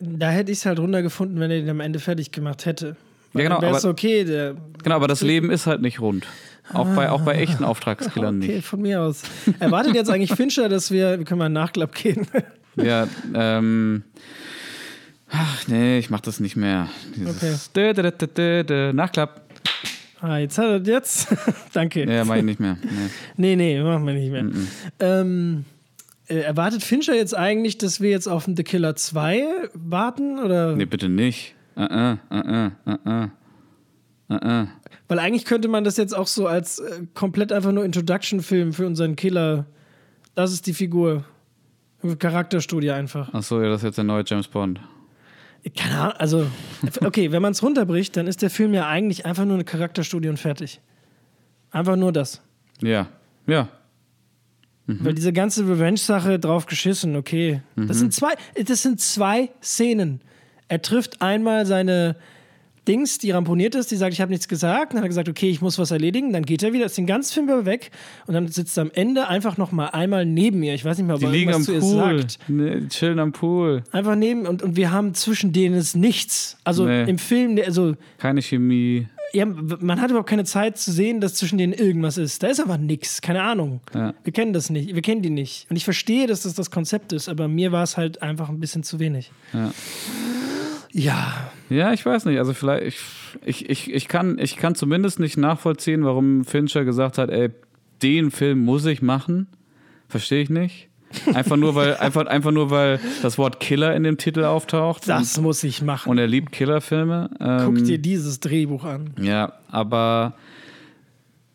[0.00, 2.96] Da hätte ich es halt runtergefunden, wenn er den am Ende fertig gemacht hätte.
[3.32, 4.24] Weil Ja, genau, dann aber- okay.
[4.24, 6.26] Der, Genau, aber das Leben ist halt nicht rund.
[6.72, 8.66] Auch bei, auch bei echten Auftragskillern okay, nicht.
[8.66, 9.22] von mir aus.
[9.58, 12.26] Erwartet jetzt eigentlich Fincher, dass wir, wir können mal einen Nachklapp gehen.
[12.76, 14.04] Ja, ähm,
[15.28, 16.88] Ach nee, ich mach das nicht mehr.
[17.16, 19.42] Dieses dä, dä, dä, dä, Nachklapp.
[20.20, 21.28] Ah, jetzt hat er jetzt.
[21.72, 22.04] Danke.
[22.10, 22.76] Ja, mach ich nicht mehr.
[23.36, 23.74] Nee, Nee.
[23.76, 24.44] nee, machen wir nicht mehr.
[25.00, 25.69] Ähm, äh,
[26.38, 30.38] erwartet Fincher jetzt eigentlich, dass wir jetzt auf den The Killer 2 warten?
[30.38, 30.76] Oder?
[30.76, 31.54] nee, bitte nicht.
[31.76, 33.30] Uh -uh, uh -uh, uh -uh.
[34.28, 34.68] Uh -uh.
[35.08, 38.86] Weil eigentlich könnte man das jetzt auch so als äh, komplett einfach nur Introduction-Film für
[38.86, 39.66] unseren Killer.
[40.34, 41.24] Das ist die Figur.
[42.18, 43.32] Charakterstudie einfach.
[43.34, 44.80] Achso, ja, das ist jetzt der neue James Bond.
[45.76, 46.46] Keine Ahnung, also,
[47.04, 50.28] okay, wenn man es runterbricht, dann ist der Film ja eigentlich einfach nur eine Charakterstudie
[50.28, 50.80] und fertig.
[51.70, 52.40] Einfach nur das.
[52.80, 53.08] Ja,
[53.46, 53.68] ja.
[55.00, 57.60] Weil diese ganze Revenge-Sache drauf geschissen, okay.
[57.76, 58.32] Das sind zwei,
[58.64, 60.20] das sind zwei Szenen.
[60.68, 62.16] Er trifft einmal seine
[62.88, 64.92] Dings, die ramponiert ist, die sagt, ich habe nichts gesagt.
[64.92, 66.32] Dann hat er gesagt, okay, ich muss was erledigen.
[66.32, 67.90] Dann geht er wieder, ist den ganzen Film über weg
[68.26, 70.74] und dann sitzt er am Ende einfach noch mal einmal neben ihr.
[70.74, 72.20] Ich weiß nicht mehr, ob Die er liegen am irgendwas zu ihr Pool.
[72.22, 72.38] sagt.
[72.48, 73.82] Nee, chillen am Pool.
[73.92, 76.56] Einfach neben und, und wir haben zwischen denen ist nichts.
[76.64, 77.04] Also Nee.
[77.08, 79.06] im Film, also Keine Chemie.
[79.32, 82.42] Ja, man hat überhaupt keine Zeit zu sehen, dass zwischen denen irgendwas ist.
[82.42, 83.80] Da ist einfach nichts, keine Ahnung.
[83.94, 84.14] Ja.
[84.24, 85.66] Wir kennen das nicht, wir kennen die nicht.
[85.70, 88.60] Und ich verstehe, dass das das Konzept ist, aber mir war es halt einfach ein
[88.60, 89.30] bisschen zu wenig.
[89.52, 89.72] Ja.
[90.92, 92.38] Ja, Ja, ich weiß nicht.
[92.38, 92.98] Also vielleicht, ich,
[93.44, 97.50] ich, ich, ich, kann, ich kann zumindest nicht nachvollziehen, warum Fincher gesagt hat, ey,
[98.02, 99.46] den Film muss ich machen.
[100.08, 100.89] Verstehe ich nicht.
[101.34, 105.08] Einfach nur, weil, einfach, einfach nur, weil das Wort Killer in dem Titel auftaucht.
[105.08, 106.08] das muss ich machen.
[106.08, 107.30] Und, und er liebt Killerfilme.
[107.40, 109.10] Ähm, Guck dir dieses Drehbuch an.
[109.20, 110.34] Ja, aber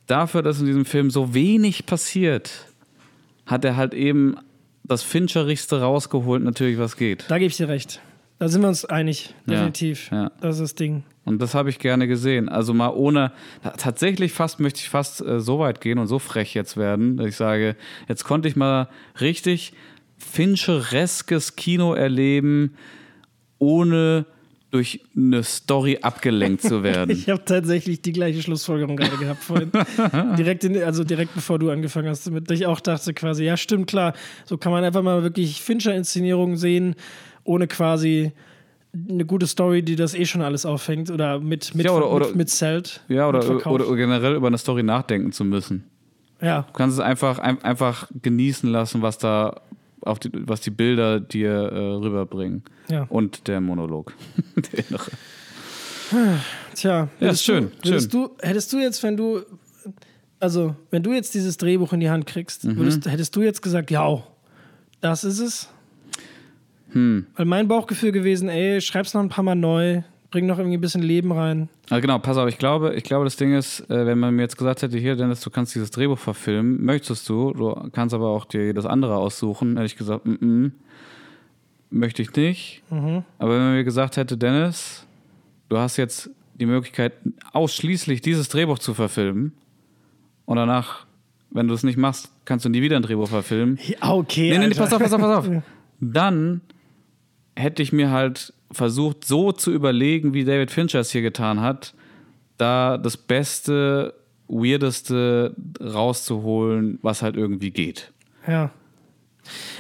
[0.08, 2.52] dafür, dass in diesem Film so wenig passiert,
[3.46, 4.36] hat er halt eben
[4.84, 7.26] das Fincherigste rausgeholt, natürlich, was geht.
[7.30, 8.02] Da gebe ich dir recht.
[8.38, 10.12] Da sind wir uns einig, Ja, definitiv.
[10.12, 10.32] ja.
[10.42, 11.04] Das ist das Ding.
[11.26, 12.48] Und das habe ich gerne gesehen.
[12.50, 13.32] Also mal ohne,
[13.78, 17.28] tatsächlich fast möchte ich fast äh, so weit gehen und so frech jetzt werden, dass
[17.28, 17.76] ich sage,
[18.08, 18.88] jetzt konnte ich mal
[19.20, 19.74] richtig
[20.18, 22.76] Finchereskes Kino erleben,
[23.58, 24.26] ohne
[24.72, 27.10] durch eine Story abgelenkt zu werden.
[27.16, 29.72] Ich habe tatsächlich die gleiche Schlussfolgerung gerade gehabt vorhin.
[30.38, 32.52] direkt in, also direkt bevor du angefangen hast damit.
[32.52, 34.14] Ich auch dachte quasi, ja, stimmt, klar.
[34.44, 36.96] So kann man einfach mal wirklich Fincher-Inszenierungen sehen,
[37.46, 38.34] ohne quasi
[39.10, 41.10] eine gute Story, die das eh schon alles auffängt.
[41.12, 43.02] Oder mit, mit, Ja, oder- oder- mit, mit Zelt.
[43.08, 43.74] ja, mit oder, Verkauf.
[43.74, 45.84] oder generell über eine Story nachdenken zu müssen.
[46.42, 49.62] Ja, Du kannst es einfach, ein, einfach genießen lassen, was da
[50.02, 52.64] auf die, was die Bilder dir äh, rüberbringen.
[52.90, 53.06] ja.
[53.10, 54.14] Und der Monolog.
[54.56, 55.12] der innere.
[56.76, 59.42] Tja, Ja, ist schön, Du, hättest, Du, hättest du jetzt, wenn du,
[60.40, 62.78] also wenn du jetzt dieses Drehbuch in die Hand kriegst, Mhm.
[62.78, 64.22] würdest, hättest du jetzt gesagt, ja,
[65.02, 65.70] das ist es?
[66.96, 67.28] Hm.
[67.36, 70.82] Weil mein Bauchgefühl gewesen, ey, schreib's noch ein paar Mal neu, bring noch irgendwie ein
[70.82, 71.68] bisschen Leben rein.
[71.90, 74.44] Also genau, pass auf, ich glaube, ich glaube, das Ding ist, äh, wenn man mir
[74.44, 78.30] jetzt gesagt hätte, hier, Dennis, du kannst dieses Drehbuch verfilmen, möchtest du, du kannst aber
[78.30, 80.72] auch dir das andere aussuchen, hätte ich gesagt, mm -mm,
[81.90, 82.82] möchte ich nicht.
[82.90, 83.24] Mhm.
[83.40, 85.06] Aber wenn man mir gesagt hätte, Dennis,
[85.68, 87.12] du hast jetzt die Möglichkeit,
[87.52, 89.52] ausschließlich dieses Drehbuch zu verfilmen
[90.46, 91.06] und danach,
[91.52, 93.78] wenn du es nicht machst, kannst du nie wieder ein Drehbuch verfilmen.
[94.00, 94.52] Okay.
[94.52, 95.50] Nee, nee, nee, pass auf, pass auf, pass auf.
[96.00, 96.62] Dann
[97.56, 101.94] hätte ich mir halt versucht, so zu überlegen, wie David Fincher es hier getan hat,
[102.58, 104.14] da das Beste,
[104.48, 108.12] Weirdeste rauszuholen, was halt irgendwie geht.
[108.48, 108.72] Ja.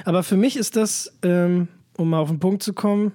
[0.05, 1.67] Aber für mich ist das, ähm,
[1.97, 3.11] um mal auf den Punkt zu kommen,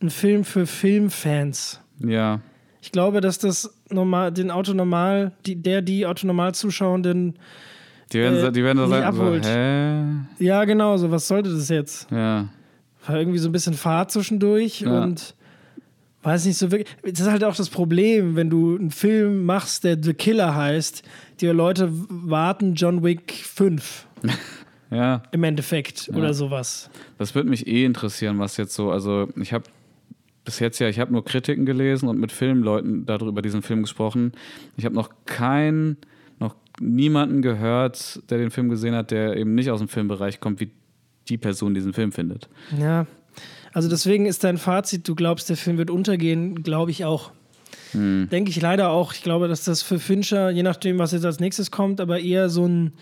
[0.00, 1.80] ein Film für Filmfans.
[1.98, 2.40] Ja,
[2.80, 7.34] Ich glaube, dass das normal, den Autonormal, die, der, die Autonormal-Zuschauenden,
[8.12, 9.46] die werden, Äh, die werden da sagen, so, abholt.
[9.46, 10.04] hä?
[10.38, 12.10] ja, genau, so, was sollte das jetzt?
[12.10, 12.48] Ja,
[13.06, 15.02] War irgendwie so ein bisschen Fahrt zwischendurch Ja.
[15.02, 15.34] und
[16.22, 16.88] weiß nicht so wirklich.
[17.02, 21.02] Das ist halt auch das Problem, wenn du einen Film machst, der The Killer heißt,
[21.40, 24.06] die Leute warten John Wick 5
[24.90, 25.22] ja.
[25.32, 26.90] im Endeffekt oder sowas.
[27.18, 29.64] Das würde mich eh interessieren, was jetzt so, also ich habe
[30.44, 34.32] bis jetzt ja, ich habe nur Kritiken gelesen und mit Filmleuten darüber diesen Film gesprochen.
[34.76, 35.96] Ich habe noch keinen,
[36.40, 40.60] noch niemanden gehört, der den Film gesehen hat, der eben nicht aus dem Filmbereich kommt,
[40.60, 40.70] wie
[41.28, 42.48] die Person diesen Film findet.
[42.78, 43.06] Ja.
[43.72, 47.32] Also deswegen ist dein Fazit, du glaubst, der Film wird untergehen, glaube ich auch.
[47.92, 48.28] Hm.
[48.30, 49.14] Denke ich leider auch.
[49.14, 52.48] Ich glaube, dass das für Fincher, je nachdem, was jetzt als nächstes kommt, aber eher
[52.48, 52.92] so ein,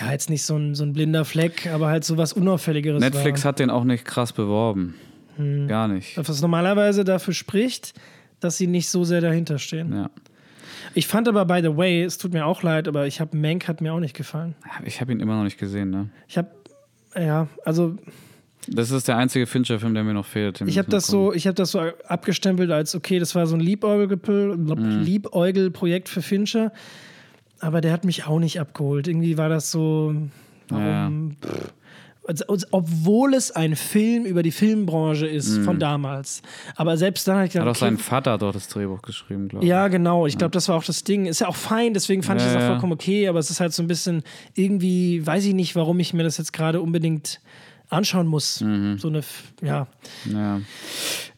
[0.00, 3.44] ja, jetzt nicht so ein, so ein blinder Fleck, aber halt so was Unauffälligeres Netflix
[3.44, 3.50] war.
[3.50, 4.94] hat den auch nicht krass beworben.
[5.36, 5.68] Hm.
[5.68, 6.16] Gar nicht.
[6.16, 7.94] Was normalerweise dafür spricht,
[8.40, 9.92] dass sie nicht so sehr dahinter stehen.
[9.92, 10.10] Ja.
[10.94, 13.68] Ich fand aber, by the way, es tut mir auch leid, aber ich habe Mank
[13.68, 14.54] hat mir auch nicht gefallen.
[14.84, 16.08] Ich habe ihn immer noch nicht gesehen, ne?
[16.26, 16.50] Ich habe,
[17.18, 17.96] ja, also
[18.68, 20.60] Das ist der einzige Fincher-Film, der mir noch fehlt.
[20.62, 23.60] Ich habe das so, ich habe das so abgestempelt als okay, das war so ein
[23.60, 25.02] Mhm.
[25.04, 26.72] Liebäugel-Projekt für Fincher,
[27.60, 29.06] aber der hat mich auch nicht abgeholt.
[29.08, 30.14] Irgendwie war das so,
[30.68, 31.36] warum?
[31.40, 31.72] Pff.
[32.70, 36.42] Obwohl es ein Film über die Filmbranche ist von damals.
[36.74, 37.60] Aber selbst dann ich Mhm.
[37.60, 39.68] Hat gedacht, auch sein okay, Vater dort das Drehbuch geschrieben, glaube ich.
[39.68, 40.26] ja, genau.
[40.26, 41.26] Ich glaube, das war auch das Ding.
[41.26, 42.72] Ist ja auch fein, deswegen fand ich Ja, das auch ja.
[42.72, 44.22] vollkommen okay, aber es ist halt so ein bisschen
[44.54, 47.40] irgendwie, weiß ich nicht, warum ich mir das jetzt gerade unbedingt
[47.88, 48.60] anschauen muss.
[48.60, 48.98] Mhm.
[48.98, 49.20] So eine,
[49.62, 49.86] ja.
[50.32, 50.60] Ja.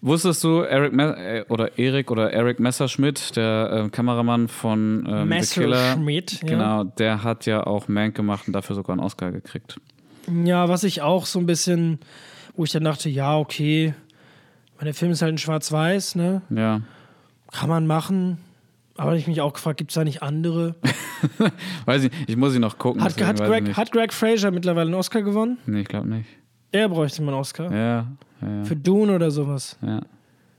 [0.01, 5.31] Wusstest du, Eric Me äh, oder Erik oder Eric Messerschmidt, der äh, Kameramann von ähm,
[5.43, 6.49] The Killer, Messerschmidt, ja.
[6.49, 9.79] genau, der hat ja auch Mank gemacht und dafür sogar einen Oscar gekriegt.
[10.45, 11.99] Ja, was ich auch so ein bisschen,
[12.57, 13.95] wo ich dann dachte, ja, okay,
[14.79, 16.43] meine, der Film ist halt in Schwarz-Weiß, ne?
[16.51, 16.83] Ja.
[17.53, 18.39] Kann man machen.
[18.97, 20.75] Aber ich mich auch gefragt, gibt es da nicht andere?
[21.85, 23.03] Weiß ich, ich muss ihn noch gucken.
[23.03, 25.59] Hat, hat, Greg, hat Greg Fraser mittlerweile einen Oscar gewonnen?
[25.67, 26.29] Nee, ich glaube nicht.
[26.73, 27.73] Er bräuchte mal einen Oscar.
[27.73, 28.07] Ja,
[28.43, 29.77] ja, Für Dune oder sowas.
[29.83, 30.01] ja.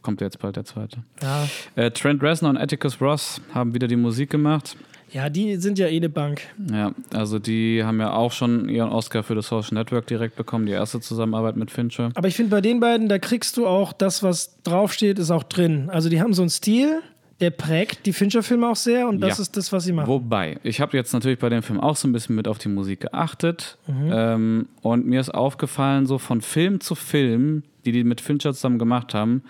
[0.01, 1.03] Kommt jetzt bald der zweite.
[1.21, 1.45] Ja.
[1.75, 4.77] Äh, Trent Reznor und Atticus Ross haben wieder die Musik gemacht.
[5.11, 6.41] Ja, die sind ja eh eine Bank.
[6.71, 10.65] Ja, also die haben ja auch schon ihren Oscar für das Social Network direkt bekommen,
[10.65, 12.11] die erste Zusammenarbeit mit Fincher.
[12.15, 15.43] Aber ich finde, bei den beiden, da kriegst du auch das, was draufsteht, ist auch
[15.43, 15.89] drin.
[15.89, 17.01] Also die haben so einen Stil,
[17.39, 19.41] der prägt die Fincher-Filme auch sehr und das Ja.
[19.43, 20.07] ist das, was sie machen.
[20.09, 22.67] Wobei, ich habe jetzt natürlich bei dem Film auch so ein bisschen mit auf die
[22.69, 24.09] Musik geachtet Mhm.
[24.11, 28.77] ähm, und mir ist aufgefallen, so von Film zu Film, die die mit Fincher zusammen
[28.77, 29.43] gemacht haben,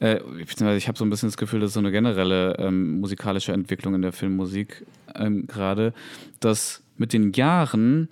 [0.00, 3.52] äh, ich habe so ein bisschen das Gefühl, das ist so eine generelle ähm, musikalische
[3.52, 5.94] Entwicklung in der Filmmusik ähm, gerade,
[6.40, 8.08] dass mit den Jahren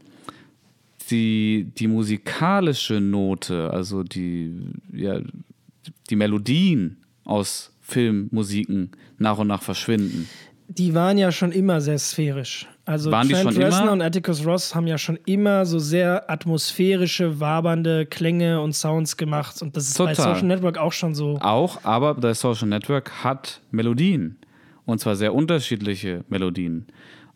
[1.11, 4.55] die, die musikalische Note, also die,
[4.93, 5.21] ja,
[6.11, 10.29] die Melodien aus Filmmusiken nach und nach verschwinden.
[10.69, 12.67] Die waren ja schon immer sehr sphärisch.
[12.87, 13.93] Also Waren die Trent schon Reznor immer?
[13.93, 19.63] und Atticus Ross haben ja schon immer so sehr atmosphärische, wabernde Klänge und Sounds gemacht.
[19.63, 20.35] Und das ist bei Total.
[20.35, 21.39] Social Network auch schon so.
[21.41, 24.37] Auch, aber das Social Network hat Melodien.
[24.85, 26.87] Und zwar sehr unterschiedliche Melodien.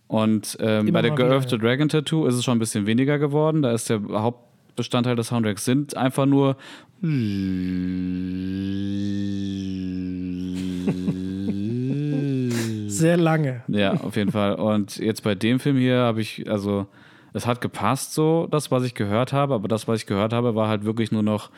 [0.06, 3.62] Und ähm, bei der of the Dragon Tattoo ist es schon ein bisschen weniger geworden.
[3.62, 6.56] Da ist der Hauptbestandteil des Soundtracks sind einfach nur
[12.98, 13.62] Sehr lange.
[13.68, 14.54] Ja, auf jeden Fall.
[14.54, 16.86] Und jetzt bei dem Film hier habe ich, also,
[17.32, 20.54] es hat gepasst so, das, was ich gehört habe, aber das, was ich gehört habe,
[20.54, 21.50] war halt wirklich nur noch.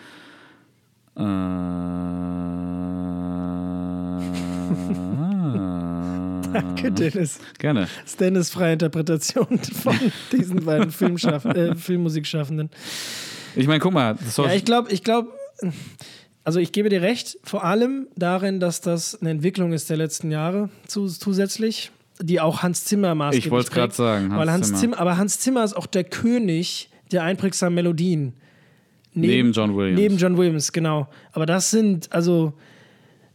[1.17, 1.21] Äh,
[6.53, 7.41] Danke, Dennis.
[7.59, 7.83] Gerne.
[7.83, 9.95] Das ist Dennis freie Interpretation von
[10.33, 12.71] diesen beiden Filmschaff äh, Filmmusikschaffenden.
[13.57, 15.29] Ich meine, guck mal, Ja, ich glaube, ich glaube,
[16.51, 20.33] also ich gebe dir recht, vor allem darin, dass das eine Entwicklung ist der letzten
[20.33, 24.33] Jahre zu, zusätzlich, die auch Hans Zimmer maßgeblich Ich wollte es gerade sagen.
[24.33, 24.79] Hans Weil Hans Zimmer.
[24.81, 24.99] Zimmer.
[24.99, 28.33] aber Hans Zimmer ist auch der König der einprägsamen Melodien.
[29.15, 30.01] Neben John Williams.
[30.01, 31.07] Neben John Williams, genau.
[31.31, 32.53] Aber das sind, also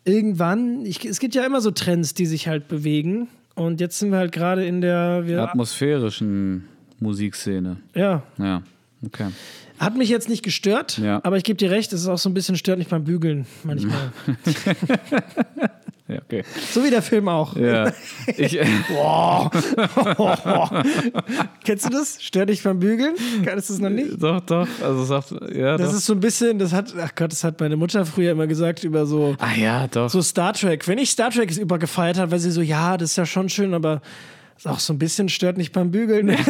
[0.04, 3.30] irgendwann, ich, es gibt ja immer so Trends, die sich halt bewegen.
[3.54, 6.66] Und jetzt sind wir halt gerade in der, wir, atmosphärischen
[7.00, 7.78] Musikszene.
[7.94, 8.62] ja, Ja,
[9.06, 9.28] okay.
[9.80, 11.20] Hat mich jetzt nicht gestört, Ja.
[11.24, 13.46] aber ich gebe dir recht, es ist auch so ein bisschen stört mich beim Bügeln
[13.64, 14.12] manchmal.
[16.08, 16.44] Ja, okay.
[16.72, 17.56] so wie der Film auch.
[17.56, 17.92] Ja.
[18.38, 19.50] Ich, Boah.
[21.64, 22.22] Kennst du das?
[22.22, 23.16] Stört dich beim Bügeln?
[23.44, 24.22] Kannst du es noch nicht?
[24.22, 24.68] doch, doch.
[24.84, 25.98] Also sagt, ja, Das doch.
[25.98, 28.84] ist so ein bisschen, das hat, ach Gott, das hat meine Mutter früher immer gesagt
[28.84, 30.08] über so, ah ja, doch.
[30.08, 30.88] so Star Trek.
[30.88, 33.50] Wenn ich Star Trek über gefeiert habe, weil sie so, ja, das ist ja schon
[33.50, 34.04] schön, aber
[34.58, 36.36] ist auch so ein bisschen stört nicht beim Bügeln.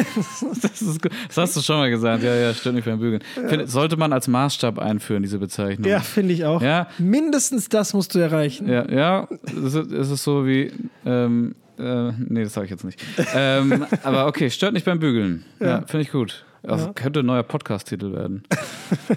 [0.61, 1.11] Das, ist gut.
[1.27, 2.23] das hast du schon mal gesagt.
[2.23, 3.21] Ja, ja, stimmt nicht beim Bügeln.
[3.47, 5.89] Find, sollte man als Maßstab einführen, diese Bezeichnung.
[5.89, 6.61] ja, finde ich auch.
[6.61, 6.87] Ja.
[6.97, 8.67] Mindestens das musst du erreichen.
[8.67, 10.71] Ja, ja es ist, es ist so wie.
[11.05, 12.99] Ähm, äh, nee, das sage ich jetzt nicht.
[13.33, 15.45] ähm, aber okay, stört nicht beim Bügeln.
[15.59, 16.45] Ja, finde ich gut.
[16.67, 18.43] Also könnte ein neuer Podcast-Titel werden.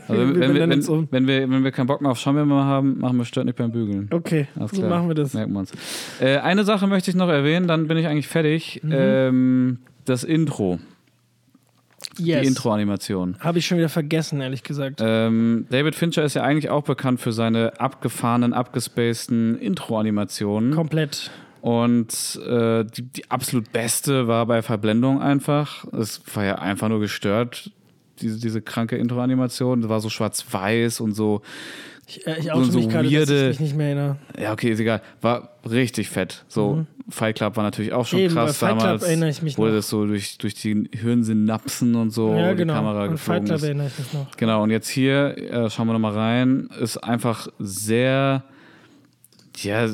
[0.08, 1.08] Also wenn, Wir wenn, wir, wenn, um.
[1.10, 3.70] wenn, wir, wenn wir keinen Bock mehr auf Schaumbärmer haben, machen wir stört nicht beim
[3.70, 4.08] Bügeln.
[4.10, 5.34] Okay, so machen wir das.
[5.34, 5.72] Merken wir uns.
[6.20, 8.80] Äh, eine Sache möchte ich noch erwähnen, dann bin ich eigentlich fertig.
[8.82, 8.92] Mhm.
[8.94, 10.78] Ähm, das Intro,
[12.16, 12.40] Yes.
[12.42, 13.36] die Intro-Animation.
[13.40, 15.00] Habe ich schon wieder vergessen, ehrlich gesagt.
[15.02, 20.74] Ähm, David Fincher ist ja eigentlich auch bekannt für seine abgefahrenen, abgespaceden Intro-Animationen.
[20.74, 21.30] Komplett.
[21.60, 25.84] Und äh, die, die absolut beste war bei Verblendung einfach.
[25.92, 27.70] Es war ja einfach nur gestört,
[28.20, 29.80] diese, diese kranke Intro-Animation.
[29.82, 31.42] Das war so schwarz-weiß und so.
[32.06, 34.16] Ich, äh, ich oute so mich gerade, dass weirde- ich mich nicht mehr erinnere.
[34.40, 35.02] Ja, okay, ist egal.
[35.20, 36.44] War richtig fett.
[36.48, 38.24] So, Fight Club war natürlich auch schon Mhm.
[38.26, 39.02] Eben, krass bei Fight Club damals.
[39.02, 39.78] erinnere ich mich Wurde noch.
[39.78, 42.74] das so durch, durch die Hirnsynapsen und so ja, die genau.
[42.74, 43.62] Kamera Und Fight geflogen Club ist.
[43.64, 44.36] erinnere ich mich noch.
[44.36, 48.42] Genau, und jetzt hier, äh, schauen wir nochmal rein, ist einfach sehr,
[49.64, 49.88] ja,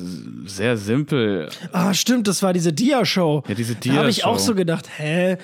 [0.46, 1.48] sehr simpel.
[1.72, 3.44] Ah, stimmt, das war diese Dia-Show.
[3.48, 4.28] Ja, diese Da habe ich Dia-Show.
[4.30, 5.36] auch so gedacht, hä?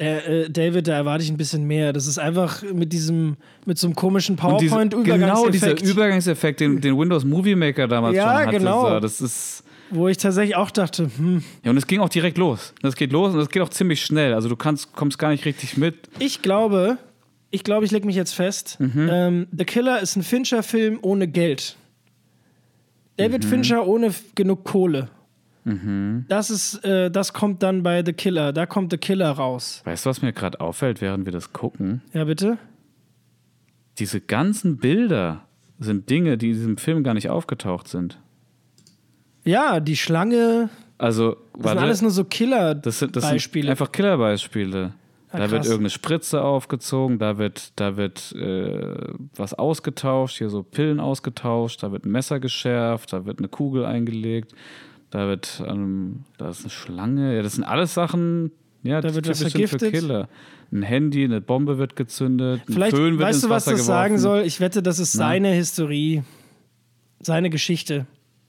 [0.00, 1.92] Äh, äh, David, da erwarte ich ein bisschen mehr.
[1.92, 6.80] Das ist einfach mit diesem, mit so einem komischen diese- Genau, dieser PowerPoint-Übergangseffekt, Übergangseffekt, den,
[6.80, 8.58] den Windows Movie Maker damals Ja, schon hatte.
[8.58, 8.88] genau.
[8.94, 12.38] So, das ist, wo ich tatsächlich auch dachte, hm, ja, und es ging auch direkt
[12.38, 12.74] los.
[12.82, 14.34] Das geht los und es geht auch ziemlich schnell.
[14.34, 15.94] Also du kannst, kommst gar nicht richtig mit.
[16.18, 16.98] ich glaube,
[17.52, 18.78] ich glaube, ich lege mich jetzt fest.
[18.80, 19.08] Mhm.
[19.12, 21.76] Ähm, The Killer ist ein Fincher-Film ohne Geld.
[23.16, 23.48] David Mhm.
[23.48, 25.08] Fincher ohne genug Kohle.
[26.28, 28.52] Das ist, äh, das kommt dann bei The Killer.
[28.52, 29.80] Da kommt The Killer raus.
[29.84, 32.02] Weißt du, was mir gerade auffällt, während wir das gucken?
[32.12, 32.58] Ja, bitte?
[33.98, 35.46] Diese ganzen Bilder
[35.78, 38.18] sind Dinge, die in diesem Film gar nicht aufgetaucht sind.
[39.44, 40.68] Ja, die Schlange.
[40.98, 43.70] Also, Das warte, sind alles nur so das sind, das sind Killer-Beispiele.
[43.70, 44.92] einfach Killerbeispiele.
[45.34, 45.66] Ja, da wird krass.
[45.68, 48.94] irgendeine Spritze aufgezogen, da wird, da wird äh,
[49.36, 53.84] was ausgetauscht, hier so Pillen ausgetauscht, da wird ein Messer geschärft, da wird eine Kugel
[53.84, 54.54] eingelegt,
[55.10, 58.52] da wird, ähm, da ist eine Schlange, ja, das sind alles Sachen,
[58.82, 59.92] ja, Da wird was sind für vergiftet.
[59.92, 60.28] Killer.
[60.70, 63.76] Ein Handy, eine Bombe wird gezündet, ein Vielleicht, Föhn wird weißt ins du, was Wasser
[63.76, 64.22] das sagen geworfen.
[64.40, 64.46] soll?
[64.46, 66.22] Ich wette, das ist seine Historie,
[67.20, 68.06] seine Geschichte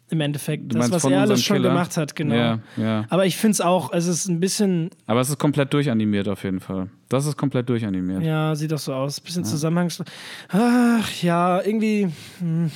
[0.09, 0.71] im Endeffekt.
[0.71, 1.69] Du Das, was er alles schon Killer?
[1.69, 2.35] gemacht hat, genau.
[2.35, 3.05] Ja, ja.
[3.09, 6.43] Aber ich finde es auch, es ist ein bisschen, Aber es ist komplett durchanimiert auf
[6.43, 6.89] jeden Fall.
[7.09, 8.23] Das ist komplett durchanimiert.
[8.23, 10.07] ja, sieht doch so aus, bisschen zusammenhangslos.
[10.49, 12.09] Ach, ja, irgendwie.
[12.39, 12.71] Hm.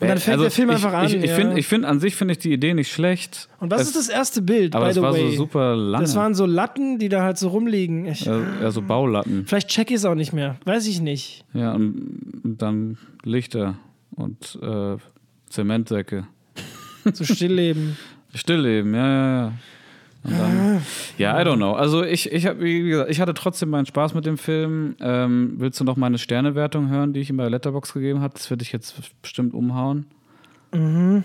[0.00, 1.06] Und dann fängt Also der Film ich, einfach an.
[1.06, 1.36] Ich, ich ja.
[1.36, 3.48] finde, find, an sich finde ich die Idee nicht schlecht.
[3.60, 5.30] Und was es, ist das erste Bild, Aber by es the war way?
[5.30, 6.02] so super lange.
[6.02, 8.06] das waren so Latten, die da halt so rumliegen.
[8.06, 9.44] Ich, ja, ja, so Baulatten.
[9.46, 10.56] Vielleicht check ich es auch nicht mehr.
[10.64, 11.44] Weiß ich nicht.
[11.54, 13.76] Ja, und, und dann Lichter
[14.16, 14.96] und äh,
[15.52, 16.26] Zementsäcke.
[17.12, 17.96] So Stillleben.
[18.32, 19.52] Stillleben, ja, ja, ja.
[20.24, 20.82] Dann,
[21.18, 21.72] ja, I don't know.
[21.72, 24.94] Also ich, ich, hab, wie gesagt, ich hatte trotzdem meinen Spaß mit dem Film.
[25.00, 28.34] Ähm, willst du noch meine Sternewertung hören, die ich ihm bei Letterbox gegeben habe?
[28.34, 30.06] Das würde ich jetzt bestimmt umhauen.
[30.72, 31.24] Mhm.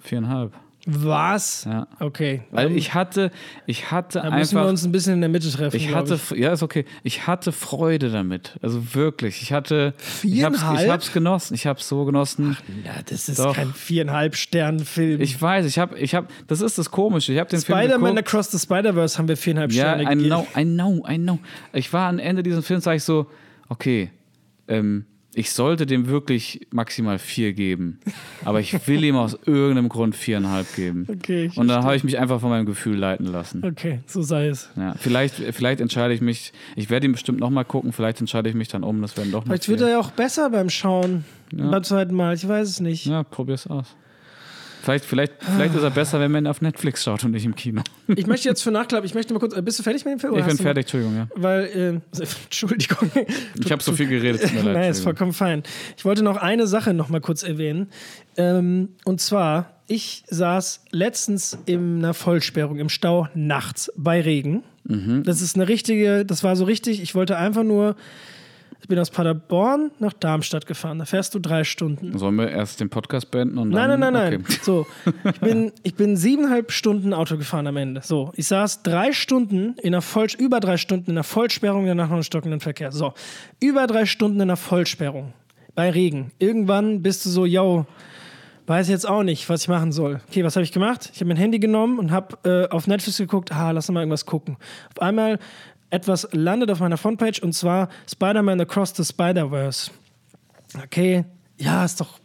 [0.00, 0.52] Viereinhalb.
[0.86, 1.64] Was?
[1.64, 1.86] Ja.
[1.98, 2.42] Okay.
[2.50, 3.30] Weil ich hatte,
[3.66, 4.70] ich hatte Da müssen wir einfach.
[4.70, 5.74] uns ein bisschen in der Mitte treffen.
[5.76, 6.84] Ich hatte, ja, ist okay.
[7.02, 8.58] Ich hatte Freude damit.
[8.60, 9.40] Also wirklich.
[9.40, 10.90] Ich hatte, ich hab's, ich Viereinhalb?
[10.90, 11.54] hab's genossen.
[11.54, 12.56] Ich hab's so genossen.
[12.84, 13.54] Ja, das ist Doch.
[13.56, 15.22] kein viereinhalb Sterne-Film.
[15.22, 17.32] Ich weiß, ich habe, ich habe, das ist das Komische.
[17.32, 18.18] Ich habe den Film Spider-Man.
[18.18, 20.26] Across the Spider-Verse haben wir viereinhalb Ja, Sterne I gegeben.
[20.28, 21.38] know, I know, I know.
[21.72, 23.26] Ich war am Ende dieses Films, sag ich so,
[23.70, 24.10] okay,
[24.68, 28.00] ähm, ich sollte dem wirklich maximal vier geben.
[28.44, 31.06] Aber ich will ihm aus irgendeinem Grund viereinhalb geben.
[31.24, 33.64] Okay, Und dann habe ich mich einfach von meinem Gefühl leiten lassen.
[33.64, 34.68] Okay, so sei es.
[34.76, 38.54] Ja, vielleicht, vielleicht entscheide ich mich, ich werde ihn bestimmt nochmal gucken, vielleicht entscheide ich
[38.54, 41.24] mich dann um, das werden doch noch Vielleicht wird er ja auch besser beim Schauen.
[41.52, 43.06] Beim zweiten Mal, ich weiß es nicht.
[43.06, 43.96] Ja, probier's aus.
[44.84, 47.54] Vielleicht, vielleicht, vielleicht ist er besser, wenn man ihn auf Netflix schaut und nicht im
[47.54, 47.82] Kino.
[48.16, 50.20] Ich möchte jetzt für Nachklapp, ich möchte mal kurz, äh, bist du fertig mit dem
[50.20, 50.36] Film?
[50.36, 51.26] Ich bin fertig, Entschuldigung, ja.
[51.34, 51.64] Weil,
[52.14, 53.10] äh, Entschuldigung.
[53.58, 54.42] Ich habe so viel geredet.
[54.42, 55.62] tut mir leid, Nein, ist vollkommen fein.
[55.96, 57.88] Ich wollte noch eine Sache noch mal kurz erwähnen.
[58.36, 64.64] Ähm, und zwar, ich saß letztens in einer Vollsperrung im Stau nachts bei Regen.
[64.84, 65.22] Mhm.
[65.24, 67.96] Das ist eine richtige, das war so richtig, ich wollte einfach nur,
[68.84, 70.98] ich bin aus Paderborn nach Darmstadt gefahren.
[70.98, 72.18] Da fährst du drei Stunden.
[72.18, 74.00] Sollen wir erst den Podcast beenden und Nein, dann.
[74.00, 74.44] nein, nein, nein.
[74.44, 74.58] Okay.
[74.60, 74.86] So,
[75.24, 78.02] ich bin, ich bin siebeneinhalb Stunden Auto gefahren am Ende.
[78.04, 82.08] So, ich saß drei Stunden in einer Voll, über drei Stunden in einer Vollsperrung, danach
[82.08, 82.92] noch einen stockenden Verkehr.
[82.92, 83.14] So,
[83.58, 85.32] über drei Stunden in einer Vollsperrung
[85.74, 86.32] bei Regen.
[86.38, 87.86] Irgendwann bist du so, yo,
[88.66, 90.20] weiß jetzt auch nicht, was ich machen soll.
[90.28, 91.10] Okay, was habe ich gemacht?
[91.14, 94.26] Ich habe mein Handy genommen und habe äh, auf Netflix geguckt, ah, lass mal irgendwas
[94.26, 94.58] gucken.
[94.94, 95.38] Auf einmal
[95.94, 99.90] etwas landet auf meiner Frontpage und zwar Spider-Man Across the Spider-Verse.
[100.82, 101.24] Okay,
[101.56, 102.18] ja, ist doch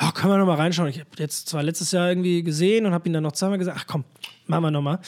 [0.00, 0.88] ja, können wir noch mal reinschauen.
[0.88, 3.78] Ich habe jetzt zwar letztes Jahr irgendwie gesehen und habe ihn dann noch zweimal gesagt,
[3.80, 4.04] ach komm,
[4.46, 5.00] machen wir noch mal.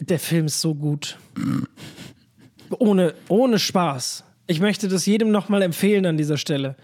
[0.00, 1.16] Der Film ist so gut.
[2.78, 4.24] Ohne, ohne Spaß.
[4.46, 6.76] Ich möchte das jedem noch mal empfehlen an dieser Stelle.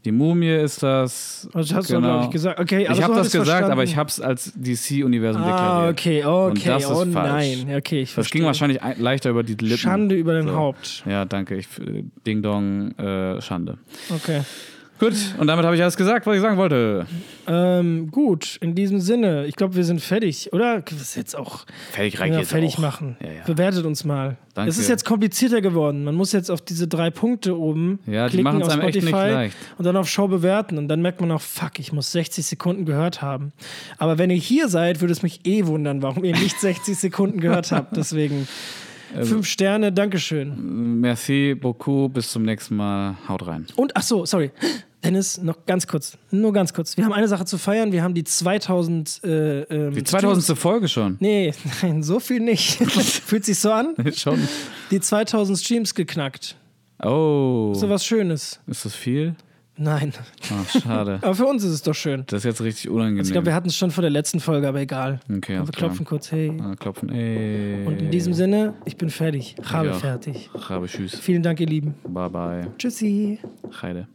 [0.04, 1.46] Die Mumie ist das.
[1.52, 2.00] Also hast genau.
[2.00, 2.58] du, glaube ich, gesagt.
[2.58, 3.72] Okay, aber ich habe das gesagt, verstanden.
[3.72, 5.92] aber ich habe es als DC-Universum ah, deklariert.
[5.92, 6.50] okay, okay.
[6.50, 7.64] Und das oh falsch.
[7.66, 7.76] nein.
[7.76, 9.76] Okay, ich das ging wahrscheinlich leichter über die Lippen.
[9.76, 10.54] Schande über dein so.
[10.54, 11.04] Haupt.
[11.06, 11.56] Ja, danke.
[11.56, 11.68] Ich,
[12.26, 13.76] Ding Dong, äh, Schande.
[14.08, 14.40] Okay.
[15.00, 17.06] Gut, und damit habe ich alles gesagt, was ich sagen wollte.
[17.46, 20.82] Ähm, gut, in diesem Sinne, ich glaube, wir sind fertig, oder?
[20.82, 21.64] Das ist jetzt auch.
[21.90, 22.80] Fertig reicht ja, jetzt fertig auch.
[22.80, 23.16] machen.
[23.18, 23.42] Ja, ja.
[23.46, 24.36] Bewertet uns mal.
[24.52, 24.68] Danke.
[24.68, 26.04] Es ist jetzt komplizierter geworden.
[26.04, 29.12] Man muss jetzt auf diese drei Punkte oben ja, die klicken auf Spotify echt nicht
[29.12, 29.56] leicht.
[29.78, 30.76] und dann auf Show bewerten.
[30.76, 33.52] Und dann merkt man auch, fuck, ich muss 60 Sekunden gehört haben.
[33.96, 37.40] Aber wenn ihr hier seid, würde es mich eh wundern, warum ihr nicht 60 Sekunden
[37.40, 37.96] gehört habt.
[37.96, 38.46] Deswegen.
[39.16, 41.00] Also, Fünf Sterne, Dankeschön.
[41.00, 43.16] Merci beaucoup, bis zum nächsten Mal.
[43.26, 43.66] Haut rein.
[43.76, 44.50] Und, ach so, sorry.
[45.02, 46.96] Dennis, noch ganz kurz, nur ganz kurz.
[46.96, 47.90] Wir haben eine Sache zu feiern.
[47.92, 49.20] Wir haben die 2000.
[49.24, 50.58] Äh, ähm, die 2000.
[50.58, 51.16] Folge schon?
[51.20, 52.72] Nee, nein, so viel nicht.
[53.24, 53.94] Fühlt sich so an?
[54.14, 54.38] schon.
[54.90, 56.56] Die 2000 Streams geknackt.
[57.02, 57.72] Oh.
[57.74, 58.60] So was Schönes.
[58.66, 59.34] Ist das viel?
[59.82, 60.12] Nein.
[60.52, 61.18] Ach, schade.
[61.22, 62.24] aber für uns ist es doch schön.
[62.26, 63.20] Das ist jetzt richtig unangenehm.
[63.20, 65.20] Also ich glaube, wir hatten es schon vor der letzten Folge, aber egal.
[65.34, 66.52] Okay, also wir klopfen kurz, hey.
[66.60, 67.86] Ah, klopfen, hey.
[67.86, 69.56] Und in diesem Sinne, ich bin fertig.
[69.64, 70.50] Habe fertig.
[70.68, 71.18] Habe tschüss.
[71.18, 71.94] Vielen Dank, ihr Lieben.
[72.06, 72.66] Bye, bye.
[72.76, 73.38] Tschüssi.
[73.80, 74.06] Heide.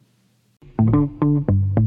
[0.78, 0.90] Thank
[1.24, 1.85] you.